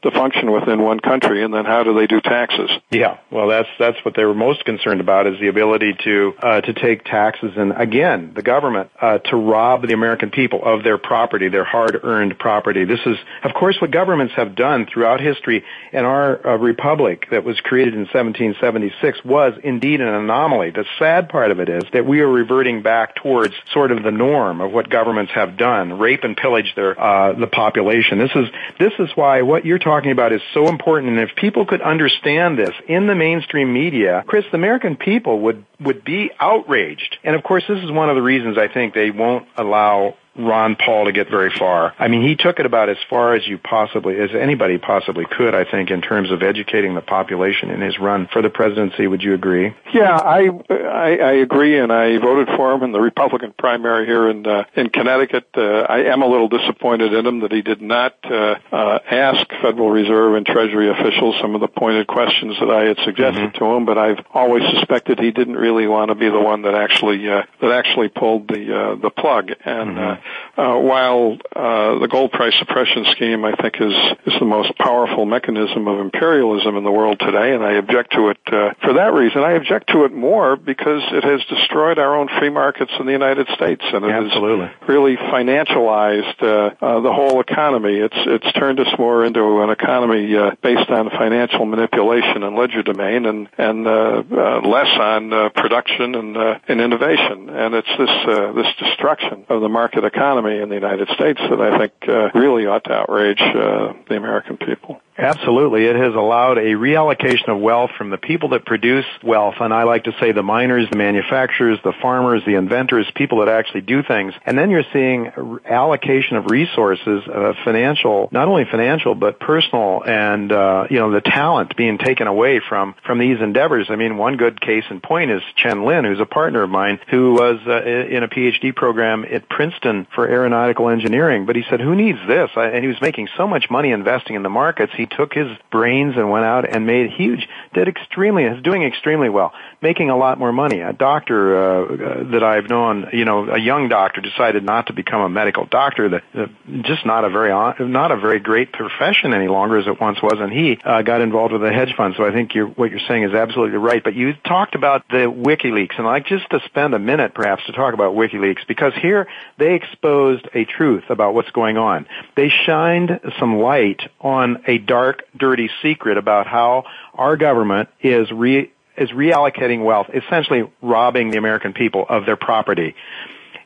to 0.02 0.10
function 0.10 0.50
within 0.50 0.82
one 0.82 1.00
country, 1.00 1.44
and 1.44 1.54
then 1.54 1.64
how 1.64 1.82
do 1.84 1.94
they 1.94 2.06
do 2.06 2.20
taxes? 2.20 2.70
Yeah, 2.90 3.18
well, 3.30 3.48
that's 3.48 3.68
that's 3.78 3.98
what 4.04 4.14
they 4.16 4.24
were 4.24 4.34
most 4.34 4.64
concerned 4.64 5.00
about 5.00 5.26
is 5.26 5.38
the 5.40 5.48
ability 5.48 5.94
to 6.04 6.34
uh, 6.42 6.60
to 6.60 6.72
take 6.72 7.04
taxes, 7.04 7.52
and 7.56 7.72
again, 7.76 8.32
the 8.34 8.42
government 8.42 8.90
uh, 9.00 9.18
to 9.18 9.36
rob 9.36 9.86
the 9.86 9.94
American 9.94 10.30
people 10.30 10.60
of 10.64 10.82
their 10.82 10.98
property, 10.98 11.48
their 11.48 11.64
hard-earned 11.64 12.38
property. 12.38 12.84
This 12.84 13.00
is, 13.06 13.16
of 13.44 13.54
course, 13.54 13.80
what 13.80 13.90
governments 13.90 14.34
have 14.36 14.54
done 14.56 14.86
throughout 14.92 15.20
history. 15.20 15.64
And 15.92 16.06
our 16.06 16.46
uh, 16.46 16.56
republic 16.56 17.26
that 17.30 17.44
was 17.44 17.60
created 17.60 17.94
in 17.94 18.00
1776 18.00 19.24
was 19.24 19.54
indeed 19.62 20.00
an 20.00 20.08
anomaly. 20.08 20.70
The 20.70 20.84
sad 20.98 21.28
part 21.28 21.50
of 21.50 21.60
it 21.60 21.68
is 21.68 21.84
that 21.92 22.06
we 22.06 22.20
are 22.20 22.28
reverting 22.28 22.82
back 22.82 23.14
towards 23.16 23.54
sort 23.72 23.92
of 23.92 24.02
the 24.02 24.10
norm 24.10 24.60
of 24.60 24.72
what 24.72 24.88
governments 24.88 25.32
have 25.34 25.56
done: 25.56 25.98
rape 25.98 26.24
and 26.24 26.36
pillage 26.36 26.72
their 26.74 26.98
uh, 26.98 27.32
the 27.34 27.46
population. 27.46 28.18
This 28.18 28.34
is 28.34 28.48
this 28.78 28.92
is 28.98 29.10
why 29.14 29.42
what 29.42 29.64
you're 29.64 29.78
talking 29.78 29.91
talking 29.92 30.10
about 30.10 30.32
is 30.32 30.40
so 30.54 30.68
important. 30.68 31.12
And 31.12 31.20
if 31.20 31.36
people 31.36 31.66
could 31.66 31.82
understand 31.82 32.58
this 32.58 32.72
in 32.88 33.06
the 33.06 33.14
mainstream 33.14 33.72
media, 33.72 34.24
Chris, 34.26 34.44
the 34.50 34.56
American 34.56 34.96
people 34.96 35.40
would, 35.40 35.64
would 35.80 36.04
be 36.04 36.30
outraged. 36.40 37.18
And 37.24 37.36
of 37.36 37.42
course, 37.42 37.64
this 37.68 37.82
is 37.82 37.90
one 37.90 38.08
of 38.08 38.16
the 38.16 38.22
reasons 38.22 38.56
I 38.56 38.68
think 38.68 38.94
they 38.94 39.10
won't 39.10 39.46
allow 39.56 40.16
Ron 40.34 40.76
Paul 40.76 41.04
to 41.04 41.12
get 41.12 41.28
very 41.28 41.50
far. 41.50 41.94
I 41.98 42.08
mean, 42.08 42.22
he 42.26 42.36
took 42.36 42.58
it 42.58 42.64
about 42.64 42.88
as 42.88 42.96
far 43.10 43.34
as 43.34 43.46
you 43.46 43.58
possibly, 43.58 44.18
as 44.18 44.30
anybody 44.34 44.78
possibly 44.78 45.26
could, 45.26 45.54
I 45.54 45.70
think, 45.70 45.90
in 45.90 46.00
terms 46.00 46.30
of 46.30 46.42
educating 46.42 46.94
the 46.94 47.02
population 47.02 47.70
in 47.70 47.82
his 47.82 47.98
run 47.98 48.28
for 48.32 48.40
the 48.40 48.48
presidency. 48.48 49.06
Would 49.06 49.22
you 49.22 49.34
agree? 49.34 49.74
Yeah, 49.92 50.16
I 50.16 50.48
I, 50.70 51.16
I 51.16 51.32
agree, 51.32 51.78
and 51.78 51.92
I 51.92 52.16
voted 52.18 52.48
for 52.56 52.72
him 52.72 52.82
in 52.82 52.92
the 52.92 53.00
Republican 53.00 53.52
primary 53.58 54.06
here 54.06 54.30
in 54.30 54.46
uh, 54.46 54.64
in 54.74 54.88
Connecticut. 54.88 55.48
Uh, 55.54 55.62
I 55.62 56.04
am 56.12 56.22
a 56.22 56.26
little 56.26 56.48
disappointed 56.48 57.12
in 57.12 57.26
him 57.26 57.40
that 57.40 57.52
he 57.52 57.60
did 57.60 57.82
not 57.82 58.16
uh, 58.24 58.54
uh, 58.72 58.98
ask 59.10 59.46
Federal 59.60 59.90
Reserve 59.90 60.36
and 60.36 60.46
Treasury 60.46 60.88
officials 60.88 61.36
some 61.42 61.54
of 61.54 61.60
the 61.60 61.68
pointed 61.68 62.06
questions 62.06 62.56
that 62.58 62.70
I 62.70 62.84
had 62.84 62.96
suggested 63.04 63.52
mm-hmm. 63.52 63.58
to 63.58 63.76
him. 63.76 63.84
But 63.84 63.98
I've 63.98 64.24
always 64.32 64.62
suspected 64.78 65.18
he 65.18 65.30
didn't 65.30 65.56
really 65.56 65.86
want 65.86 66.08
to 66.08 66.14
be 66.14 66.30
the 66.30 66.40
one 66.40 66.62
that 66.62 66.74
actually 66.74 67.28
uh, 67.28 67.42
that 67.60 67.72
actually 67.72 68.08
pulled 68.08 68.48
the 68.48 68.74
uh, 68.74 68.94
the 68.94 69.10
plug, 69.10 69.50
and. 69.66 69.90
Mm-hmm. 69.90 69.98
Uh, 69.98 70.12
uh, 70.12 70.21
while 70.56 71.38
uh, 71.54 71.98
the 71.98 72.08
gold 72.08 72.32
price 72.32 72.54
suppression 72.58 73.04
scheme, 73.12 73.44
I 73.44 73.52
think, 73.52 73.76
is 73.80 73.94
is 74.26 74.38
the 74.38 74.44
most 74.44 74.76
powerful 74.78 75.24
mechanism 75.24 75.88
of 75.88 76.00
imperialism 76.00 76.76
in 76.76 76.84
the 76.84 76.90
world 76.90 77.20
today, 77.20 77.54
and 77.54 77.62
I 77.64 77.72
object 77.72 78.12
to 78.12 78.28
it 78.30 78.38
uh, 78.46 78.74
for 78.82 78.94
that 78.94 79.12
reason. 79.12 79.42
I 79.42 79.52
object 79.52 79.88
to 79.90 80.04
it 80.04 80.12
more 80.12 80.56
because 80.56 81.02
it 81.12 81.24
has 81.24 81.44
destroyed 81.46 81.98
our 81.98 82.16
own 82.16 82.28
free 82.38 82.50
markets 82.50 82.92
in 82.98 83.06
the 83.06 83.12
United 83.12 83.48
States, 83.54 83.82
and 83.84 84.04
it 84.04 84.10
Absolutely. 84.10 84.66
has 84.66 84.88
really 84.88 85.16
financialized 85.16 86.42
uh, 86.42 86.74
uh, 86.84 87.00
the 87.00 87.12
whole 87.12 87.40
economy. 87.40 87.96
It's 87.98 88.16
it's 88.16 88.52
turned 88.52 88.80
us 88.80 88.88
more 88.98 89.24
into 89.24 89.62
an 89.62 89.70
economy 89.70 90.36
uh, 90.36 90.52
based 90.62 90.90
on 90.90 91.10
financial 91.10 91.64
manipulation 91.66 92.42
and 92.42 92.56
legerdemain, 92.56 93.28
and 93.28 93.48
and 93.58 93.86
uh, 93.86 94.22
uh, 94.30 94.60
less 94.66 94.92
on 94.98 95.32
uh, 95.32 95.48
production 95.50 96.14
and 96.14 96.36
uh, 96.36 96.58
and 96.68 96.80
innovation. 96.80 97.50
And 97.50 97.74
it's 97.74 97.92
this 97.98 98.10
uh, 98.26 98.52
this 98.52 98.66
destruction 98.78 99.46
of 99.48 99.60
the 99.60 99.68
market 99.68 100.04
economy 100.12 100.58
in 100.58 100.68
the 100.68 100.74
United 100.74 101.08
States 101.08 101.40
that 101.40 101.60
I 101.60 101.78
think 101.78 101.92
uh, 102.08 102.30
really 102.38 102.66
ought 102.66 102.84
to 102.84 102.92
outrage 102.92 103.40
uh, 103.40 103.92
the 104.08 104.16
American 104.16 104.56
people. 104.56 105.00
Absolutely. 105.16 105.84
It 105.84 105.96
has 105.96 106.14
allowed 106.14 106.56
a 106.56 106.72
reallocation 106.72 107.48
of 107.48 107.60
wealth 107.60 107.90
from 107.98 108.08
the 108.08 108.16
people 108.16 108.50
that 108.50 108.64
produce 108.64 109.04
wealth, 109.22 109.56
and 109.60 109.72
I 109.72 109.82
like 109.82 110.04
to 110.04 110.12
say 110.18 110.32
the 110.32 110.42
miners, 110.42 110.88
the 110.90 110.96
manufacturers, 110.96 111.78
the 111.84 111.92
farmers, 112.00 112.42
the 112.46 112.54
inventors, 112.54 113.06
people 113.14 113.40
that 113.40 113.48
actually 113.48 113.82
do 113.82 114.02
things. 114.02 114.32
And 114.46 114.58
then 114.58 114.70
you're 114.70 114.86
seeing 114.90 115.60
allocation 115.66 116.38
of 116.38 116.46
resources, 116.46 117.24
uh, 117.28 117.52
financial, 117.62 118.30
not 118.32 118.48
only 118.48 118.64
financial, 118.64 119.14
but 119.14 119.38
personal 119.38 120.02
and, 120.02 120.50
uh, 120.50 120.86
you 120.88 120.98
know, 120.98 121.10
the 121.10 121.20
talent 121.20 121.76
being 121.76 121.98
taken 121.98 122.26
away 122.26 122.62
from, 122.66 122.94
from 123.04 123.18
these 123.18 123.40
endeavors. 123.40 123.88
I 123.90 123.96
mean, 123.96 124.16
one 124.16 124.38
good 124.38 124.62
case 124.62 124.84
in 124.88 125.00
point 125.00 125.30
is 125.30 125.42
Chen 125.56 125.84
Lin, 125.84 126.06
who's 126.06 126.20
a 126.20 126.26
partner 126.26 126.62
of 126.62 126.70
mine, 126.70 127.00
who 127.10 127.34
was 127.34 127.60
uh, 127.66 127.82
in 127.82 128.22
a 128.22 128.28
PhD 128.28 128.74
program 128.74 129.26
at 129.30 129.46
Princeton 129.48 130.06
for 130.14 130.26
aeronautical 130.26 130.88
engineering. 130.88 131.44
But 131.44 131.56
he 131.56 131.64
said, 131.68 131.80
who 131.80 131.94
needs 131.94 132.18
this? 132.26 132.50
And 132.56 132.82
he 132.82 132.88
was 132.88 133.00
making 133.02 133.28
so 133.36 133.46
much 133.46 133.68
money 133.68 133.90
investing 133.90 134.36
in 134.36 134.42
the 134.42 134.48
markets 134.48 134.92
He 135.01 135.01
took 135.06 135.34
his 135.34 135.48
brains 135.70 136.16
and 136.16 136.30
went 136.30 136.44
out 136.44 136.68
and 136.68 136.86
made 136.86 137.10
huge, 137.10 137.48
did 137.74 137.88
extremely, 137.88 138.44
is 138.44 138.62
doing 138.62 138.82
extremely 138.82 139.28
well, 139.28 139.52
making 139.80 140.10
a 140.10 140.16
lot 140.16 140.38
more 140.38 140.52
money. 140.52 140.80
A 140.80 140.92
doctor 140.92 141.56
uh, 141.56 141.84
uh, 141.84 142.30
that 142.30 142.42
I've 142.42 142.68
known, 142.68 143.10
you 143.12 143.24
know, 143.24 143.50
a 143.50 143.58
young 143.58 143.88
doctor 143.88 144.20
decided 144.20 144.64
not 144.64 144.86
to 144.86 144.92
become 144.92 145.20
a 145.20 145.28
medical 145.28 145.66
doctor. 145.66 146.08
That 146.08 146.22
uh, 146.34 146.46
just 146.82 147.04
not 147.04 147.24
a 147.24 147.30
very 147.30 147.50
not 147.50 148.12
a 148.12 148.16
very 148.16 148.40
great 148.40 148.72
profession 148.72 149.34
any 149.34 149.48
longer 149.48 149.76
as 149.76 149.86
it 149.86 150.00
once 150.00 150.22
was, 150.22 150.38
and 150.38 150.52
he 150.52 150.78
uh, 150.82 151.02
got 151.02 151.20
involved 151.20 151.52
with 151.52 151.64
a 151.64 151.72
hedge 151.72 151.94
fund. 151.96 152.14
So 152.16 152.24
I 152.24 152.32
think 152.32 152.54
you're, 152.54 152.68
what 152.68 152.90
you're 152.90 153.06
saying 153.06 153.24
is 153.24 153.34
absolutely 153.34 153.78
right. 153.78 154.02
But 154.02 154.14
you 154.14 154.32
talked 154.32 154.74
about 154.74 155.06
the 155.08 155.30
WikiLeaks, 155.30 155.98
and 155.98 156.06
I'd 156.06 156.22
like 156.22 156.26
just 156.26 156.50
to 156.50 156.60
spend 156.66 156.94
a 156.94 156.98
minute 156.98 157.34
perhaps 157.34 157.64
to 157.66 157.72
talk 157.72 157.94
about 157.94 158.14
WikiLeaks 158.14 158.66
because 158.68 158.92
here 159.00 159.26
they 159.58 159.74
exposed 159.74 160.48
a 160.54 160.64
truth 160.64 161.04
about 161.08 161.34
what's 161.34 161.50
going 161.50 161.76
on. 161.76 162.06
They 162.36 162.48
shined 162.48 163.20
some 163.38 163.58
light 163.58 164.00
on 164.20 164.62
a 164.66 164.78
dark, 164.92 165.22
dirty 165.34 165.70
secret 165.80 166.18
about 166.18 166.46
how 166.46 166.84
our 167.14 167.38
government 167.38 167.88
is 168.02 168.30
re- 168.30 168.70
is 168.98 169.08
reallocating 169.08 169.82
wealth, 169.82 170.08
essentially 170.12 170.70
robbing 170.82 171.30
the 171.30 171.38
American 171.38 171.72
people 171.72 172.04
of 172.06 172.26
their 172.26 172.36
property. 172.36 172.94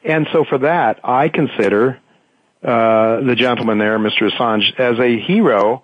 And 0.05 0.29
so 0.33 0.45
for 0.45 0.59
that, 0.59 1.01
I 1.03 1.29
consider 1.29 1.99
uh, 2.63 3.23
the 3.23 3.35
gentleman 3.37 3.79
there, 3.79 3.99
Mr. 3.99 4.31
Assange, 4.31 4.79
as 4.79 5.01
a 5.01 5.19
hero. 5.19 5.83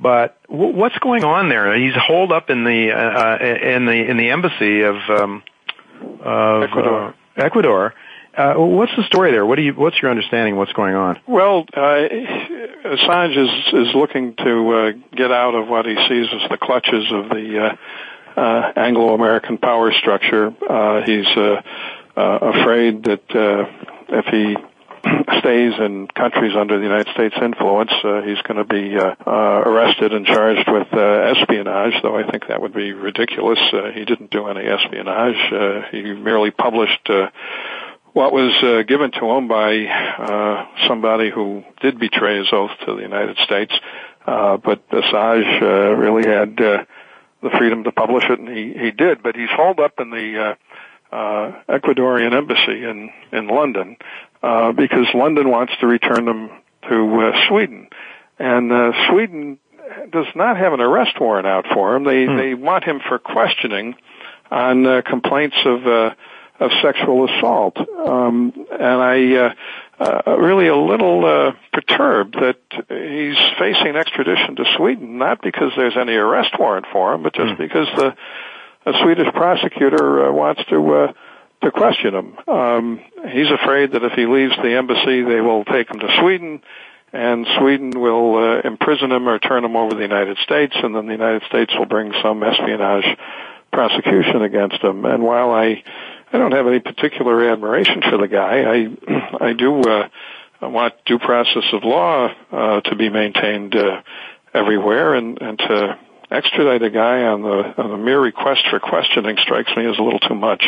But 0.00 0.40
w- 0.48 0.74
what's 0.74 0.98
going 1.00 1.22
on 1.22 1.50
there? 1.50 1.78
He's 1.78 1.92
holed 1.94 2.32
up 2.32 2.48
in 2.48 2.64
the 2.64 2.90
uh, 2.92 3.44
in 3.44 3.84
the 3.84 4.10
in 4.10 4.16
the 4.16 4.30
embassy 4.30 4.82
of, 4.82 4.96
um, 5.10 5.42
of 6.22 6.62
Ecuador. 6.62 7.08
Uh, 7.08 7.12
Ecuador. 7.36 7.94
Uh, 8.38 8.54
what's 8.54 8.94
the 8.96 9.02
story 9.02 9.32
there? 9.32 9.44
What 9.44 9.56
do 9.56 9.62
you? 9.62 9.72
What's 9.72 10.00
your 10.00 10.12
understanding 10.12 10.54
what's 10.54 10.72
going 10.72 10.94
on? 10.94 11.18
Well, 11.26 11.66
uh, 11.74 12.06
Assange 12.84 13.36
is 13.36 13.88
is 13.88 13.94
looking 13.96 14.36
to 14.36 14.70
uh, 14.70 14.92
get 15.16 15.32
out 15.32 15.56
of 15.56 15.66
what 15.66 15.86
he 15.86 15.96
sees 16.08 16.28
as 16.32 16.48
the 16.48 16.56
clutches 16.56 17.10
of 17.10 17.30
the 17.30 17.76
uh, 18.36 18.40
uh, 18.40 18.72
Anglo-American 18.76 19.58
power 19.58 19.90
structure. 19.90 20.54
Uh, 20.70 21.02
he's 21.04 21.26
afraid 22.16 23.02
that 23.04 23.22
if 24.08 24.26
he 24.26 24.56
stays 25.40 25.72
in 25.78 26.06
countries 26.14 26.54
under 26.56 26.78
the 26.78 26.84
United 26.84 27.12
States 27.14 27.34
influence, 27.40 27.90
uh, 28.04 28.22
he's 28.22 28.40
going 28.42 28.56
to 28.56 28.64
be 28.64 28.96
uh, 28.96 29.14
uh, 29.26 29.62
arrested 29.66 30.12
and 30.12 30.26
charged 30.26 30.70
with 30.70 30.86
espionage. 30.92 31.94
Though 32.02 32.16
I 32.16 32.30
think 32.30 32.46
that 32.48 32.60
would 32.60 32.74
be 32.74 32.92
ridiculous. 32.92 33.58
He 33.94 34.04
didn't 34.04 34.30
do 34.30 34.46
any 34.46 34.64
espionage. 34.66 35.90
He 35.90 36.02
merely 36.14 36.52
published. 36.52 37.08
What 38.18 38.32
was 38.32 38.52
uh, 38.64 38.82
given 38.82 39.12
to 39.12 39.30
him 39.30 39.46
by 39.46 39.86
uh, 39.86 40.66
somebody 40.88 41.30
who 41.30 41.62
did 41.80 42.00
betray 42.00 42.38
his 42.38 42.48
oath 42.50 42.72
to 42.84 42.96
the 42.96 43.02
United 43.02 43.36
States, 43.44 43.72
uh, 44.26 44.56
but 44.56 44.80
Assange 44.90 45.62
uh, 45.62 45.94
really 45.94 46.28
had 46.28 46.60
uh, 46.60 46.82
the 47.44 47.50
freedom 47.56 47.84
to 47.84 47.92
publish 47.92 48.24
it, 48.28 48.40
and 48.40 48.48
he, 48.48 48.72
he 48.76 48.90
did. 48.90 49.22
But 49.22 49.36
he's 49.36 49.50
hauled 49.50 49.78
up 49.78 50.00
in 50.00 50.10
the 50.10 50.56
uh, 51.12 51.14
uh, 51.14 51.62
Ecuadorian 51.68 52.34
embassy 52.34 52.82
in 52.82 53.12
in 53.30 53.46
London 53.46 53.96
uh, 54.42 54.72
because 54.72 55.06
London 55.14 55.48
wants 55.48 55.74
to 55.80 55.86
return 55.86 56.26
him 56.26 56.50
to 56.88 57.20
uh, 57.20 57.48
Sweden, 57.48 57.86
and 58.40 58.72
uh, 58.72 58.92
Sweden 59.10 59.60
does 60.10 60.26
not 60.34 60.56
have 60.56 60.72
an 60.72 60.80
arrest 60.80 61.20
warrant 61.20 61.46
out 61.46 61.66
for 61.72 61.94
him. 61.94 62.02
They 62.02 62.26
Hmm. 62.26 62.36
they 62.36 62.54
want 62.54 62.82
him 62.82 62.98
for 62.98 63.20
questioning 63.20 63.94
on 64.50 64.84
uh, 64.84 65.02
complaints 65.02 65.56
of. 65.64 65.86
Uh, 65.86 66.14
of 66.60 66.70
sexual 66.82 67.28
assault. 67.28 67.76
Um, 67.78 68.52
and 68.70 68.82
I 68.82 69.34
uh, 69.36 69.54
uh, 70.00 70.38
really 70.38 70.66
a 70.66 70.76
little 70.76 71.24
uh, 71.24 71.52
perturbed 71.72 72.34
that 72.34 72.58
he's 72.88 73.38
facing 73.58 73.96
extradition 73.96 74.56
to 74.56 74.64
Sweden, 74.76 75.18
not 75.18 75.40
because 75.42 75.72
there's 75.76 75.96
any 75.96 76.14
arrest 76.14 76.50
warrant 76.58 76.86
for 76.92 77.14
him, 77.14 77.22
but 77.22 77.34
just 77.34 77.58
because 77.58 77.88
the 77.96 78.16
a 78.86 78.92
Swedish 79.02 79.32
prosecutor 79.34 80.26
uh, 80.28 80.32
wants 80.32 80.62
to 80.70 80.94
uh, 80.94 81.12
to 81.62 81.70
question 81.70 82.14
him. 82.14 82.38
Um, 82.48 83.00
he's 83.30 83.50
afraid 83.50 83.92
that 83.92 84.04
if 84.04 84.12
he 84.12 84.26
leaves 84.26 84.54
the 84.56 84.76
embassy, 84.76 85.22
they 85.22 85.40
will 85.40 85.64
take 85.64 85.90
him 85.90 85.98
to 86.00 86.16
Sweden. 86.20 86.62
And 87.10 87.46
Sweden 87.58 87.90
will 87.90 88.36
uh, 88.36 88.60
imprison 88.68 89.10
him 89.10 89.28
or 89.28 89.38
turn 89.38 89.64
him 89.64 89.76
over 89.76 89.90
to 89.90 89.96
the 89.96 90.02
United 90.02 90.36
States, 90.38 90.74
and 90.76 90.94
then 90.94 91.06
the 91.06 91.12
United 91.12 91.42
States 91.48 91.72
will 91.76 91.86
bring 91.86 92.12
some 92.22 92.42
espionage 92.42 93.16
prosecution 93.72 94.42
against 94.42 94.82
him. 94.82 95.04
And 95.06 95.22
while 95.22 95.50
I 95.50 95.82
I 96.32 96.38
don't 96.38 96.52
have 96.52 96.66
any 96.66 96.80
particular 96.80 97.50
admiration 97.50 98.02
for 98.02 98.18
the 98.18 98.28
guy. 98.28 98.62
I 98.62 99.36
I 99.48 99.52
do 99.52 99.80
uh, 99.80 100.08
want 100.62 100.94
due 101.04 101.18
process 101.18 101.64
of 101.72 101.84
law 101.84 102.32
uh, 102.52 102.80
to 102.82 102.96
be 102.96 103.08
maintained 103.08 103.74
uh, 103.74 104.02
everywhere, 104.52 105.14
and 105.14 105.40
and 105.40 105.58
to 105.58 105.98
extradite 106.30 106.82
a 106.82 106.90
guy 106.90 107.22
on 107.22 107.42
the 107.42 107.82
on 107.82 107.90
the 107.90 107.96
mere 107.96 108.20
request 108.20 108.64
for 108.70 108.80
questioning 108.80 109.36
strikes 109.38 109.74
me 109.76 109.86
as 109.86 109.98
a 109.98 110.02
little 110.02 110.20
too 110.20 110.34
much. 110.34 110.64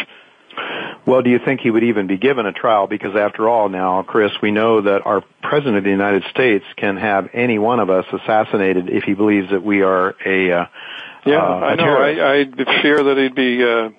Well, 1.06 1.22
do 1.22 1.30
you 1.30 1.38
think 1.38 1.60
he 1.60 1.70
would 1.70 1.84
even 1.84 2.06
be 2.06 2.18
given 2.18 2.44
a 2.44 2.52
trial? 2.52 2.86
Because 2.86 3.16
after 3.16 3.48
all, 3.48 3.68
now, 3.68 4.02
Chris, 4.02 4.32
we 4.42 4.50
know 4.50 4.82
that 4.82 5.06
our 5.06 5.22
president 5.42 5.78
of 5.78 5.84
the 5.84 5.90
United 5.90 6.24
States 6.30 6.64
can 6.76 6.96
have 6.96 7.30
any 7.32 7.58
one 7.58 7.80
of 7.80 7.88
us 7.88 8.04
assassinated 8.12 8.90
if 8.90 9.04
he 9.04 9.14
believes 9.14 9.50
that 9.50 9.62
we 9.62 9.82
are 9.82 10.14
a 10.24 10.52
uh, 10.52 10.66
Yeah, 11.24 11.36
uh, 11.36 11.54
I 11.54 11.74
know. 11.76 11.96
I, 11.96 12.40
I 12.40 12.82
fear 12.82 13.02
that 13.02 13.16
he'd 13.16 13.34
be 13.34 13.62
uh, 13.64 13.90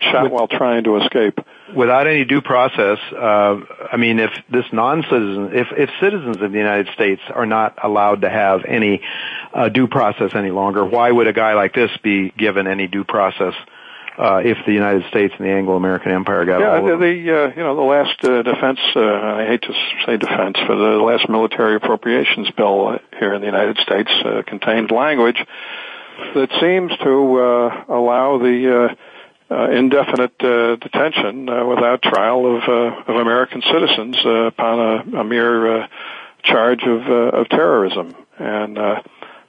shot 0.00 0.30
while 0.30 0.48
trying 0.48 0.84
to 0.84 0.96
escape. 0.98 1.38
without 1.74 2.06
any 2.06 2.24
due 2.24 2.40
process, 2.40 2.98
uh, 3.12 3.60
I 3.92 3.96
mean, 3.96 4.18
if 4.18 4.30
this 4.50 4.64
non-citizen, 4.72 5.50
if, 5.52 5.68
if 5.76 5.90
citizens 6.00 6.36
of 6.40 6.52
the 6.52 6.58
United 6.58 6.88
States 6.94 7.22
are 7.32 7.46
not 7.46 7.78
allowed 7.82 8.22
to 8.22 8.30
have 8.30 8.64
any 8.66 9.00
uh, 9.52 9.68
due 9.68 9.88
process 9.88 10.32
any 10.34 10.50
longer, 10.50 10.84
why 10.84 11.10
would 11.10 11.26
a 11.26 11.32
guy 11.32 11.54
like 11.54 11.74
this 11.74 11.90
be 12.02 12.30
given 12.30 12.66
any 12.66 12.86
due 12.86 13.04
process 13.04 13.54
uh, 14.18 14.42
if 14.44 14.58
the 14.66 14.72
United 14.72 15.04
States 15.08 15.32
and 15.38 15.46
the 15.46 15.50
Anglo-American 15.50 16.12
Empire 16.12 16.44
got 16.44 16.60
Yeah, 16.60 16.80
the, 16.80 16.96
the 16.96 17.06
uh, 17.06 17.48
you 17.56 17.62
know 17.62 17.74
the 17.74 17.82
last 17.82 18.22
uh, 18.24 18.42
defense. 18.42 18.78
Uh, 18.94 19.00
I 19.00 19.46
hate 19.46 19.62
to 19.62 19.72
say 20.04 20.16
defense, 20.18 20.58
but 20.68 20.76
the 20.76 21.00
last 21.02 21.28
military 21.28 21.76
appropriations 21.76 22.50
bill 22.50 22.98
here 23.18 23.32
in 23.32 23.40
the 23.40 23.46
United 23.46 23.78
States 23.78 24.10
uh, 24.24 24.42
contained 24.46 24.90
language 24.90 25.42
that 26.34 26.50
seems 26.60 26.92
to 26.98 27.40
uh, 27.40 27.84
allow 27.88 28.38
the 28.38 28.94
indefinite 29.70 30.34
uh, 30.42 30.76
detention 30.76 31.48
uh, 31.48 31.64
without 31.66 32.02
trial 32.02 32.56
of 32.56 32.62
uh, 32.68 33.12
of 33.12 33.16
American 33.16 33.62
citizens 33.62 34.16
uh, 34.24 34.46
upon 34.46 34.78
a, 34.78 35.18
a 35.18 35.24
mere 35.24 35.82
uh, 35.82 35.88
charge 36.42 36.82
of 36.84 37.02
uh, 37.08 37.38
of 37.38 37.48
terrorism, 37.48 38.14
and 38.38 38.78
uh, 38.78 39.02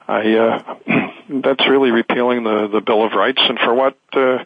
I 0.08 0.36
uh, 0.36 0.76
that's 1.30 1.68
really 1.68 1.92
repealing 1.92 2.44
the 2.44 2.68
the 2.68 2.82
Bill 2.82 3.06
of 3.06 3.14
Rights, 3.14 3.42
and 3.48 3.60
for 3.60 3.74
what 3.74 3.98
uh, 4.14 4.44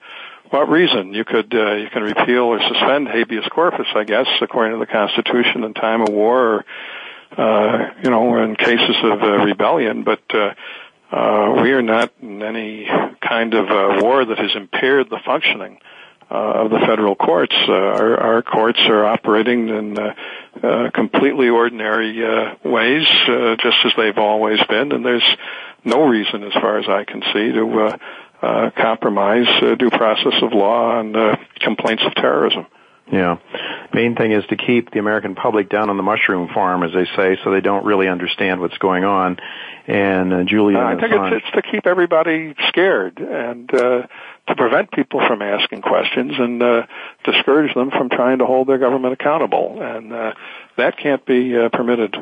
what 0.50 0.70
reason? 0.70 1.14
You 1.14 1.26
could 1.26 1.54
uh, 1.54 1.74
you 1.74 1.90
can 1.90 2.04
repeal 2.04 2.44
or 2.44 2.60
suspend 2.62 3.08
habeas 3.08 3.48
corpus, 3.50 3.88
I 3.96 4.04
guess, 4.04 4.28
according 4.42 4.74
to 4.74 4.80
the 4.80 4.92
Constitution 4.92 5.64
in 5.64 5.74
time 5.74 6.02
of 6.02 6.10
war, 6.10 6.40
or 6.56 6.66
uh, 7.38 7.92
you 8.04 8.10
know, 8.10 8.42
in 8.44 8.56
cases 8.56 8.96
of 9.04 9.22
uh, 9.22 9.38
rebellion, 9.44 10.04
but. 10.04 10.22
Uh, 10.34 10.54
uh, 11.12 11.62
we 11.62 11.72
are 11.72 11.82
not 11.82 12.12
in 12.22 12.42
any 12.42 12.88
kind 13.22 13.54
of 13.54 13.70
uh, 13.70 14.04
war 14.04 14.26
that 14.26 14.38
has 14.38 14.52
impaired 14.56 15.10
the 15.10 15.20
functioning 15.26 15.80
uh, 16.30 16.66
of 16.66 16.72
the 16.72 16.80
federal 16.80 17.16
courts. 17.16 17.56
Uh, 17.68 17.72
our, 17.72 18.18
our 18.18 18.42
courts 18.42 18.80
are 18.88 19.06
operating 19.06 19.70
in 19.70 19.98
uh, 19.98 20.14
uh, 20.62 20.92
completely 20.94 21.50
ordinary 21.50 22.24
uh, 22.26 22.56
ways, 22.64 23.08
uh, 23.28 23.56
just 23.62 23.78
as 23.86 23.94
they've 23.96 24.18
always 24.18 24.60
been, 24.68 24.92
and 24.92 25.06
there's 25.06 25.38
no 25.86 26.06
reason, 26.06 26.44
as 26.44 26.54
far 26.54 26.80
as 26.80 26.90
I 26.90 27.06
can 27.06 27.22
see, 27.34 27.52
to 27.54 27.80
uh, 27.80 27.98
uh, 28.42 28.70
compromise 28.76 29.48
uh, 29.62 29.76
due 29.76 29.90
process 29.90 30.34
of 30.42 30.52
law 30.52 30.98
on 31.00 31.16
uh, 31.16 31.36
complaints 31.60 32.04
of 32.06 32.14
terrorism. 32.16 32.68
Yeah. 33.12 33.38
Main 33.94 34.16
thing 34.16 34.32
is 34.32 34.46
to 34.48 34.58
keep 34.58 34.92
the 34.92 35.00
American 35.00 35.36
public 35.36 35.70
down 35.70 35.90
on 35.90 35.98
the 35.98 36.04
mushroom 36.04 36.50
farm, 36.54 36.84
as 36.84 36.92
they 36.94 37.06
say, 37.16 37.38
so 37.44 37.52
they 37.52 37.62
don't 37.62 37.86
really 37.86 38.08
understand 38.08 38.60
what's 38.60 38.78
going 38.78 39.06
on. 39.06 39.38
And 39.88 40.34
uh, 40.34 40.44
Julian 40.44 40.82
I 40.82 41.00
think 41.00 41.14
it's, 41.14 41.46
it's 41.46 41.56
to 41.56 41.72
keep 41.72 41.88
everybody 41.88 42.54
scared 42.68 43.20
and 43.20 43.74
uh, 43.74 44.08
to 44.48 44.56
prevent 44.56 44.92
people 44.92 45.26
from 45.26 45.42
asking 45.42 45.82
questions 45.82 46.34
and 46.38 46.62
uh, 46.62 46.86
discourage 47.24 47.74
them 47.74 47.92
from 47.92 48.10
trying 48.10 48.40
to 48.40 48.46
hold 48.46 48.68
their 48.68 48.78
government 48.78 49.14
accountable. 49.14 49.82
And 49.82 50.12
uh, 50.12 50.34
that 50.76 50.98
can't 50.98 51.26
be 51.26 51.58
uh, 51.58 51.70
permitted. 51.70 52.18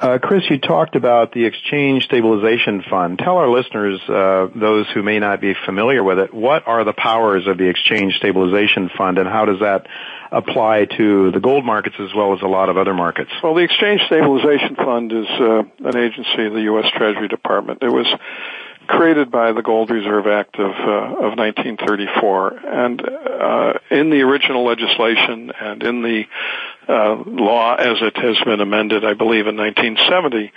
Uh, 0.00 0.16
Chris, 0.16 0.48
you 0.48 0.56
talked 0.56 0.96
about 0.96 1.30
the 1.32 1.44
Exchange 1.44 2.04
Stabilization 2.04 2.82
Fund. 2.88 3.18
Tell 3.18 3.36
our 3.36 3.50
listeners, 3.50 4.00
uh, 4.08 4.48
those 4.56 4.86
who 4.94 5.02
may 5.02 5.18
not 5.18 5.42
be 5.42 5.52
familiar 5.66 6.02
with 6.02 6.18
it, 6.18 6.32
what 6.32 6.66
are 6.66 6.84
the 6.84 6.94
powers 6.94 7.46
of 7.46 7.58
the 7.58 7.68
Exchange 7.68 8.14
Stabilization 8.16 8.88
Fund 8.96 9.18
and 9.18 9.28
how 9.28 9.44
does 9.44 9.60
that 9.60 9.86
apply 10.32 10.86
to 10.96 11.30
the 11.32 11.40
gold 11.40 11.66
markets 11.66 11.96
as 12.00 12.14
well 12.16 12.32
as 12.32 12.40
a 12.40 12.46
lot 12.46 12.70
of 12.70 12.78
other 12.78 12.94
markets? 12.94 13.30
Well, 13.42 13.54
the 13.54 13.60
Exchange 13.60 14.00
Stabilization 14.06 14.74
Fund 14.76 15.12
is 15.12 15.26
uh, 15.38 15.64
an 15.84 15.96
agency 15.98 16.46
of 16.46 16.54
the 16.54 16.62
U.S. 16.72 16.86
Treasury 16.96 17.28
Department. 17.28 17.82
It 17.82 17.92
was 17.92 18.06
created 18.86 19.30
by 19.30 19.52
the 19.52 19.62
Gold 19.62 19.90
Reserve 19.90 20.26
Act 20.26 20.56
of 20.58 20.70
uh, 20.70 21.26
of 21.26 21.38
1934, 21.38 22.58
and 22.66 23.02
uh, 23.02 23.72
in 23.90 24.08
the 24.10 24.22
original 24.22 24.64
legislation 24.64 25.52
and 25.60 25.82
in 25.82 26.02
the 26.02 26.24
uh, 26.88 27.14
law 27.26 27.74
as 27.74 27.98
it 28.00 28.16
has 28.16 28.36
been 28.44 28.60
amended, 28.60 29.04
I 29.04 29.14
believe 29.14 29.46
in 29.46 29.56
1970, 29.56 30.52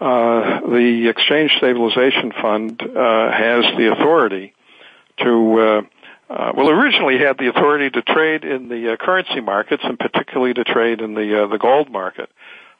uh, 0.00 0.60
the 0.60 1.08
Exchange 1.08 1.52
Stabilization 1.58 2.32
Fund 2.32 2.82
uh, 2.82 3.30
has 3.32 3.64
the 3.76 3.92
authority 3.92 4.54
to, 5.18 5.60
uh, 5.60 5.82
uh, 6.32 6.52
well, 6.56 6.70
originally 6.70 7.18
had 7.18 7.38
the 7.38 7.48
authority 7.48 7.90
to 7.90 8.02
trade 8.02 8.44
in 8.44 8.68
the 8.68 8.96
currency 8.98 9.40
markets 9.40 9.82
and 9.84 9.98
particularly 9.98 10.54
to 10.54 10.64
trade 10.64 11.00
in 11.00 11.14
the 11.14 11.48
the 11.50 11.58
gold 11.58 11.90
market. 11.90 12.30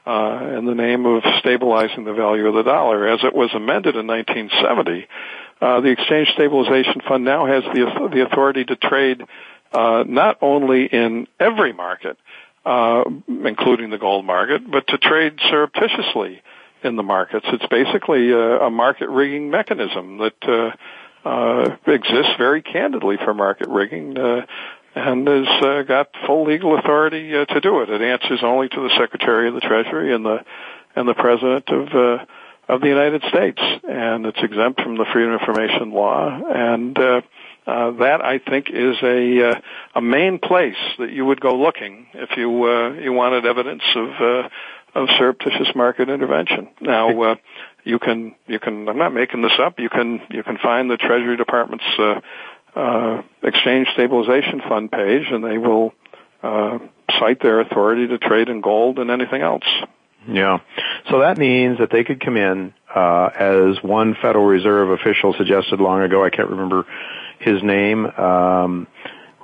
Uh, 0.07 0.57
in 0.57 0.64
the 0.64 0.74
name 0.74 1.05
of 1.05 1.22
stabilizing 1.41 2.05
the 2.05 2.14
value 2.14 2.49
of 2.49 2.55
the 2.55 2.62
dollar. 2.62 3.07
As 3.07 3.20
it 3.22 3.34
was 3.34 3.51
amended 3.55 3.97
in 3.97 4.07
1970, 4.07 5.07
uh, 5.61 5.80
the 5.82 5.91
Exchange 5.91 6.30
Stabilization 6.32 7.03
Fund 7.07 7.22
now 7.22 7.45
has 7.45 7.62
the, 7.64 8.09
the 8.11 8.22
authority 8.24 8.64
to 8.64 8.76
trade 8.76 9.22
uh, 9.72 10.03
not 10.07 10.38
only 10.41 10.86
in 10.86 11.28
every 11.38 11.74
market, 11.74 12.16
uh, 12.65 13.05
including 13.29 13.91
the 13.91 13.99
gold 13.99 14.25
market, 14.25 14.71
but 14.71 14.87
to 14.89 14.99
trade 14.99 15.39
surreptitiously 15.49 16.43
in 16.83 16.97
the 16.97 17.03
markets. 17.03 17.47
It's 17.53 17.67
basically 17.67 18.31
a, 18.31 18.61
a 18.61 18.71
market 18.71 19.09
rigging 19.09 19.51
mechanism 19.51 20.19
that 20.19 20.43
uh, 21.25 21.29
uh, 21.29 21.77
exists 21.87 22.33
very 22.39 22.63
candidly 22.63 23.17
for 23.17 23.35
market 23.35 23.69
rigging. 23.69 24.17
Uh, 24.17 24.47
and 24.93 25.29
has 25.29 25.47
uh, 25.63 25.83
got 25.83 26.09
full 26.27 26.47
legal 26.47 26.77
authority 26.77 27.37
uh, 27.37 27.45
to 27.45 27.61
do 27.61 27.81
it. 27.81 27.91
It 27.91 28.03
answers 28.03 28.41
only 28.43 28.69
to 28.69 28.81
the 28.81 28.91
Secretary 28.99 29.49
of 29.49 29.55
the 29.55 29.61
Treasury 29.61 30.13
and 30.13 30.25
the 30.25 30.45
and 30.97 31.07
the 31.09 31.15
President 31.15 31.69
of 31.69 31.89
uh, 31.95 32.25
of 32.69 32.81
the 32.81 32.89
United 32.89 33.23
States, 33.29 33.61
and 33.89 34.27
it's 34.27 34.39
exempt 34.43 34.81
from 34.81 34.97
the 34.97 35.05
Freedom 35.13 35.33
of 35.33 35.41
Information 35.41 35.93
Law. 35.93 36.41
And 36.53 36.99
uh, 36.99 37.21
uh, 37.71 37.91
that 37.93 38.21
I 38.21 38.39
think 38.39 38.66
is 38.68 38.97
a 39.03 39.51
uh, 39.51 39.61
a 39.95 40.01
main 40.01 40.39
place 40.39 40.83
that 40.99 41.12
you 41.12 41.25
would 41.25 41.41
go 41.41 41.57
looking 41.57 42.09
if 42.14 42.37
you 42.37 42.64
uh, 42.64 42.91
you 42.95 43.12
wanted 43.12 43.47
evidence 43.47 43.83
of 43.95 44.09
uh, 44.21 44.49
of 44.95 45.09
surreptitious 45.18 45.75
market 45.75 46.09
intervention. 46.09 46.68
Now 46.81 47.23
uh, 47.23 47.35
you 47.85 47.99
can 47.99 48.35
you 48.47 48.59
can 48.59 48.89
I'm 48.89 48.99
not 48.99 49.14
making 49.14 49.43
this 49.43 49.59
up. 49.61 49.79
You 49.79 49.89
can 49.89 50.21
you 50.31 50.43
can 50.43 50.59
find 50.59 50.91
the 50.91 50.97
Treasury 50.97 51.37
Department's 51.37 51.85
uh, 51.99 52.21
uh, 52.75 53.23
Exchange 53.43 53.89
Stabilization 53.95 54.61
Fund 54.68 54.91
page, 54.91 55.27
and 55.31 55.45
they 55.45 55.59
will 55.59 55.93
uh, 56.43 56.79
cite 57.18 57.41
their 57.41 57.61
authority 57.61 58.09
to 58.09 58.18
trade 58.18 58.49
in 58.49 58.61
gold 58.61 58.99
and 58.99 59.11
anything 59.11 59.43
else. 59.43 59.64
Yeah. 60.29 60.59
So 61.11 61.21
that 61.21 61.39
means 61.39 61.79
that 61.79 61.91
they 61.91 62.05
could 62.05 62.21
come 62.21 62.37
in, 62.37 62.75
uh, 62.95 63.31
as 63.35 63.83
one 63.83 64.14
Federal 64.21 64.45
Reserve 64.45 64.91
official 64.91 65.35
suggested 65.35 65.81
long 65.81 66.03
ago. 66.03 66.25
I 66.25 66.31
can't 66.31 66.51
remember 66.51 66.87
his 67.39 67.62
name, 67.62 68.07
um, 68.07 68.87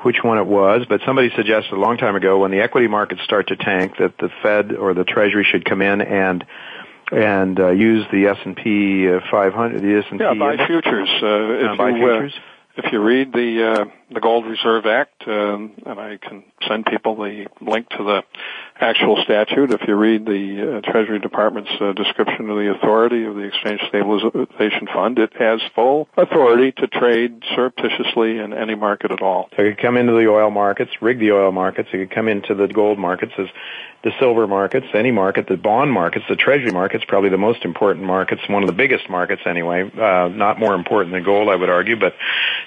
which 0.02 0.22
one 0.22 0.38
it 0.38 0.46
was, 0.46 0.86
but 0.88 1.00
somebody 1.06 1.30
suggested 1.34 1.72
a 1.72 1.80
long 1.80 1.96
time 1.96 2.14
ago 2.14 2.38
when 2.38 2.50
the 2.50 2.60
equity 2.60 2.88
markets 2.88 3.22
start 3.24 3.48
to 3.48 3.56
tank 3.56 3.94
that 3.98 4.18
the 4.18 4.30
Fed 4.42 4.72
or 4.72 4.94
the 4.94 5.04
Treasury 5.04 5.46
should 5.50 5.64
come 5.64 5.82
in 5.82 6.00
and 6.00 6.44
and 7.12 7.60
uh, 7.60 7.70
use 7.70 8.04
the 8.10 8.26
S 8.26 8.38
and 8.44 8.56
P 8.56 9.06
500, 9.30 9.80
the 9.80 9.98
S 9.98 10.04
and 10.10 10.18
P. 10.18 10.24
Yeah, 10.24 10.34
buy 10.34 10.66
futures. 10.66 11.08
Uh, 11.22 11.26
if 11.26 11.70
uh, 11.70 11.76
buy 11.76 11.90
you, 11.90 11.96
futures. 11.96 12.34
Uh, 12.34 12.40
if 12.78 12.92
you 12.92 13.00
read 13.00 13.32
the 13.32 13.72
uh, 13.72 13.84
the 14.12 14.20
Gold 14.20 14.44
Reserve 14.46 14.86
Act, 14.86 15.26
um, 15.26 15.72
and 15.86 15.98
I 15.98 16.18
can 16.18 16.44
send 16.68 16.84
people 16.84 17.16
the 17.16 17.46
link 17.60 17.88
to 17.90 17.98
the 17.98 18.22
actual 18.80 19.16
statute. 19.24 19.70
If 19.70 19.80
you 19.86 19.94
read 19.94 20.26
the 20.26 20.80
uh, 20.84 20.90
Treasury 20.90 21.18
Department's 21.18 21.70
uh, 21.80 21.92
description 21.92 22.50
of 22.50 22.56
the 22.56 22.70
authority 22.70 23.24
of 23.24 23.34
the 23.34 23.42
Exchange 23.42 23.80
Stabilization 23.88 24.86
Fund, 24.92 25.18
it 25.18 25.32
has 25.38 25.60
full 25.74 26.08
authority 26.16 26.72
to 26.72 26.86
trade 26.86 27.42
surreptitiously 27.54 28.38
in 28.38 28.52
any 28.52 28.74
market 28.74 29.12
at 29.12 29.22
all. 29.22 29.48
So 29.56 29.62
it 29.62 29.76
could 29.76 29.82
come 29.82 29.96
into 29.96 30.12
the 30.12 30.28
oil 30.28 30.50
markets, 30.50 30.90
rig 31.00 31.18
the 31.18 31.32
oil 31.32 31.52
markets. 31.52 31.88
It 31.92 31.98
could 31.98 32.14
come 32.14 32.28
into 32.28 32.54
the 32.54 32.68
gold 32.68 32.98
markets, 32.98 33.32
the 34.06 34.12
silver 34.20 34.46
markets, 34.46 34.86
any 34.94 35.10
market, 35.10 35.48
the 35.48 35.56
bond 35.56 35.90
markets, 35.90 36.26
the 36.28 36.36
Treasury 36.36 36.70
markets, 36.70 37.04
probably 37.08 37.30
the 37.30 37.38
most 37.38 37.64
important 37.64 38.04
markets, 38.04 38.42
one 38.48 38.62
of 38.62 38.68
the 38.68 38.74
biggest 38.74 39.08
markets 39.08 39.42
anyway. 39.46 39.82
Uh, 39.82 40.28
not 40.28 40.60
more 40.60 40.74
important 40.74 41.12
than 41.12 41.24
gold, 41.24 41.48
I 41.48 41.56
would 41.56 41.70
argue. 41.70 41.98
But 41.98 42.14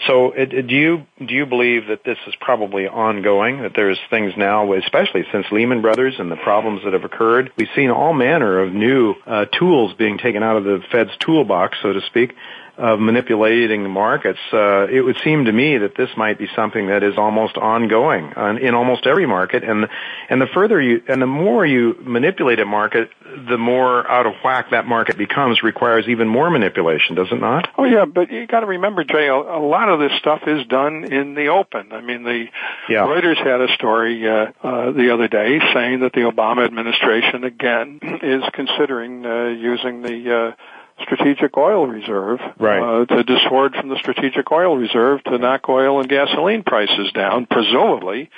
so, 0.07 0.31
it, 0.31 0.51
it, 0.53 0.67
do 0.67 0.75
you 0.75 1.05
do 1.25 1.33
you 1.33 1.45
believe 1.45 1.87
that 1.87 2.03
this 2.03 2.17
is 2.27 2.33
probably 2.41 2.87
ongoing? 2.87 3.61
That 3.61 3.73
there's 3.75 3.99
things 4.09 4.33
now, 4.35 4.73
especially 4.73 5.23
since 5.31 5.45
Lehman 5.51 5.81
Brothers 5.81 5.98
and 6.19 6.31
the 6.31 6.37
problems 6.37 6.83
that 6.83 6.93
have 6.93 7.03
occurred, 7.03 7.51
we've 7.57 7.67
seen 7.75 7.89
all 7.89 8.13
manner 8.13 8.59
of 8.59 8.73
new 8.73 9.15
uh, 9.25 9.45
tools 9.45 9.93
being 9.93 10.17
taken 10.17 10.43
out 10.43 10.55
of 10.55 10.63
the 10.63 10.81
Fed's 10.91 11.11
toolbox, 11.19 11.77
so 11.81 11.93
to 11.93 12.01
speak 12.01 12.35
of 12.79 12.99
manipulating 12.99 13.83
the 13.83 13.89
markets, 13.89 14.39
uh, 14.53 14.87
it 14.87 15.01
would 15.01 15.17
seem 15.23 15.45
to 15.45 15.51
me 15.51 15.77
that 15.77 15.95
this 15.95 16.09
might 16.15 16.37
be 16.37 16.47
something 16.55 16.87
that 16.87 17.03
is 17.03 17.17
almost 17.17 17.57
ongoing 17.57 18.31
in 18.61 18.73
almost 18.73 19.05
every 19.05 19.25
market. 19.25 19.63
And 19.63 19.87
and 20.29 20.41
the 20.41 20.47
further 20.47 20.79
you 20.81 21.03
and 21.07 21.21
the 21.21 21.27
more 21.27 21.65
you 21.65 21.97
manipulate 22.01 22.59
a 22.59 22.65
market, 22.65 23.09
the 23.49 23.57
more 23.57 24.09
out 24.09 24.25
of 24.25 24.33
whack 24.43 24.71
that 24.71 24.87
market 24.87 25.17
becomes. 25.17 25.61
Requires 25.61 26.07
even 26.07 26.27
more 26.27 26.49
manipulation, 26.49 27.15
does 27.15 27.27
it 27.31 27.39
not? 27.39 27.67
Oh 27.77 27.83
yeah, 27.83 28.05
but 28.05 28.31
you 28.31 28.47
got 28.47 28.61
to 28.61 28.65
remember, 28.65 29.03
Jay, 29.03 29.27
a, 29.27 29.35
a 29.35 29.61
lot 29.61 29.89
of 29.89 29.99
this 29.99 30.13
stuff 30.19 30.41
is 30.47 30.65
done 30.67 31.03
in 31.11 31.35
the 31.35 31.47
open. 31.47 31.91
I 31.91 32.01
mean, 32.01 32.23
the 32.23 32.45
yeah. 32.87 33.05
Reuters 33.05 33.37
had 33.37 33.61
a 33.61 33.73
story 33.75 34.27
uh, 34.27 34.51
uh, 34.63 34.91
the 34.91 35.13
other 35.13 35.27
day 35.27 35.59
saying 35.73 35.99
that 35.99 36.13
the 36.13 36.21
Obama 36.21 36.65
administration 36.65 37.43
again 37.43 37.99
is 38.23 38.43
considering 38.53 39.25
uh, 39.25 39.47
using 39.47 40.01
the 40.01 40.55
uh, 40.55 40.55
strategic 41.01 41.55
oil 41.57 41.87
reserve 41.87 42.39
right. 42.59 43.01
uh, 43.01 43.05
to 43.05 43.23
disgorge 43.23 43.75
from 43.75 43.89
the 43.89 43.97
strategic 43.97 44.51
oil 44.51 44.77
reserve 44.77 45.23
to 45.23 45.37
knock 45.37 45.67
oil 45.69 45.99
and 45.99 46.09
gasoline 46.09 46.63
prices 46.63 47.11
down, 47.13 47.45
presumably 47.45 48.29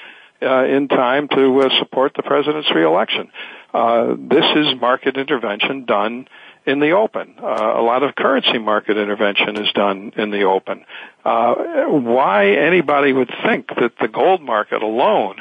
uh, 0.42 0.66
in 0.66 0.88
time 0.88 1.28
to 1.28 1.62
uh, 1.62 1.70
support 1.80 2.14
the 2.16 2.24
president's 2.24 2.70
reelection. 2.72 3.32
Uh, 3.74 4.16
this 4.18 4.46
is 4.56 4.80
market 4.80 5.18
intervention 5.18 5.86
done 5.86 6.28
in 6.66 6.80
the 6.80 6.92
open. 6.92 7.36
Uh, 7.42 7.74
a 7.76 7.82
lot 7.82 8.04
of 8.04 8.16
currency 8.16 8.58
market 8.58 8.98
intervention 8.98 9.58
is 9.58 9.72
done 9.74 10.14
in 10.16 10.30
the 10.30 10.44
open. 10.44 10.86
Uh, 11.24 11.56
why 11.88 12.52
anybody 12.52 13.14
would 13.14 13.32
think 13.44 13.68
that 13.70 13.94
the 14.00 14.08
gold 14.08 14.42
market 14.42 14.82
alone 14.82 15.38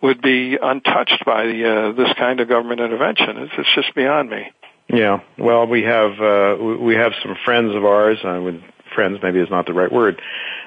would 0.00 0.20
be 0.20 0.58
untouched 0.60 1.24
by 1.24 1.46
the, 1.46 1.64
uh, 1.64 1.92
this 1.92 2.12
kind 2.14 2.40
of 2.40 2.48
government 2.48 2.80
intervention? 2.80 3.38
It's, 3.38 3.52
it's 3.58 3.74
just 3.74 3.94
beyond 3.94 4.30
me. 4.30 4.50
Yeah, 4.88 5.20
well, 5.38 5.66
we 5.66 5.82
have 5.82 6.20
uh, 6.20 6.56
we 6.60 6.94
have 6.94 7.12
some 7.22 7.36
friends 7.44 7.74
of 7.74 7.84
ours. 7.84 8.18
Uh, 8.24 8.40
with 8.42 8.62
friends, 8.94 9.18
maybe 9.22 9.38
is 9.38 9.50
not 9.50 9.66
the 9.66 9.72
right 9.72 9.90
word. 9.90 10.20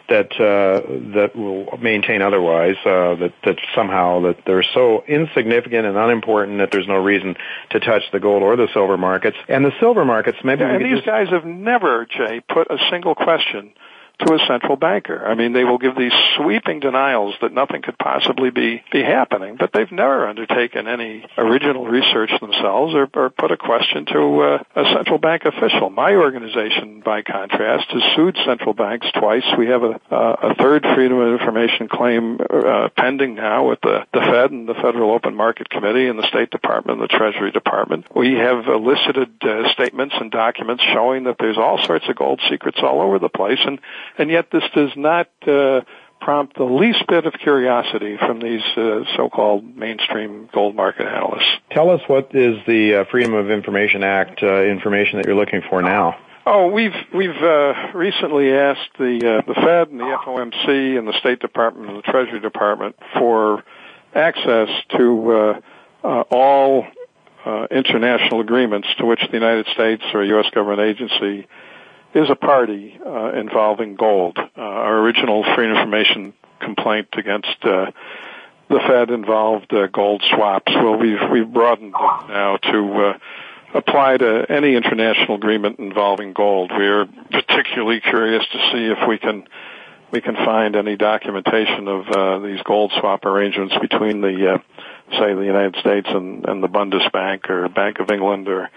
That 0.09 0.31
uh, 0.33 0.81
that 1.15 1.35
will 1.35 1.77
maintain 1.77 2.21
otherwise. 2.21 2.75
Uh, 2.85 3.15
that 3.15 3.33
that 3.43 3.57
somehow 3.75 4.21
that 4.21 4.37
they're 4.45 4.63
so 4.63 5.03
insignificant 5.07 5.85
and 5.85 5.97
unimportant 5.97 6.59
that 6.59 6.71
there's 6.71 6.87
no 6.87 6.97
reason 6.97 7.35
to 7.71 7.79
touch 7.79 8.03
the 8.11 8.19
gold 8.19 8.43
or 8.43 8.55
the 8.55 8.67
silver 8.73 8.97
markets. 8.97 9.37
And 9.47 9.65
the 9.65 9.73
silver 9.79 10.05
markets, 10.05 10.37
maybe. 10.43 10.61
Yeah, 10.61 10.75
and 10.75 10.85
these 10.85 10.97
just... 10.97 11.05
guys 11.05 11.29
have 11.29 11.45
never, 11.45 12.05
Jay, 12.05 12.41
put 12.47 12.69
a 12.71 12.77
single 12.89 13.15
question 13.15 13.73
to 14.19 14.33
a 14.33 14.39
central 14.47 14.75
banker. 14.75 15.25
I 15.25 15.35
mean, 15.35 15.53
they 15.53 15.63
will 15.63 15.77
give 15.77 15.95
these 15.95 16.13
sweeping 16.37 16.79
denials 16.79 17.35
that 17.41 17.53
nothing 17.53 17.81
could 17.81 17.97
possibly 17.97 18.49
be, 18.49 18.83
be 18.91 19.03
happening, 19.03 19.57
but 19.57 19.71
they've 19.73 19.91
never 19.91 20.27
undertaken 20.27 20.87
any 20.87 21.25
original 21.37 21.85
research 21.85 22.31
themselves 22.39 22.93
or, 22.93 23.09
or 23.13 23.29
put 23.29 23.51
a 23.51 23.57
question 23.57 24.05
to 24.05 24.41
uh, 24.41 24.63
a 24.75 24.83
central 24.95 25.17
bank 25.17 25.43
official. 25.45 25.89
My 25.89 26.13
organization, 26.15 27.01
by 27.03 27.21
contrast, 27.21 27.91
has 27.91 28.03
sued 28.15 28.37
central 28.45 28.73
banks 28.73 29.07
twice. 29.17 29.45
We 29.57 29.67
have 29.67 29.83
a, 29.83 29.99
uh, 30.09 30.51
a 30.51 30.55
third 30.55 30.85
Freedom 30.95 31.19
of 31.19 31.39
Information 31.39 31.87
claim 31.87 32.39
uh, 32.39 32.89
pending 32.95 33.35
now 33.35 33.69
with 33.69 33.81
the, 33.81 34.05
the 34.13 34.19
Fed 34.19 34.51
and 34.51 34.67
the 34.67 34.73
Federal 34.75 35.11
Open 35.11 35.35
Market 35.35 35.69
Committee 35.69 36.07
and 36.07 36.17
the 36.17 36.27
State 36.27 36.51
Department 36.51 36.99
and 36.99 37.09
the 37.09 37.17
Treasury 37.17 37.51
Department. 37.51 38.05
We 38.15 38.33
have 38.35 38.67
elicited 38.67 39.29
uh, 39.41 39.71
statements 39.73 40.15
and 40.19 40.31
documents 40.31 40.83
showing 40.93 41.25
that 41.25 41.37
there's 41.39 41.57
all 41.57 41.83
sorts 41.83 42.07
of 42.07 42.15
gold 42.15 42.41
secrets 42.49 42.79
all 42.81 43.01
over 43.01 43.19
the 43.19 43.29
place, 43.29 43.59
and 43.65 43.79
and 44.17 44.29
yet 44.29 44.49
this 44.51 44.63
does 44.73 44.91
not 44.95 45.29
uh, 45.47 45.81
prompt 46.21 46.57
the 46.57 46.63
least 46.63 47.05
bit 47.07 47.25
of 47.25 47.33
curiosity 47.33 48.17
from 48.17 48.39
these 48.39 48.63
uh, 48.77 49.03
so-called 49.15 49.75
mainstream 49.75 50.49
gold 50.53 50.75
market 50.75 51.07
analysts. 51.07 51.49
Tell 51.71 51.89
us 51.89 52.01
what 52.07 52.33
is 52.33 52.57
the 52.65 53.01
uh, 53.01 53.05
Freedom 53.11 53.33
of 53.33 53.51
Information 53.51 54.03
Act 54.03 54.41
uh, 54.41 54.63
information 54.63 55.17
that 55.19 55.27
you're 55.27 55.35
looking 55.35 55.61
for 55.69 55.81
now. 55.81 56.17
Oh, 56.47 56.67
we've 56.67 56.93
we've 57.13 57.41
uh, 57.41 57.73
recently 57.95 58.53
asked 58.53 58.97
the 58.99 59.17
uh, 59.17 59.41
the 59.47 59.55
Fed 59.55 59.89
and 59.89 59.99
the 59.99 60.17
FOMC 60.25 60.97
and 60.97 61.07
the 61.07 61.17
State 61.19 61.39
Department 61.39 61.89
and 61.89 61.97
the 61.97 62.03
Treasury 62.03 62.39
Department 62.39 62.95
for 63.17 63.63
access 64.13 64.69
to 64.95 65.31
uh, 65.31 65.59
uh, 66.03 66.21
all 66.29 66.85
uh, 67.45 67.67
international 67.71 68.41
agreements 68.41 68.87
to 68.99 69.05
which 69.05 69.21
the 69.27 69.33
United 69.33 69.65
States 69.73 70.03
or 70.13 70.21
a 70.21 70.27
U.S. 70.27 70.45
government 70.53 70.81
agency 70.81 71.47
is 72.15 72.29
a 72.29 72.35
party 72.35 72.97
uh, 73.05 73.33
involving 73.33 73.95
gold. 73.95 74.37
Uh, 74.39 74.61
our 74.61 74.99
original 74.99 75.43
free 75.53 75.69
information 75.69 76.33
complaint 76.61 77.09
against 77.17 77.57
uh, 77.63 77.91
the 78.69 78.79
Fed 78.87 79.11
involved 79.11 79.71
uh, 79.73 79.87
gold 79.87 80.23
swaps. 80.33 80.71
Well, 80.73 80.97
we've 80.97 81.19
we've 81.31 81.51
broadened 81.51 81.93
it 81.93 82.27
now 82.29 82.57
to 82.57 82.93
uh, 82.93 83.17
apply 83.75 84.17
to 84.17 84.45
any 84.49 84.75
international 84.75 85.35
agreement 85.35 85.79
involving 85.79 86.33
gold. 86.33 86.71
We're 86.71 87.05
particularly 87.31 87.99
curious 87.99 88.43
to 88.51 88.57
see 88.71 88.85
if 88.85 89.07
we 89.07 89.17
can 89.17 89.45
we 90.11 90.21
can 90.21 90.35
find 90.35 90.77
any 90.77 90.95
documentation 90.95 91.89
of 91.89 92.07
uh, 92.07 92.39
these 92.39 92.61
gold 92.63 92.93
swap 92.97 93.25
arrangements 93.25 93.75
between 93.81 94.21
the 94.21 94.53
uh, 94.53 94.57
say 95.19 95.33
the 95.33 95.45
United 95.45 95.75
States 95.81 96.07
and, 96.09 96.47
and 96.47 96.63
the 96.63 96.69
Bundesbank 96.69 97.49
or 97.49 97.67
Bank 97.69 97.99
of 97.99 98.09
England 98.09 98.47
or 98.47 98.69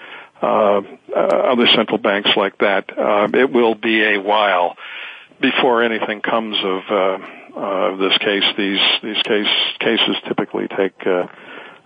other 0.43 1.67
central 1.75 1.99
banks 1.99 2.31
like 2.37 2.59
that. 2.59 2.97
Uh, 2.97 3.29
it 3.35 3.51
will 3.51 3.75
be 3.75 4.03
a 4.03 4.19
while 4.19 4.77
before 5.41 5.83
anything 5.83 6.21
comes 6.21 6.57
of 6.63 6.83
uh, 6.91 7.19
uh, 7.57 7.97
this 7.97 8.17
case. 8.19 8.45
These 8.57 8.81
these 9.03 9.23
case 9.23 9.47
cases 9.79 10.17
typically 10.27 10.69
take 10.69 11.07
uh, 11.07 11.27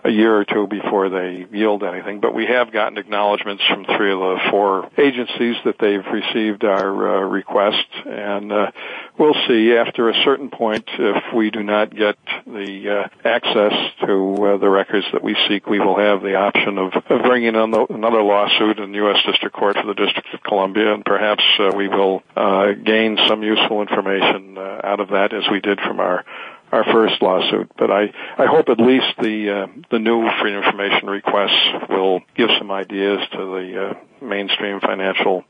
a 0.03 0.09
year 0.09 0.35
or 0.37 0.45
two 0.45 0.67
before 0.67 1.09
they 1.09 1.45
yield 1.51 1.83
anything. 1.83 2.19
But 2.19 2.33
we 2.33 2.45
have 2.45 2.71
gotten 2.71 2.97
acknowledgments 2.97 3.63
from 3.67 3.85
three 3.85 4.11
of 4.11 4.19
the 4.19 4.39
four 4.49 4.89
agencies 4.97 5.55
that 5.65 5.75
they've 5.79 6.05
received 6.05 6.63
our 6.63 7.17
uh, 7.17 7.21
request, 7.21 7.87
and 8.05 8.51
uh, 8.51 8.71
we'll 9.17 9.35
see 9.47 9.73
after 9.73 10.09
a 10.09 10.13
certain 10.23 10.49
point 10.49 10.87
if 10.97 11.33
we 11.33 11.51
do 11.51 11.63
not 11.63 11.95
get 11.95 12.17
the 12.45 13.03
uh, 13.05 13.27
access 13.27 13.73
to 14.05 14.35
uh, 14.45 14.57
the 14.57 14.69
records 14.69 15.05
that 15.13 15.23
we 15.23 15.35
seek, 15.47 15.67
we 15.67 15.79
will 15.79 15.97
have 15.97 16.21
the 16.21 16.35
option 16.35 16.77
of, 16.77 16.93
of 16.93 17.21
bringing 17.23 17.49
in 17.49 17.55
another 17.55 18.21
lawsuit 18.21 18.79
in 18.79 18.91
the 18.91 18.97
U.S. 18.97 19.17
District 19.25 19.55
Court 19.55 19.75
for 19.75 19.85
the 19.85 19.93
District 19.93 20.27
of 20.33 20.41
Columbia, 20.43 20.93
and 20.93 21.05
perhaps 21.05 21.43
uh, 21.59 21.71
we 21.75 21.87
will 21.87 22.23
uh, 22.35 22.71
gain 22.73 23.17
some 23.27 23.43
useful 23.43 23.81
information 23.81 24.57
uh, 24.57 24.81
out 24.83 24.99
of 24.99 25.09
that 25.09 25.33
as 25.33 25.43
we 25.51 25.59
did 25.59 25.79
from 25.79 25.99
our 25.99 26.25
our 26.71 26.83
first 26.85 27.21
lawsuit. 27.21 27.69
But 27.77 27.91
I, 27.91 28.11
I 28.35 28.47
hope 28.47 28.67
at 28.69 28.79
least 28.79 29.05
the 29.21 29.49
uh, 29.51 29.67
the 29.91 29.99
new 29.99 30.27
free 30.41 30.55
information 30.57 31.07
requests 31.07 31.87
will 31.87 32.21
give 32.35 32.49
some 32.57 32.71
ideas 32.71 33.19
to 33.31 33.37
the 33.37 33.89
uh, 33.91 34.25
mainstream 34.25 34.79
financial 34.79 35.43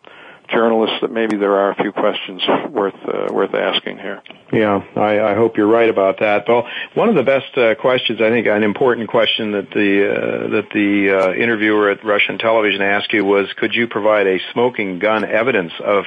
journalists 0.53 0.97
that 1.01 1.11
maybe 1.11 1.37
there 1.37 1.55
are 1.55 1.71
a 1.71 1.75
few 1.75 1.91
questions 1.91 2.41
worth 2.69 2.95
uh, 3.07 3.33
worth 3.33 3.53
asking 3.53 3.97
here. 3.97 4.21
Yeah, 4.51 4.83
I, 4.95 5.31
I 5.31 5.35
hope 5.35 5.57
you're 5.57 5.67
right 5.67 5.89
about 5.89 6.19
that. 6.19 6.47
Well, 6.47 6.67
one 6.93 7.09
of 7.09 7.15
the 7.15 7.23
best 7.23 7.57
uh, 7.57 7.75
questions, 7.75 8.21
I 8.21 8.29
think, 8.29 8.45
an 8.47 8.63
important 8.63 9.09
question 9.09 9.51
that 9.53 9.69
the 9.71 10.09
uh, 10.09 10.49
that 10.49 10.69
the 10.73 11.17
uh, 11.17 11.33
interviewer 11.33 11.89
at 11.89 12.03
Russian 12.05 12.37
television 12.37 12.81
asked 12.81 13.11
you 13.13 13.25
was, 13.25 13.47
could 13.57 13.73
you 13.73 13.87
provide 13.87 14.27
a 14.27 14.37
smoking 14.53 14.99
gun 14.99 15.25
evidence 15.25 15.73
of 15.83 16.05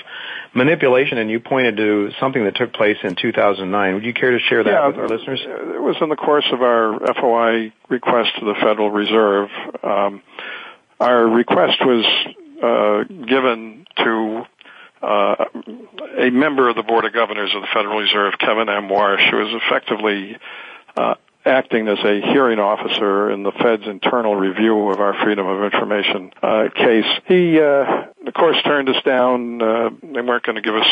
manipulation? 0.54 1.18
And 1.18 1.30
you 1.30 1.40
pointed 1.40 1.76
to 1.78 2.10
something 2.20 2.44
that 2.44 2.54
took 2.54 2.72
place 2.72 2.98
in 3.02 3.16
2009. 3.16 3.94
Would 3.94 4.04
you 4.04 4.14
care 4.14 4.30
to 4.30 4.38
share 4.38 4.62
that 4.62 4.70
yeah, 4.70 4.86
with 4.86 4.96
our 4.96 5.08
listeners? 5.08 5.40
It 5.44 5.82
was 5.82 5.96
in 6.00 6.08
the 6.08 6.16
course 6.16 6.46
of 6.52 6.62
our 6.62 6.98
FOI 7.14 7.72
request 7.88 8.30
to 8.38 8.44
the 8.44 8.54
Federal 8.54 8.90
Reserve. 8.90 9.48
Um, 9.82 10.22
our 11.00 11.26
request 11.26 11.84
was 11.84 12.06
uh, 12.66 13.04
given 13.04 13.86
to 13.96 14.44
uh, 15.02 15.44
a 16.18 16.30
member 16.30 16.68
of 16.68 16.76
the 16.76 16.82
Board 16.82 17.04
of 17.04 17.12
Governors 17.12 17.54
of 17.54 17.62
the 17.62 17.68
Federal 17.72 17.98
Reserve, 17.98 18.34
Kevin 18.38 18.68
M. 18.68 18.88
Warsh, 18.88 19.30
who 19.30 19.46
is 19.46 19.62
effectively 19.62 20.36
uh, 20.96 21.14
acting 21.44 21.86
as 21.86 21.98
a 22.00 22.20
hearing 22.20 22.58
officer 22.58 23.30
in 23.30 23.44
the 23.44 23.52
Fed's 23.52 23.86
internal 23.86 24.34
review 24.34 24.90
of 24.90 25.00
our 25.00 25.14
Freedom 25.22 25.46
of 25.46 25.72
Information 25.72 26.32
uh, 26.42 26.68
case. 26.74 27.06
He, 27.26 27.60
uh, 27.60 28.06
of 28.26 28.34
course, 28.34 28.56
turned 28.64 28.88
us 28.88 29.00
down. 29.04 29.62
Uh, 29.62 29.90
they 30.02 30.22
weren't 30.22 30.42
going 30.42 30.56
to 30.56 30.62
give 30.62 30.74
us 30.74 30.88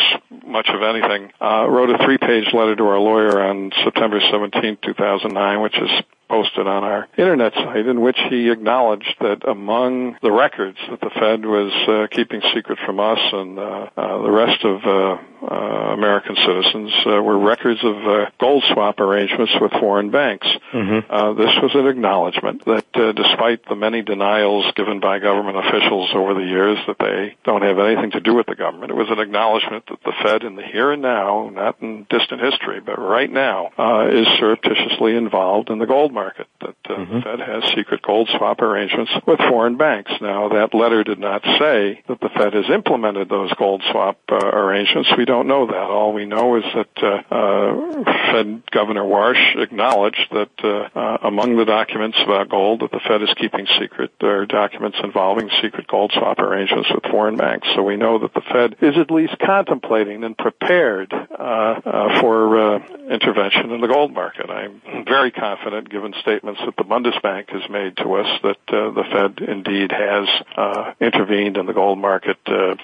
much 0.47 0.69
of 0.69 0.83
anything. 0.83 1.33
Uh, 1.41 1.67
wrote 1.69 1.91
a 1.91 1.99
three-page 2.05 2.53
letter 2.55 2.77
to 2.77 2.85
our 2.85 3.01
lawyer 3.01 3.43
on 3.43 3.73
September 3.83 4.21
17, 4.31 4.79
2009, 4.81 5.61
which 5.61 5.77
is 5.77 5.91
posted 6.29 6.67
on 6.67 6.85
our 6.85 7.09
internet 7.17 7.55
site 7.55 7.87
in 7.87 8.01
which 8.01 8.19
he 8.31 8.51
acknowledged 8.51 9.15
that 9.21 9.47
among 9.47 10.17
the 10.23 10.33
records 10.33 10.79
that 10.91 11.01
the 11.01 11.11
Fed 11.11 11.45
was 11.45 11.73
uh, 11.89 12.07
keeping 12.11 12.43
secret 12.55 12.79
from 12.85 13.01
us 13.01 13.19
and 13.33 13.59
uh, 13.59 13.89
uh, 13.97 14.23
the 14.23 14.31
rest 14.31 14.65
of 14.65 14.85
uh, 14.85 15.23
uh, 15.51 15.93
American 15.93 16.37
citizens 16.37 16.93
uh, 17.07 17.23
were 17.23 17.39
records 17.39 17.81
of 17.85 17.97
uh, 17.97 18.31
gold 18.41 18.65
swap 18.73 18.99
arrangements 19.01 19.53
with 19.61 19.73
foreign 19.73 20.11
banks. 20.11 20.47
Mm-hmm. 20.73 21.13
Uh, 21.13 21.33
this 21.35 21.53
was 21.63 21.73
an 21.75 21.87
acknowledgement 21.87 22.65
that 22.65 22.87
uh, 22.95 23.13
despite 23.13 23.67
the 23.69 23.77
many 23.77 24.03
denials 24.03 24.65
given 24.75 25.01
by 25.01 25.19
government 25.19 25.59
officials 25.59 26.11
over 26.15 26.35
the 26.35 26.47
years 26.47 26.79
that 26.87 26.99
they 26.99 27.37
don't 27.45 27.63
have 27.63 27.79
anything 27.79 28.13
to 28.13 28.21
do 28.21 28.35
with 28.35 28.47
the 28.47 28.55
government, 28.55 28.91
it 28.91 28.97
was 28.97 29.11
an 29.11 29.19
acknowledgement 29.19 29.85
that 29.87 30.03
the 30.05 30.13
Fed 30.23 30.45
in 30.45 30.57
the 30.57 30.63
here 30.63 30.93
and 30.93 31.03
now, 31.03 31.51
not 31.53 31.81
in 31.83 32.07
distant 32.09 32.41
history, 32.41 32.81
but 32.81 32.99
right 32.99 33.31
now, 33.31 33.71
uh, 33.79 34.09
is 34.09 34.27
surreptitiously 34.39 35.17
involved 35.17 35.69
in 35.69 35.79
the 35.79 35.87
gold 35.87 36.14
market. 36.15 36.47
That 36.61 36.77
uh, 36.89 36.95
mm-hmm. 36.95 37.15
the 37.15 37.21
Fed 37.21 37.41
has 37.41 37.65
secret 37.75 38.01
gold 38.03 38.31
swap 38.37 38.61
arrangements 38.61 39.13
with 39.27 39.39
foreign 39.39 39.77
banks. 39.77 40.13
Now, 40.21 40.49
that 40.51 40.75
letter 40.75 41.05
did 41.05 41.19
not 41.19 41.43
say 41.45 42.03
that 42.09 42.21
the 42.21 42.31
Fed 42.31 42.55
has 42.55 42.71
implemented 42.71 43.29
those 43.29 43.53
gold 43.55 43.83
swap 43.91 44.19
uh, 44.31 44.37
arrangements. 44.37 45.11
We 45.19 45.25
don't 45.25 45.49
know 45.49 45.67
that. 45.67 45.75
All 45.75 46.13
we 46.13 46.25
know 46.25 46.57
is 46.57 46.65
that 46.75 47.03
uh, 47.03 47.35
uh, 47.35 48.05
Fed 48.33 48.63
Governor 48.71 49.03
Warsh 49.03 49.61
acknowledged 49.61 50.29
that 50.31 50.51
uh, 50.63 50.99
uh, 50.99 51.19
among 51.23 51.57
the 51.57 51.65
documents 51.65 52.19
about 52.25 52.49
gold 52.49 52.81
that 52.81 52.91
the 52.91 53.01
Fed 53.07 53.23
is 53.23 53.35
keeping 53.37 53.67
secret 53.79 54.13
are 54.23 54.47
documents 54.47 54.99
involving 55.03 55.51
secret 55.61 55.87
gold 55.87 56.13
swap 56.15 56.39
arrangements 56.39 56.89
with 56.95 57.05
foreign 57.11 57.37
banks. 57.37 57.67
So 57.75 57.83
we 57.83 57.97
know 57.97 58.21
that 58.21 58.35
the 58.35 58.41
Fed 58.41 58.77
is 58.81 58.97
at 58.97 59.11
least 59.11 59.35
contemplating 59.39 60.25
and 60.25 60.37
prepared 60.37 61.13
uh, 61.13 61.45
uh, 61.45 62.21
for 62.21 62.59
uh, 62.59 62.79
intervention 63.11 63.71
in 63.71 63.81
the 63.81 63.89
gold 63.89 64.13
market. 64.13 64.51
I'm 64.51 64.81
very 65.05 65.31
confident, 65.31 65.91
given 65.91 66.04
statements 66.13 66.61
that 66.65 66.77
the 66.77 66.85
Bundesbank 66.85 67.49
has 67.51 67.69
made 67.71 67.97
to 67.97 68.15
us, 68.15 68.41
that 68.43 68.59
uh, 68.69 68.91
the 68.91 69.05
Fed 69.11 69.49
indeed 69.49 69.93
has 69.93 70.29
uh, 70.57 70.93
intervened 71.01 71.57
in 71.57 71.67
the 71.67 71.73
gold 71.73 71.99
market 71.99 72.37
uh, 72.47 72.75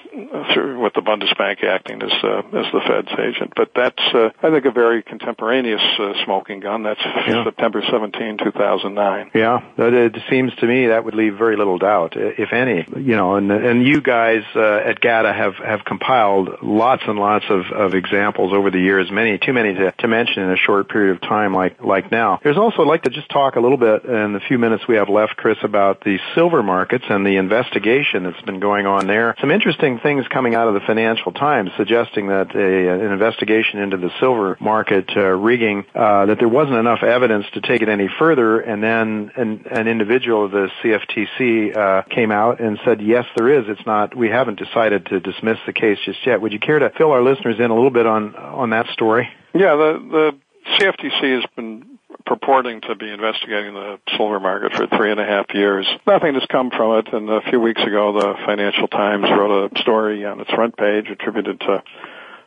through, 0.53 0.81
with 0.81 0.93
the 0.93 1.01
Bundesbank 1.01 1.63
acting 1.63 2.01
as 2.01 2.11
uh, 2.23 2.39
as 2.39 2.71
the 2.73 2.81
Fed's 2.87 3.11
agent. 3.19 3.53
But 3.55 3.71
that's, 3.75 4.01
uh, 4.13 4.29
I 4.41 4.49
think, 4.49 4.65
a 4.65 4.71
very 4.71 5.03
contemporaneous 5.03 5.81
uh, 5.99 6.13
smoking 6.25 6.59
gun. 6.59 6.83
That's 6.83 7.01
yeah. 7.03 7.43
September 7.43 7.83
17, 7.89 8.37
2009. 8.37 9.31
Yeah, 9.33 9.59
it 9.77 10.15
seems 10.29 10.55
to 10.55 10.65
me 10.65 10.87
that 10.87 11.05
would 11.05 11.15
leave 11.15 11.37
very 11.37 11.57
little 11.57 11.77
doubt, 11.77 12.13
if 12.15 12.53
any. 12.53 12.85
You 12.95 13.15
know, 13.15 13.35
and 13.35 13.51
and 13.51 13.85
you 13.85 14.01
guys 14.01 14.43
uh, 14.55 14.61
at 14.61 14.99
GATA 14.99 15.31
have 15.31 15.55
have 15.55 15.85
compiled 15.85 16.61
lots 16.61 17.03
and 17.05 17.19
lots 17.19 17.45
of, 17.49 17.65
of 17.71 17.93
examples 17.93 18.53
over 18.53 18.71
the 18.71 18.79
years, 18.79 19.11
many 19.11 19.37
too 19.37 19.53
many 19.53 19.73
to, 19.73 19.91
to 19.91 20.07
mention 20.07 20.43
in 20.43 20.51
a 20.51 20.57
short 20.57 20.89
period 20.89 21.15
of 21.15 21.21
time, 21.21 21.53
like 21.53 21.81
like 21.83 22.11
now. 22.11 22.39
There's 22.43 22.57
also 22.57 22.83
like 22.83 23.03
to 23.03 23.09
just 23.11 23.29
talk 23.29 23.55
a 23.55 23.59
little 23.59 23.77
bit 23.77 24.05
in 24.05 24.33
the 24.33 24.39
few 24.47 24.57
minutes 24.57 24.87
we 24.87 24.95
have 24.95 25.09
left, 25.09 25.37
Chris, 25.37 25.57
about 25.63 26.03
the 26.03 26.17
silver 26.35 26.63
markets 26.63 27.05
and 27.09 27.25
the 27.25 27.37
investigation 27.37 28.23
that's 28.23 28.41
been 28.41 28.59
going 28.59 28.85
on 28.85 29.07
there. 29.07 29.35
Some 29.39 29.51
interesting 29.51 29.99
things 29.99 30.25
coming 30.27 30.55
out 30.55 30.67
of 30.67 30.73
the 30.73 30.79
Financial 30.81 31.31
Times 31.31 31.71
suggesting 31.77 32.27
that 32.27 32.55
a, 32.55 33.05
an 33.05 33.11
investigation 33.11 33.79
into 33.79 33.97
the 33.97 34.09
silver 34.19 34.57
market 34.59 35.09
uh, 35.15 35.21
rigging, 35.21 35.85
uh, 35.93 36.25
that 36.27 36.39
there 36.39 36.49
wasn't 36.49 36.77
enough 36.77 37.03
evidence 37.03 37.45
to 37.53 37.61
take 37.61 37.81
it 37.81 37.89
any 37.89 38.09
further, 38.19 38.59
and 38.59 38.83
then 38.83 39.31
an, 39.35 39.65
an 39.69 39.87
individual 39.87 40.45
of 40.45 40.51
the 40.51 40.69
CFTC 40.81 41.75
uh, 41.75 42.01
came 42.03 42.31
out 42.31 42.59
and 42.59 42.79
said, 42.85 43.01
yes, 43.01 43.25
there 43.35 43.59
is. 43.59 43.65
It's 43.67 43.85
not. 43.85 44.15
We 44.15 44.29
haven't 44.29 44.59
decided 44.59 45.05
to 45.07 45.19
dismiss 45.19 45.57
the 45.65 45.73
case 45.73 45.97
just 46.05 46.25
yet. 46.25 46.41
Would 46.41 46.53
you 46.53 46.59
care 46.59 46.79
to 46.79 46.89
fill 46.97 47.11
our 47.11 47.21
listeners 47.21 47.57
in 47.59 47.69
a 47.69 47.75
little 47.75 47.91
bit 47.91 48.05
on 48.05 48.35
on 48.35 48.69
that 48.71 48.87
story? 48.93 49.29
Yeah, 49.53 49.75
the 49.75 49.99
the 50.11 50.37
CFTC 50.77 51.35
has 51.35 51.45
been 51.55 51.99
purporting 52.25 52.81
to 52.81 52.95
be 52.95 53.09
investigating 53.09 53.73
the 53.73 53.99
silver 54.15 54.39
market 54.39 54.73
for 54.73 54.87
three 54.87 55.11
and 55.11 55.19
a 55.19 55.25
half 55.25 55.53
years. 55.53 55.87
Nothing 56.07 56.35
has 56.35 56.45
come 56.49 56.69
from 56.69 56.99
it, 56.99 57.13
and 57.13 57.29
a 57.29 57.41
few 57.41 57.59
weeks 57.59 57.81
ago 57.81 58.13
the 58.13 58.35
Financial 58.45 58.87
Times 58.87 59.29
wrote 59.29 59.71
a 59.71 59.79
story 59.79 60.25
on 60.25 60.39
its 60.39 60.51
front 60.51 60.77
page 60.77 61.07
attributed 61.09 61.59
to 61.61 61.83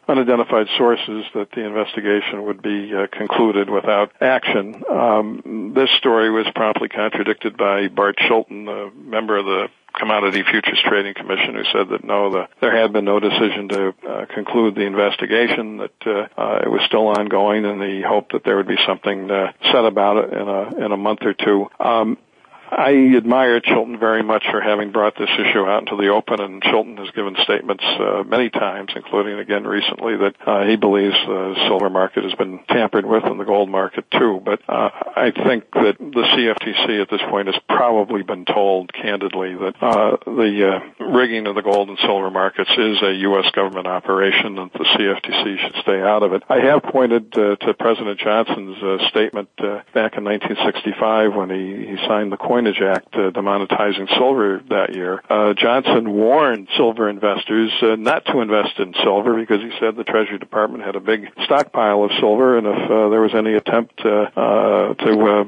unidentified 0.07 0.67
sources 0.77 1.25
that 1.35 1.51
the 1.53 1.65
investigation 1.65 2.45
would 2.45 2.61
be 2.61 2.95
uh, 2.95 3.07
concluded 3.11 3.71
without 3.71 4.13
action. 4.21 4.83
Um, 4.91 5.73
this 5.75 5.91
story 5.93 6.31
was 6.31 6.47
promptly 6.55 6.89
contradicted 6.89 7.57
by 7.57 7.89
Bart 7.89 8.17
Chilton, 8.19 8.69
a 8.69 8.91
member 8.91 9.39
of 9.39 9.47
the 9.47 9.69
Commodity 9.99 10.43
Futures 10.43 10.83
Trading 10.85 11.15
Commission, 11.15 11.55
who 11.55 11.65
said 11.73 11.89
that 11.91 12.05
no, 12.05 12.31
the, 12.31 12.49
there 12.61 12.77
had 12.77 12.93
been 12.93 13.05
no 13.05 13.21
decision 13.21 13.69
to 13.69 13.95
uh, 14.09 14.27
conclude 14.35 14.75
the 14.75 14.83
investigation, 14.83 15.79
that 15.79 16.07
uh, 16.07 16.41
uh, 16.41 16.61
it 16.65 16.69
was 16.69 16.83
still 16.87 17.09
ongoing, 17.09 17.65
and 17.65 17.81
the 17.81 18.03
hope 18.07 18.33
that 18.33 18.45
there 18.45 18.57
would 18.57 18.69
be 18.69 18.79
something 18.87 19.29
said 19.73 19.85
about 19.85 20.25
it 20.25 20.33
in 20.33 20.49
a 20.49 20.87
in 20.87 20.93
a 20.93 20.97
month 20.97 21.21
or 21.23 21.35
two. 21.35 21.67
Um, 21.79 22.19
I 22.71 23.17
admire 23.17 23.61
Chilton 23.61 23.99
very 23.99 24.23
much 24.23 24.45
for 24.51 24.61
having 24.61 24.91
brought 24.91 25.17
this 25.17 25.31
issue 25.39 25.67
out 25.67 25.81
into 25.81 25.97
the 25.97 26.09
open, 26.09 26.41
and 26.41 26.63
Chilton 26.63 26.97
has 26.97 27.11
given 27.11 27.37
statements 27.43 27.85
uh, 27.85 28.23
many 28.27 28.51
times, 28.51 28.93
including 28.97 29.39
again 29.39 29.65
recently, 29.65 30.17
that 30.17 30.35
uh, 30.47 30.65
he 30.65 30.77
believes 30.77 31.15
the 31.27 31.55
silver 31.69 31.91
market 31.91 32.25
has 32.25 32.35
been 32.35 32.61
tampered 32.69 33.07
with 33.07 33.25
and 33.25 33.39
the 33.39 33.45
gold 33.45 33.71
market 33.71 34.05
too. 34.11 34.41
But 34.45 34.61
uh, 34.69 34.91
I 35.17 35.31
think 35.31 35.71
that 35.73 35.97
the 35.99 36.27
CFTC 36.35 37.03
at 37.03 37.11
this 37.11 37.21
point 37.29 37.49
has 37.49 37.61
probably 37.69 38.23
been 38.23 38.45
told 38.45 38.93
candidly 38.93 39.55
that 39.55 39.75
uh, 39.81 40.17
the 40.25 40.81
uh, 41.01 41.05
rigging 41.05 41.47
of 41.47 41.55
the 41.55 41.63
gold 41.63 41.89
and 41.89 41.99
silver 41.99 42.31
markets 42.31 42.71
is 42.77 43.03
a 43.03 43.13
U.S. 43.29 43.51
government 43.53 43.87
operation, 43.87 44.59
and 44.59 44.71
the 44.73 44.85
CFTC 44.85 45.59
should 45.61 45.83
stay 45.83 46.01
out 46.01 46.23
of 46.23 46.33
it. 46.33 46.43
I 46.49 46.61
have 46.61 46.83
pointed 46.83 47.37
uh, 47.37 47.57
to 47.57 47.75
President 47.75 48.19
Johnson's 48.21 48.77
statement 49.09 49.49
back 49.57 50.17
in 50.17 50.25
1965 50.25 51.35
when 51.35 51.51
he, 51.51 51.87
he 51.91 51.97
signed 52.07 52.33
the 52.33 52.37
Coinage 52.55 52.81
Act 52.81 53.13
uh, 53.15 53.31
demonetizing 53.33 54.09
silver 54.17 54.63
that 54.69 54.95
year, 54.95 55.21
uh, 55.29 55.55
Johnson 55.55 56.13
warned 56.13 56.69
silver 56.77 57.09
investors 57.09 57.73
uh, 57.83 57.97
not 57.97 58.25
to 58.27 58.41
invest 58.43 58.79
in 58.79 58.95
silver 59.03 59.35
because 59.35 59.61
he 59.61 59.73
said 59.81 59.97
the 59.97 60.05
Treasury 60.05 60.39
Department 60.39 60.85
had 60.85 60.95
a 60.95 61.01
big 61.01 61.33
stockpile 61.47 62.05
of 62.05 62.13
silver, 62.21 62.57
and 62.57 62.65
if 62.69 62.91
uh, 62.91 63.09
there 63.09 63.21
was 63.21 63.35
any 63.35 63.55
attempt 63.55 64.01
uh, 64.05 64.31
uh, 64.37 64.95
to 64.95 65.21
uh, 65.27 65.45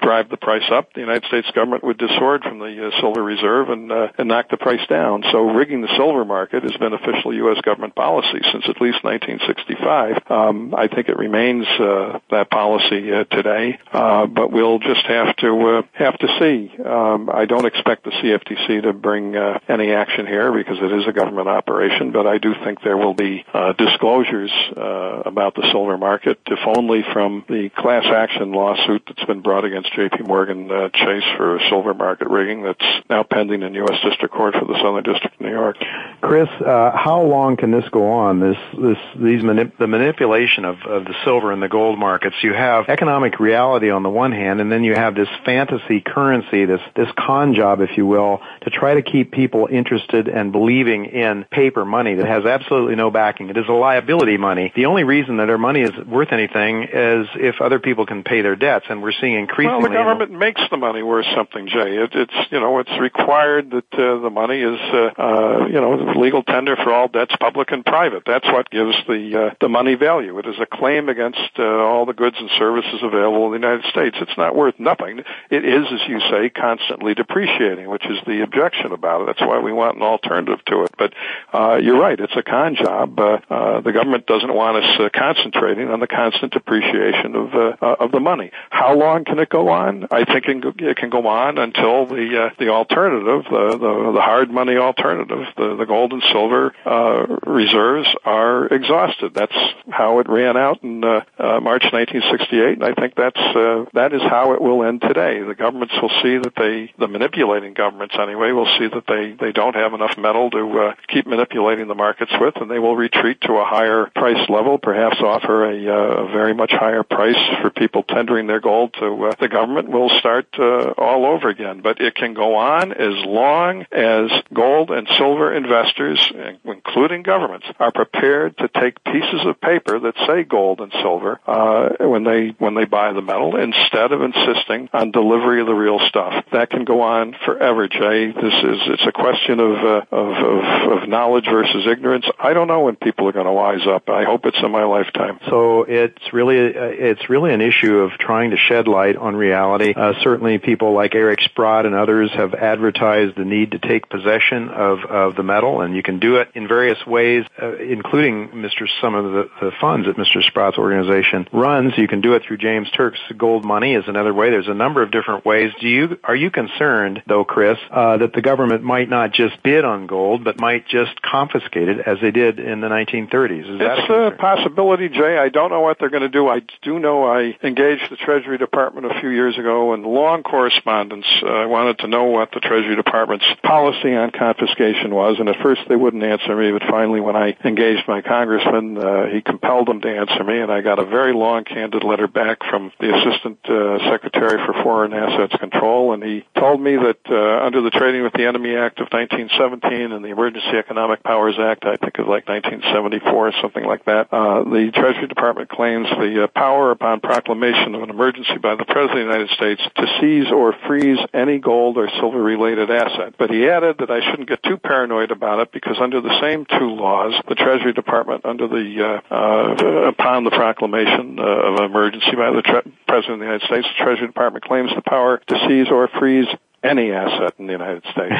drive 0.00 0.28
the 0.28 0.36
price 0.36 0.68
up, 0.70 0.92
the 0.94 1.00
United 1.00 1.24
States 1.26 1.50
government 1.54 1.84
would 1.84 1.98
disgorge 1.98 2.42
from 2.42 2.58
the 2.58 2.88
uh, 2.88 3.00
silver 3.00 3.22
reserve 3.22 3.68
and 3.68 3.92
uh, 3.92 4.08
and 4.18 4.28
knock 4.28 4.48
the 4.50 4.56
price 4.56 4.86
down. 4.88 5.24
So 5.32 5.50
rigging 5.50 5.82
the 5.82 5.94
silver 5.96 6.24
market 6.24 6.62
has 6.62 6.76
been 6.76 6.92
official 6.92 7.34
U.S. 7.34 7.60
government 7.62 7.94
policy 7.94 8.40
since 8.52 8.64
at 8.68 8.80
least 8.80 9.04
1965. 9.04 10.30
Um, 10.30 10.74
I 10.74 10.88
think 10.88 11.08
it 11.08 11.16
remains 11.16 11.66
uh, 11.66 12.18
that 12.30 12.50
policy 12.50 13.12
uh, 13.12 13.24
today, 13.24 13.78
uh, 13.92 14.26
but 14.26 14.50
we'll 14.50 14.78
just 14.78 15.04
have 15.06 15.36
to 15.36 15.78
uh, 15.78 15.82
have 15.92 16.18
to 16.18 16.28
see. 16.38 16.82
Um, 16.82 17.30
I 17.32 17.44
don't 17.44 17.66
expect 17.66 18.04
the 18.04 18.10
CFTC 18.10 18.82
to 18.82 18.92
bring 18.92 19.36
uh, 19.36 19.58
any 19.68 19.92
action 19.92 20.26
here 20.26 20.52
because 20.52 20.78
it 20.80 20.92
is 20.92 21.06
a 21.06 21.12
government 21.12 21.48
operation, 21.48 22.12
but 22.12 22.26
I 22.26 22.38
do 22.38 22.54
think 22.64 22.82
there 22.82 22.96
will 22.96 23.14
be 23.14 23.44
uh, 23.52 23.72
disclosures 23.72 24.52
uh, 24.76 25.22
about 25.26 25.54
the 25.54 25.68
silver 25.72 25.98
market, 25.98 26.38
if 26.46 26.58
only 26.66 27.02
from 27.12 27.44
the 27.48 27.70
class 27.70 28.04
action 28.06 28.52
lawsuit 28.52 29.02
that's 29.06 29.24
been 29.24 29.40
brought 29.40 29.57
against 29.64 29.92
J.P. 29.94 30.24
Morgan 30.24 30.70
uh, 30.70 30.88
Chase 30.90 31.24
for 31.36 31.58
silver 31.68 31.94
market 31.94 32.28
rigging 32.28 32.62
that's 32.62 32.84
now 33.08 33.22
pending 33.22 33.62
in 33.62 33.74
U.S. 33.74 34.00
District 34.02 34.34
Court 34.34 34.54
for 34.54 34.64
the 34.64 34.78
Southern 34.82 35.02
District 35.02 35.34
of 35.34 35.40
New 35.40 35.50
York. 35.50 35.76
Chris, 36.20 36.48
uh, 36.60 36.92
how 36.96 37.22
long 37.22 37.56
can 37.56 37.70
this 37.70 37.88
go 37.90 38.10
on? 38.10 38.40
This, 38.40 38.56
this, 38.72 38.98
these 39.16 39.42
the 39.42 39.86
manipulation 39.86 40.64
of, 40.64 40.76
of 40.82 41.04
the 41.04 41.14
silver 41.24 41.52
and 41.52 41.62
the 41.62 41.68
gold 41.68 41.98
markets. 41.98 42.36
You 42.42 42.52
have 42.52 42.88
economic 42.88 43.40
reality 43.40 43.90
on 43.90 44.02
the 44.02 44.08
one 44.08 44.32
hand, 44.32 44.60
and 44.60 44.70
then 44.70 44.84
you 44.84 44.94
have 44.94 45.14
this 45.14 45.28
fantasy 45.44 46.00
currency, 46.00 46.64
this 46.64 46.80
this 46.96 47.08
con 47.16 47.54
job, 47.54 47.80
if 47.80 47.96
you 47.96 48.06
will, 48.06 48.40
to 48.62 48.70
try 48.70 48.94
to 48.94 49.02
keep 49.02 49.32
people 49.32 49.68
interested 49.70 50.28
and 50.28 50.52
believing 50.52 51.06
in 51.06 51.44
paper 51.50 51.84
money 51.84 52.14
that 52.14 52.26
has 52.26 52.44
absolutely 52.44 52.94
no 52.94 53.10
backing. 53.10 53.48
It 53.48 53.56
is 53.56 53.68
a 53.68 53.72
liability 53.72 54.36
money. 54.36 54.72
The 54.74 54.86
only 54.86 55.04
reason 55.04 55.38
that 55.38 55.50
our 55.50 55.58
money 55.58 55.82
is 55.82 55.92
worth 56.06 56.32
anything 56.32 56.84
is 56.84 57.26
if 57.34 57.60
other 57.60 57.78
people 57.78 58.06
can 58.06 58.22
pay 58.22 58.42
their 58.42 58.56
debts, 58.56 58.86
and 58.88 59.02
we're 59.02 59.12
seeing 59.12 59.46
increasingly. 59.48 59.80
Well, 59.80 59.88
the 59.88 59.94
government 59.94 60.32
makes 60.32 60.60
the 60.70 60.76
money 60.76 61.02
worth 61.02 61.26
something, 61.34 61.68
Jay. 61.68 61.96
It, 61.96 62.10
it's 62.14 62.34
you 62.50 62.60
know 62.60 62.78
it's 62.78 63.00
required 63.00 63.70
that 63.70 63.92
uh, 63.92 64.20
the 64.20 64.30
money 64.30 64.60
is 64.60 64.78
uh, 64.92 65.10
uh, 65.18 65.66
you 65.66 65.80
know 65.80 66.12
legal 66.20 66.42
tender 66.42 66.76
for 66.76 66.92
all 66.92 67.08
debts, 67.08 67.34
public 67.40 67.72
and 67.72 67.84
private. 67.84 68.24
That's 68.26 68.46
what 68.46 68.70
gives 68.70 68.94
the 69.06 69.48
uh, 69.50 69.54
the 69.60 69.68
money 69.68 69.94
value. 69.94 70.38
It 70.38 70.46
is 70.46 70.56
a 70.60 70.66
claim 70.66 71.08
against 71.08 71.50
uh, 71.58 71.64
all 71.64 72.06
the 72.06 72.12
goods 72.12 72.36
and 72.38 72.50
services 72.58 73.00
available 73.02 73.52
in 73.52 73.60
the 73.60 73.66
United 73.66 73.90
States. 73.90 74.16
It's 74.20 74.36
not 74.36 74.54
worth 74.54 74.78
nothing. 74.78 75.20
It 75.50 75.64
is, 75.64 75.86
as 75.92 76.00
you 76.08 76.20
say, 76.30 76.50
constantly 76.50 77.14
depreciating, 77.14 77.88
which 77.88 78.04
is 78.06 78.18
the 78.26 78.42
objection 78.42 78.92
about 78.92 79.22
it. 79.22 79.26
That's 79.26 79.40
why 79.40 79.58
we 79.60 79.72
want 79.72 79.96
an 79.96 80.02
alternative 80.02 80.64
to 80.66 80.84
it. 80.84 80.90
But 80.98 81.14
uh, 81.52 81.76
you're 81.82 82.00
right; 82.00 82.18
it's 82.18 82.36
a 82.36 82.42
con 82.42 82.76
job. 82.76 83.18
Uh, 83.18 83.38
uh, 83.48 83.80
the 83.80 83.92
government 83.92 84.26
doesn't 84.26 84.52
want 84.52 84.84
us 84.84 85.00
uh, 85.00 85.08
concentrating 85.14 85.88
on 85.88 86.00
the 86.00 86.06
constant 86.06 86.52
depreciation 86.52 87.34
of 87.34 87.54
uh, 87.54 87.76
uh, 87.80 87.96
of 88.00 88.12
the 88.12 88.20
money. 88.20 88.50
How 88.70 88.94
long 88.94 89.24
can 89.24 89.37
it 89.40 89.48
go 89.48 89.68
on? 89.68 90.06
I 90.10 90.24
think 90.24 90.46
it 90.46 90.60
can 90.60 90.60
go, 90.60 90.72
can 90.94 91.26
on 91.26 91.58
until 91.58 92.06
the 92.06 92.44
uh, 92.44 92.54
the 92.58 92.68
alternative, 92.68 93.44
the, 93.50 93.78
the 93.78 94.12
the 94.12 94.20
hard 94.20 94.50
money 94.50 94.76
alternative, 94.76 95.46
the 95.56 95.76
the 95.76 95.86
gold 95.86 96.12
and 96.12 96.22
silver 96.32 96.74
uh, 96.84 97.26
reserves 97.46 98.08
are 98.24 98.66
exhausted. 98.66 99.34
That's 99.34 99.56
how 99.90 100.20
it 100.20 100.28
ran 100.28 100.56
out 100.56 100.82
in 100.82 101.04
uh, 101.04 101.24
uh, 101.38 101.60
March 101.60 101.84
1968, 101.92 102.74
and 102.74 102.84
I 102.84 102.94
think 102.94 103.14
that's 103.14 103.40
uh, 103.40 103.84
that 103.94 104.12
is 104.12 104.22
how 104.22 104.54
it 104.54 104.60
will 104.60 104.84
end 104.84 105.02
today. 105.02 105.42
The 105.42 105.54
governments 105.54 105.94
will 106.00 106.12
see 106.22 106.38
that 106.38 106.54
they, 106.56 106.92
the 106.98 107.08
manipulating 107.08 107.74
governments 107.74 108.14
anyway, 108.18 108.52
will 108.52 108.70
see 108.78 108.88
that 108.88 109.06
they 109.06 109.32
they 109.32 109.52
don't 109.52 109.74
have 109.74 109.94
enough 109.94 110.16
metal 110.18 110.50
to 110.50 110.80
uh, 110.80 110.94
keep 111.08 111.26
manipulating 111.26 111.88
the 111.88 111.94
markets 111.94 112.32
with, 112.40 112.56
and 112.56 112.70
they 112.70 112.78
will 112.78 112.96
retreat 112.96 113.40
to 113.42 113.54
a 113.54 113.64
higher 113.64 114.10
price 114.14 114.48
level, 114.48 114.78
perhaps 114.78 115.16
offer 115.20 115.64
a, 115.64 115.88
uh, 115.88 116.24
a 116.24 116.32
very 116.32 116.54
much 116.54 116.72
higher 116.72 117.02
price 117.02 117.38
for 117.60 117.70
people 117.70 118.02
tendering 118.02 118.46
their 118.46 118.60
gold 118.60 118.94
to 118.94 119.27
the 119.40 119.48
government. 119.48 119.88
Will 119.88 120.10
start 120.18 120.48
uh, 120.58 120.92
all 120.98 121.26
over 121.26 121.48
again, 121.48 121.80
but 121.82 122.00
it 122.00 122.14
can 122.14 122.34
go 122.34 122.56
on 122.56 122.92
as 122.92 123.24
long 123.24 123.84
as 123.92 124.30
gold 124.52 124.90
and 124.90 125.08
silver 125.16 125.54
investors, 125.54 126.20
including 126.64 127.22
governments, 127.22 127.66
are 127.78 127.92
prepared 127.92 128.56
to 128.58 128.68
take 128.68 129.02
pieces 129.04 129.40
of 129.46 129.60
paper 129.60 129.98
that 129.98 130.14
say 130.26 130.44
gold 130.44 130.80
and 130.80 130.92
silver 131.02 131.40
uh, 131.46 131.88
when 132.00 132.24
they 132.24 132.54
when 132.58 132.74
they 132.74 132.84
buy 132.84 133.12
the 133.12 133.22
metal 133.22 133.56
instead 133.56 134.12
of 134.12 134.22
insisting 134.22 134.88
on 134.92 135.10
delivery 135.10 135.60
of 135.60 135.66
the 135.66 135.74
real 135.74 135.98
stuff. 136.08 136.44
That 136.52 136.70
can 136.70 136.84
go 136.84 137.02
on 137.02 137.34
forever, 137.44 137.88
Jay. 137.88 138.32
This 138.32 138.54
is 138.62 138.78
it's 138.86 139.06
a 139.06 139.12
question 139.12 139.60
of 139.60 139.72
uh, 139.84 140.00
of, 140.10 140.28
of, 140.36 141.02
of 141.02 141.08
knowledge 141.08 141.46
versus 141.50 141.86
ignorance. 141.86 142.26
I 142.38 142.52
don't 142.52 142.68
know 142.68 142.80
when 142.80 142.96
people 142.96 143.28
are 143.28 143.32
going 143.32 143.46
to 143.46 143.52
wise 143.52 143.86
up. 143.86 144.08
I 144.08 144.24
hope 144.24 144.46
it's 144.46 144.58
in 144.62 144.70
my 144.70 144.84
lifetime. 144.84 145.38
So 145.48 145.82
it's 145.82 146.32
really 146.32 146.76
uh, 146.76 146.84
it's 146.84 147.28
really 147.28 147.52
an 147.52 147.60
issue 147.60 147.98
of 147.98 148.12
trying 148.12 148.50
to 148.50 148.56
shed 148.56 148.88
light 148.88 149.16
on 149.18 149.36
reality. 149.36 149.92
Uh, 149.94 150.14
certainly, 150.22 150.58
people 150.58 150.94
like 150.94 151.14
Eric 151.14 151.40
Sprott 151.42 151.86
and 151.86 151.94
others 151.94 152.30
have 152.34 152.54
advertised 152.54 153.36
the 153.36 153.44
need 153.44 153.72
to 153.72 153.78
take 153.78 154.08
possession 154.08 154.68
of 154.68 154.98
of 155.04 155.36
the 155.36 155.42
metal, 155.42 155.80
and 155.80 155.94
you 155.94 156.02
can 156.02 156.18
do 156.18 156.36
it 156.36 156.48
in 156.54 156.68
various 156.68 156.98
ways, 157.06 157.44
uh, 157.60 157.76
including 157.76 158.48
Mr. 158.48 158.86
some 159.00 159.14
of 159.14 159.24
the, 159.24 159.50
the 159.60 159.72
funds 159.80 160.06
that 160.06 160.16
Mr. 160.16 160.42
Sprott's 160.42 160.78
organization 160.78 161.48
runs. 161.52 161.92
You 161.96 162.08
can 162.08 162.20
do 162.20 162.34
it 162.34 162.42
through 162.46 162.58
James 162.58 162.90
Turk's 162.90 163.20
Gold 163.36 163.64
Money 163.64 163.94
is 163.94 164.04
another 164.06 164.32
way. 164.32 164.50
There's 164.50 164.68
a 164.68 164.74
number 164.74 165.02
of 165.02 165.10
different 165.10 165.44
ways. 165.44 165.72
Do 165.80 165.88
you 165.88 166.18
are 166.24 166.36
you 166.36 166.50
concerned 166.50 167.22
though, 167.26 167.44
Chris, 167.44 167.78
uh, 167.90 168.18
that 168.18 168.32
the 168.32 168.42
government 168.42 168.82
might 168.82 169.08
not 169.08 169.32
just 169.32 169.62
bid 169.62 169.84
on 169.84 170.06
gold, 170.06 170.44
but 170.44 170.60
might 170.60 170.86
just 170.88 171.20
confiscate 171.22 171.88
it 171.88 172.00
as 172.06 172.18
they 172.20 172.30
did 172.30 172.58
in 172.58 172.80
the 172.80 172.88
1930s? 172.88 173.60
Is 173.60 173.80
it's 173.80 174.10
a, 174.10 174.14
a 174.14 174.30
possibility, 174.32 175.08
Jay. 175.08 175.38
I 175.38 175.48
don't 175.48 175.70
know 175.70 175.80
what 175.80 175.98
they're 175.98 176.10
going 176.10 176.22
to 176.22 176.28
do. 176.28 176.48
I 176.48 176.62
do 176.82 176.98
know 176.98 177.24
I 177.24 177.56
engaged 177.62 178.10
the 178.10 178.16
Treasury 178.16 178.58
Department 178.58 179.06
a 179.10 179.20
few 179.20 179.30
years 179.30 179.58
ago 179.58 179.94
in 179.94 180.02
long 180.02 180.42
correspondence. 180.42 181.26
Uh, 181.42 181.46
I 181.46 181.66
wanted 181.66 181.98
to 182.00 182.08
know 182.08 182.24
what 182.24 182.50
the 182.52 182.60
Treasury 182.60 182.96
Department's 182.96 183.46
policy 183.62 184.14
on 184.14 184.30
confiscation 184.30 185.14
was, 185.14 185.36
and 185.38 185.48
at 185.48 185.56
first 185.62 185.82
they 185.88 185.96
wouldn't 185.96 186.22
answer 186.22 186.54
me, 186.54 186.72
but 186.72 186.82
finally 186.88 187.20
when 187.20 187.36
I 187.36 187.56
engaged 187.64 188.06
my 188.06 188.20
congressman, 188.20 188.98
uh, 188.98 189.26
he 189.26 189.40
compelled 189.40 189.88
them 189.88 190.00
to 190.02 190.08
answer 190.08 190.44
me, 190.44 190.60
and 190.60 190.70
I 190.70 190.80
got 190.80 190.98
a 190.98 191.04
very 191.04 191.32
long, 191.32 191.64
candid 191.64 192.04
letter 192.04 192.28
back 192.28 192.58
from 192.70 192.92
the 193.00 193.14
Assistant 193.14 193.58
uh, 193.64 193.98
Secretary 194.10 194.58
for 194.64 194.74
Foreign 194.82 195.12
Assets 195.12 195.56
Control, 195.58 196.12
and 196.12 196.22
he 196.22 196.44
told 196.58 196.80
me 196.80 196.96
that 196.96 197.18
uh, 197.30 197.64
under 197.64 197.80
the 197.80 197.90
Trading 197.90 198.22
with 198.22 198.34
the 198.34 198.46
Enemy 198.46 198.76
Act 198.76 199.00
of 199.00 199.08
1917 199.10 200.12
and 200.12 200.24
the 200.24 200.28
Emergency 200.28 200.76
Economic 200.76 201.22
Powers 201.22 201.56
Act, 201.58 201.84
I 201.84 201.96
think 201.96 202.18
it 202.18 202.22
was 202.22 202.28
like 202.28 202.48
1974 202.48 203.48
or 203.48 203.52
something 203.62 203.84
like 203.84 204.04
that, 204.04 204.32
uh, 204.32 204.64
the 204.64 204.90
Treasury 204.92 205.26
Department 205.26 205.68
claims 205.68 206.06
the 206.10 206.44
uh, 206.44 206.46
power 206.48 206.90
upon 206.90 207.20
proclamation 207.20 207.94
of 207.94 208.02
an 208.02 208.10
emergency 208.10 208.58
by 208.60 208.74
the 208.74 208.84
President 208.84 208.97
of 209.04 209.10
the 209.10 209.18
United 209.18 209.50
States 209.50 209.82
to 209.96 210.06
seize 210.20 210.50
or 210.52 210.74
freeze 210.86 211.18
any 211.32 211.58
gold 211.58 211.98
or 211.98 212.08
silver 212.20 212.42
related 212.42 212.90
asset. 212.90 213.34
But 213.38 213.50
he 213.50 213.68
added 213.68 213.98
that 213.98 214.10
I 214.10 214.20
shouldn't 214.30 214.48
get 214.48 214.62
too 214.62 214.76
paranoid 214.76 215.30
about 215.30 215.60
it 215.60 215.72
because 215.72 215.96
under 216.00 216.20
the 216.20 216.40
same 216.40 216.66
two 216.66 216.90
laws, 216.90 217.34
the 217.48 217.54
Treasury 217.54 217.92
Department, 217.92 218.44
under 218.44 218.68
the 218.68 219.20
uh, 219.30 219.34
uh, 219.34 220.08
upon 220.08 220.44
the 220.44 220.50
proclamation 220.50 221.38
uh, 221.38 221.42
of 221.42 221.80
emergency 221.80 222.36
by 222.36 222.50
the 222.50 222.62
tre- 222.62 222.92
President 223.06 223.34
of 223.34 223.38
the 223.40 223.44
United 223.46 223.66
States, 223.66 223.86
the 223.86 224.04
Treasury 224.04 224.26
Department 224.26 224.64
claims 224.64 224.90
the 224.94 225.02
power 225.02 225.40
to 225.46 225.58
seize 225.68 225.88
or 225.90 226.08
freeze 226.18 226.48
any 226.88 227.12
asset 227.12 227.54
in 227.58 227.66
the 227.66 227.72
United 227.72 228.02
States. 228.12 228.34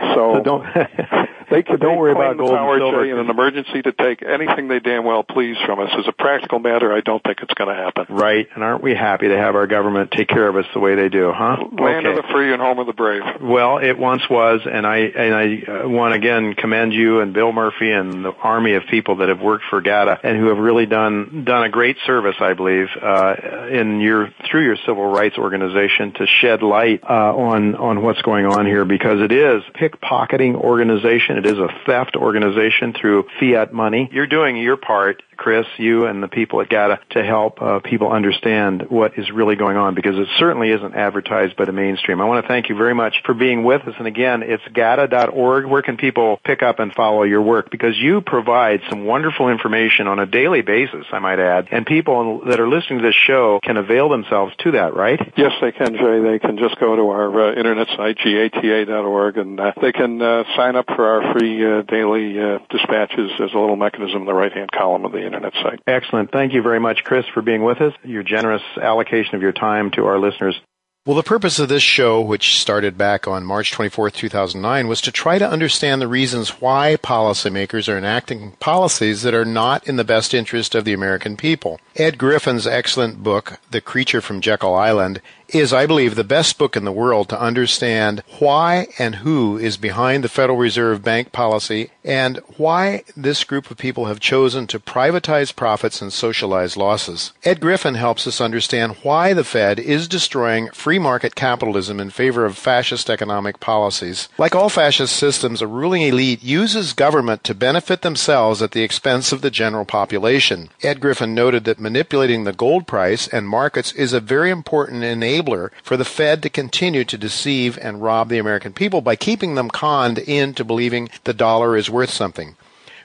So, 0.10 0.34
so 0.34 0.42
don't 0.42 0.64
they 1.50 1.62
could 1.62 1.80
don't 1.80 1.96
worry 1.96 2.12
about 2.12 2.36
the 2.36 2.42
gold 2.42 2.50
power 2.50 2.74
and 2.74 2.82
silver. 2.82 3.04
in 3.04 3.18
an 3.18 3.30
emergency 3.30 3.82
to 3.82 3.92
take 3.92 4.22
anything 4.22 4.68
they 4.68 4.80
damn 4.80 5.04
well 5.04 5.22
please 5.22 5.56
from 5.66 5.78
us. 5.80 5.90
As 5.96 6.06
a 6.08 6.12
practical 6.12 6.58
matter, 6.58 6.92
I 6.92 7.00
don't 7.00 7.22
think 7.22 7.38
it's 7.42 7.54
going 7.54 7.74
to 7.74 7.80
happen. 7.80 8.06
Right, 8.08 8.48
and 8.54 8.64
aren't 8.64 8.82
we 8.82 8.94
happy 8.94 9.28
to 9.28 9.36
have 9.36 9.54
our 9.54 9.66
government 9.66 10.10
take 10.10 10.28
care 10.28 10.48
of 10.48 10.56
us 10.56 10.64
the 10.74 10.80
way 10.80 10.94
they 10.94 11.08
do, 11.08 11.32
huh? 11.32 11.56
Land 11.72 12.06
okay. 12.06 12.10
of 12.10 12.16
the 12.16 12.24
free 12.32 12.52
and 12.52 12.60
home 12.60 12.78
of 12.78 12.86
the 12.86 12.92
brave. 12.92 13.22
Well, 13.40 13.78
it 13.78 13.98
once 13.98 14.22
was, 14.28 14.60
and 14.70 14.86
I 14.86 14.96
and 14.98 15.34
I 15.34 15.84
uh, 15.84 15.88
want 15.88 16.14
again 16.14 16.54
commend 16.54 16.92
you 16.92 17.20
and 17.20 17.32
Bill 17.32 17.52
Murphy 17.52 17.90
and 17.90 18.24
the 18.24 18.32
army 18.32 18.74
of 18.74 18.84
people 18.90 19.16
that 19.16 19.28
have 19.28 19.40
worked 19.40 19.64
for 19.70 19.80
GATA 19.80 20.20
and 20.22 20.38
who 20.38 20.48
have 20.48 20.58
really 20.58 20.86
done 20.86 21.44
done 21.44 21.64
a 21.64 21.68
great 21.68 21.96
service, 22.06 22.36
I 22.40 22.54
believe, 22.54 22.88
uh, 23.00 23.34
in 23.70 24.00
your 24.00 24.32
through 24.50 24.64
your 24.64 24.76
civil 24.86 25.06
rights 25.06 25.38
organization 25.38 26.12
to 26.14 26.26
shed 26.26 26.62
light 26.62 27.02
uh, 27.04 27.34
on 27.34 27.74
on 27.80 28.02
what's 28.02 28.22
going 28.22 28.46
on 28.46 28.66
here 28.66 28.84
because 28.84 29.20
it 29.20 29.32
is 29.32 29.62
pickpocketing 29.74 30.54
organization. 30.54 31.38
It 31.38 31.46
is 31.46 31.58
a 31.58 31.68
theft 31.86 32.16
organization 32.16 32.92
through 32.92 33.26
fiat 33.40 33.72
money. 33.72 34.08
You're 34.12 34.26
doing 34.26 34.56
your 34.56 34.76
part 34.76 35.22
Chris, 35.40 35.64
you 35.78 36.04
and 36.04 36.22
the 36.22 36.28
people 36.28 36.60
at 36.60 36.68
GATA 36.68 37.00
to 37.12 37.24
help 37.24 37.62
uh, 37.62 37.80
people 37.80 38.12
understand 38.12 38.90
what 38.90 39.18
is 39.18 39.30
really 39.30 39.56
going 39.56 39.78
on 39.78 39.94
because 39.94 40.18
it 40.18 40.28
certainly 40.38 40.70
isn't 40.70 40.94
advertised 40.94 41.56
by 41.56 41.64
the 41.64 41.72
mainstream. 41.72 42.20
I 42.20 42.26
want 42.26 42.44
to 42.44 42.48
thank 42.48 42.68
you 42.68 42.76
very 42.76 42.94
much 42.94 43.14
for 43.24 43.32
being 43.32 43.64
with 43.64 43.80
us. 43.88 43.94
And 43.96 44.06
again, 44.06 44.42
it's 44.42 44.62
GATA.org. 44.70 45.64
Where 45.64 45.80
can 45.80 45.96
people 45.96 46.38
pick 46.44 46.62
up 46.62 46.78
and 46.78 46.92
follow 46.92 47.22
your 47.22 47.40
work? 47.40 47.70
Because 47.70 47.96
you 47.96 48.20
provide 48.20 48.82
some 48.90 49.06
wonderful 49.06 49.48
information 49.48 50.08
on 50.08 50.18
a 50.18 50.26
daily 50.26 50.60
basis, 50.60 51.06
I 51.10 51.20
might 51.20 51.38
add, 51.38 51.68
and 51.70 51.86
people 51.86 52.42
that 52.44 52.60
are 52.60 52.68
listening 52.68 52.98
to 52.98 53.06
this 53.06 53.16
show 53.26 53.60
can 53.62 53.78
avail 53.78 54.10
themselves 54.10 54.52
to 54.58 54.72
that, 54.72 54.94
right? 54.94 55.20
Yes, 55.38 55.52
they 55.62 55.72
can, 55.72 55.94
Jay. 55.96 56.20
They 56.20 56.38
can 56.38 56.58
just 56.58 56.78
go 56.78 56.96
to 56.96 57.08
our 57.08 57.48
uh, 57.48 57.54
internet 57.54 57.88
site, 57.96 58.18
gata.org, 58.18 59.38
and 59.38 59.58
uh, 59.58 59.72
they 59.80 59.92
can 59.92 60.20
uh, 60.20 60.44
sign 60.54 60.76
up 60.76 60.84
for 60.84 61.06
our 61.06 61.32
free 61.32 61.64
uh, 61.64 61.80
daily 61.80 62.38
uh, 62.38 62.58
dispatches. 62.68 63.30
There's 63.38 63.54
a 63.54 63.58
little 63.58 63.76
mechanism 63.76 64.20
in 64.20 64.26
the 64.26 64.34
right-hand 64.34 64.70
column 64.70 65.06
of 65.06 65.12
the 65.12 65.29
internet 65.32 65.52
site. 65.62 65.80
Excellent. 65.86 66.32
Thank 66.32 66.52
you 66.52 66.62
very 66.62 66.80
much, 66.80 67.04
Chris, 67.04 67.24
for 67.32 67.42
being 67.42 67.62
with 67.62 67.80
us. 67.80 67.92
Your 68.04 68.22
generous 68.22 68.62
allocation 68.80 69.34
of 69.34 69.42
your 69.42 69.52
time 69.52 69.90
to 69.92 70.06
our 70.06 70.18
listeners. 70.18 70.60
Well, 71.06 71.16
the 71.16 71.22
purpose 71.22 71.58
of 71.58 71.70
this 71.70 71.82
show, 71.82 72.20
which 72.20 72.60
started 72.60 72.98
back 72.98 73.26
on 73.26 73.46
March 73.46 73.72
24, 73.72 74.10
2009, 74.10 74.86
was 74.86 75.00
to 75.00 75.10
try 75.10 75.38
to 75.38 75.48
understand 75.48 76.02
the 76.02 76.06
reasons 76.06 76.60
why 76.60 76.98
policymakers 77.02 77.88
are 77.88 77.96
enacting 77.96 78.52
policies 78.60 79.22
that 79.22 79.32
are 79.32 79.46
not 79.46 79.88
in 79.88 79.96
the 79.96 80.04
best 80.04 80.34
interest 80.34 80.74
of 80.74 80.84
the 80.84 80.92
American 80.92 81.38
people. 81.38 81.80
Ed 81.96 82.18
Griffin's 82.18 82.66
excellent 82.66 83.22
book, 83.22 83.58
The 83.70 83.80
Creature 83.80 84.20
from 84.20 84.42
Jekyll 84.42 84.74
Island, 84.74 85.22
is, 85.54 85.72
I 85.72 85.86
believe, 85.86 86.14
the 86.14 86.24
best 86.24 86.58
book 86.58 86.76
in 86.76 86.84
the 86.84 86.92
world 86.92 87.28
to 87.28 87.40
understand 87.40 88.22
why 88.38 88.86
and 88.98 89.16
who 89.16 89.58
is 89.58 89.76
behind 89.76 90.24
the 90.24 90.28
Federal 90.28 90.58
Reserve 90.58 91.02
Bank 91.02 91.32
policy 91.32 91.90
and 92.04 92.38
why 92.56 93.02
this 93.16 93.44
group 93.44 93.70
of 93.70 93.76
people 93.76 94.06
have 94.06 94.20
chosen 94.20 94.66
to 94.68 94.78
privatize 94.78 95.54
profits 95.54 96.00
and 96.00 96.12
socialize 96.12 96.76
losses. 96.76 97.32
Ed 97.44 97.60
Griffin 97.60 97.94
helps 97.94 98.26
us 98.26 98.40
understand 98.40 98.96
why 99.02 99.34
the 99.34 99.44
Fed 99.44 99.78
is 99.78 100.08
destroying 100.08 100.70
free 100.70 100.98
market 100.98 101.34
capitalism 101.34 102.00
in 102.00 102.10
favor 102.10 102.44
of 102.44 102.56
fascist 102.56 103.10
economic 103.10 103.60
policies. 103.60 104.28
Like 104.38 104.54
all 104.54 104.68
fascist 104.68 105.16
systems, 105.16 105.60
a 105.60 105.66
ruling 105.66 106.02
elite 106.02 106.42
uses 106.42 106.92
government 106.92 107.44
to 107.44 107.54
benefit 107.54 108.02
themselves 108.02 108.62
at 108.62 108.72
the 108.72 108.82
expense 108.82 109.32
of 109.32 109.42
the 109.42 109.50
general 109.50 109.84
population. 109.84 110.70
Ed 110.82 111.00
Griffin 111.00 111.34
noted 111.34 111.64
that 111.64 111.80
manipulating 111.80 112.44
the 112.44 112.52
gold 112.52 112.86
price 112.86 113.28
and 113.28 113.48
markets 113.48 113.92
is 113.92 114.12
a 114.12 114.20
very 114.20 114.50
important 114.50 115.02
enabler 115.02 115.39
enabler 115.40 115.70
for 115.82 115.96
the 115.96 116.04
Fed 116.04 116.42
to 116.42 116.50
continue 116.50 117.04
to 117.04 117.18
deceive 117.18 117.78
and 117.78 118.02
rob 118.02 118.28
the 118.28 118.38
American 118.38 118.72
people 118.72 119.00
by 119.00 119.16
keeping 119.16 119.54
them 119.54 119.70
conned 119.70 120.18
into 120.18 120.64
believing 120.64 121.08
the 121.24 121.34
dollar 121.34 121.76
is 121.76 121.90
worth 121.90 122.10
something. 122.10 122.56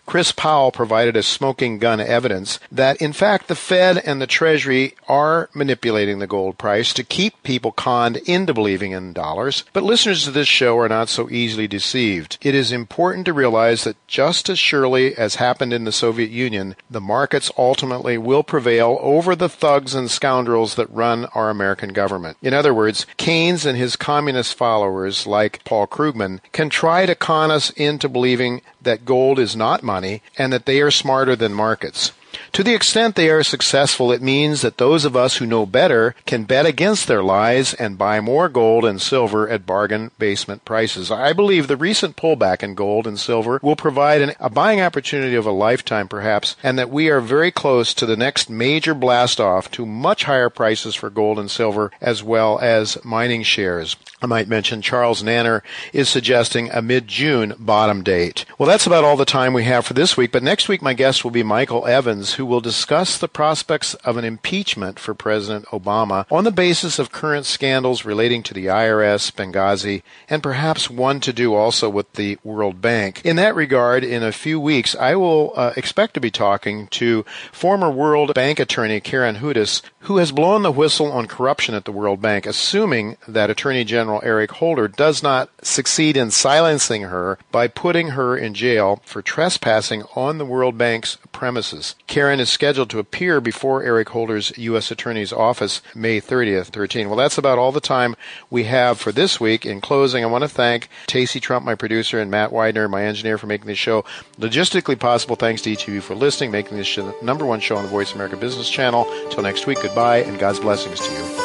Chris 0.05 0.31
Powell 0.31 0.71
provided 0.71 1.17
as 1.17 1.25
smoking 1.25 1.79
gun 1.79 1.99
evidence 1.99 2.59
that, 2.71 3.01
in 3.01 3.11
fact, 3.11 3.47
the 3.47 3.55
Fed 3.55 3.97
and 3.97 4.21
the 4.21 4.27
Treasury 4.27 4.95
are 5.07 5.49
manipulating 5.53 6.19
the 6.19 6.27
gold 6.27 6.57
price 6.57 6.93
to 6.93 7.03
keep 7.03 7.41
people 7.43 7.71
conned 7.71 8.17
into 8.17 8.53
believing 8.53 8.91
in 8.91 9.13
dollars. 9.13 9.63
But 9.73 9.83
listeners 9.83 10.23
to 10.23 10.31
this 10.31 10.47
show 10.47 10.77
are 10.77 10.89
not 10.89 11.09
so 11.09 11.29
easily 11.29 11.67
deceived. 11.67 12.37
It 12.41 12.53
is 12.53 12.71
important 12.71 13.25
to 13.25 13.33
realize 13.33 13.83
that 13.83 13.97
just 14.07 14.47
as 14.47 14.59
surely 14.59 15.15
as 15.15 15.35
happened 15.35 15.73
in 15.73 15.85
the 15.85 15.91
Soviet 15.91 16.29
Union, 16.29 16.75
the 16.89 17.01
markets 17.01 17.51
ultimately 17.57 18.17
will 18.17 18.43
prevail 18.43 18.99
over 19.01 19.35
the 19.35 19.49
thugs 19.49 19.95
and 19.95 20.09
scoundrels 20.11 20.75
that 20.75 20.89
run 20.91 21.25
our 21.33 21.49
American 21.49 21.93
government. 21.93 22.37
In 22.41 22.53
other 22.53 22.73
words, 22.73 23.07
Keynes 23.17 23.65
and 23.65 23.77
his 23.77 23.95
communist 23.95 24.53
followers, 24.53 25.25
like 25.25 25.63
Paul 25.63 25.87
Krugman, 25.87 26.41
can 26.51 26.69
try 26.69 27.05
to 27.05 27.15
con 27.15 27.49
us 27.49 27.71
into 27.71 28.07
believing 28.07 28.61
that 28.81 29.03
gold 29.03 29.39
is 29.39 29.55
not 29.55 29.81
money 29.81 29.94
and 30.03 30.51
that 30.51 30.65
they 30.65 30.81
are 30.81 30.91
smarter 30.91 31.35
than 31.35 31.53
markets. 31.53 32.11
To 32.51 32.63
the 32.63 32.73
extent 32.73 33.15
they 33.15 33.29
are 33.29 33.43
successful, 33.43 34.11
it 34.11 34.21
means 34.21 34.61
that 34.61 34.77
those 34.77 35.05
of 35.05 35.15
us 35.15 35.37
who 35.37 35.45
know 35.45 35.65
better 35.65 36.15
can 36.25 36.43
bet 36.43 36.65
against 36.65 37.07
their 37.07 37.23
lies 37.23 37.73
and 37.73 37.97
buy 37.97 38.19
more 38.19 38.49
gold 38.49 38.85
and 38.85 39.01
silver 39.01 39.47
at 39.47 39.65
bargain 39.65 40.11
basement 40.19 40.65
prices. 40.65 41.11
I 41.11 41.33
believe 41.33 41.67
the 41.67 41.77
recent 41.77 42.15
pullback 42.15 42.63
in 42.63 42.75
gold 42.75 43.07
and 43.07 43.19
silver 43.19 43.59
will 43.61 43.75
provide 43.75 44.21
an, 44.21 44.33
a 44.39 44.49
buying 44.49 44.81
opportunity 44.81 45.35
of 45.35 45.45
a 45.45 45.51
lifetime, 45.51 46.07
perhaps, 46.07 46.55
and 46.63 46.77
that 46.77 46.89
we 46.89 47.09
are 47.09 47.21
very 47.21 47.51
close 47.51 47.93
to 47.93 48.05
the 48.05 48.17
next 48.17 48.49
major 48.49 48.93
blast 48.93 49.39
off 49.39 49.71
to 49.71 49.85
much 49.85 50.23
higher 50.25 50.49
prices 50.49 50.95
for 50.95 51.09
gold 51.09 51.39
and 51.39 51.51
silver 51.51 51.91
as 52.01 52.23
well 52.23 52.59
as 52.59 52.97
mining 53.03 53.43
shares. 53.43 53.95
I 54.21 54.27
might 54.27 54.47
mention 54.47 54.81
Charles 54.81 55.21
Nenner 55.21 55.61
is 55.91 56.07
suggesting 56.07 56.71
a 56.71 56.81
mid 56.81 57.07
June 57.07 57.53
bottom 57.59 58.01
date. 58.01 58.45
Well, 58.57 58.67
that's 58.67 58.87
about 58.87 59.03
all 59.03 59.17
the 59.17 59.25
time 59.25 59.51
we 59.51 59.65
have 59.65 59.85
for 59.85 59.93
this 59.93 60.15
week, 60.15 60.31
but 60.31 60.41
next 60.41 60.69
week 60.69 60.81
my 60.81 60.93
guest 60.93 61.23
will 61.23 61.31
be 61.31 61.43
Michael 61.43 61.85
Evans, 61.85 62.35
who 62.35 62.45
will 62.45 62.61
discuss 62.61 63.17
the 63.17 63.27
prospects 63.27 63.93
of 63.95 64.15
an 64.15 64.23
impeachment 64.23 64.99
for 64.99 65.13
President 65.13 65.65
Obama 65.65 66.25
on 66.31 66.45
the 66.45 66.51
basis 66.51 66.97
of 66.97 67.11
current 67.11 67.45
scandals 67.45 68.05
relating 68.05 68.41
to 68.43 68.53
the 68.53 68.67
IRS, 68.67 69.33
Benghazi, 69.33 70.01
and 70.29 70.41
perhaps 70.41 70.89
one 70.89 71.19
to 71.19 71.33
do 71.33 71.53
also 71.53 71.89
with 71.89 72.13
the 72.13 72.37
World 72.41 72.81
Bank. 72.81 73.21
In 73.25 73.35
that 73.35 73.53
regard, 73.53 74.05
in 74.05 74.23
a 74.23 74.31
few 74.31 74.61
weeks, 74.61 74.95
I 74.95 75.15
will 75.15 75.51
uh, 75.57 75.73
expect 75.75 76.13
to 76.13 76.21
be 76.21 76.31
talking 76.31 76.87
to 76.87 77.25
former 77.51 77.89
World 77.89 78.33
Bank 78.33 78.61
attorney 78.61 79.01
Karen 79.01 79.35
Hudes, 79.35 79.81
who 79.99 80.17
has 80.17 80.31
blown 80.31 80.61
the 80.61 80.71
whistle 80.71 81.11
on 81.11 81.27
corruption 81.27 81.75
at 81.75 81.83
the 81.83 81.91
World 81.91 82.21
Bank, 82.21 82.45
assuming 82.45 83.17
that 83.27 83.49
Attorney 83.49 83.83
General 83.83 84.04
Eric 84.23 84.51
Holder 84.53 84.87
does 84.87 85.21
not 85.21 85.49
succeed 85.61 86.15
in 86.17 86.31
silencing 86.31 87.03
her 87.03 87.37
by 87.51 87.67
putting 87.67 88.09
her 88.09 88.37
in 88.37 88.53
jail 88.53 89.01
for 89.05 89.21
trespassing 89.21 90.03
on 90.15 90.37
the 90.37 90.45
World 90.45 90.77
Bank's 90.77 91.17
premises. 91.31 91.95
Karen 92.07 92.39
is 92.39 92.49
scheduled 92.49 92.89
to 92.91 92.99
appear 92.99 93.41
before 93.41 93.83
Eric 93.83 94.09
Holder's 94.09 94.55
U.S. 94.57 94.91
Attorney's 94.91 95.33
Office 95.33 95.81
May 95.93 96.21
30th, 96.21 96.67
13. 96.67 97.07
Well, 97.07 97.17
that's 97.17 97.37
about 97.37 97.57
all 97.57 97.71
the 97.71 97.81
time 97.81 98.15
we 98.49 98.65
have 98.65 98.99
for 98.99 99.11
this 99.11 99.39
week. 99.39 99.65
In 99.65 99.81
closing, 99.81 100.23
I 100.23 100.27
want 100.27 100.43
to 100.43 100.47
thank 100.47 100.89
Tacey 101.07 101.39
Trump, 101.39 101.65
my 101.65 101.75
producer, 101.75 102.19
and 102.19 102.31
Matt 102.31 102.51
Widener, 102.51 102.87
my 102.87 103.03
engineer, 103.03 103.37
for 103.37 103.47
making 103.47 103.67
this 103.67 103.77
show 103.77 104.05
logistically 104.39 104.99
possible. 104.99 105.35
Thanks 105.35 105.61
to 105.63 105.71
each 105.71 105.87
of 105.87 105.93
you 105.93 106.01
for 106.01 106.15
listening, 106.15 106.51
making 106.51 106.77
this 106.77 106.87
show 106.87 107.05
the 107.05 107.25
number 107.25 107.45
one 107.45 107.59
show 107.59 107.75
on 107.75 107.83
the 107.83 107.89
Voice 107.89 108.13
America 108.13 108.37
Business 108.37 108.69
Channel. 108.69 109.05
Till 109.29 109.43
next 109.43 109.67
week, 109.67 109.81
goodbye, 109.81 110.19
and 110.19 110.39
God's 110.39 110.59
blessings 110.59 110.99
to 110.99 111.11
you. 111.11 111.44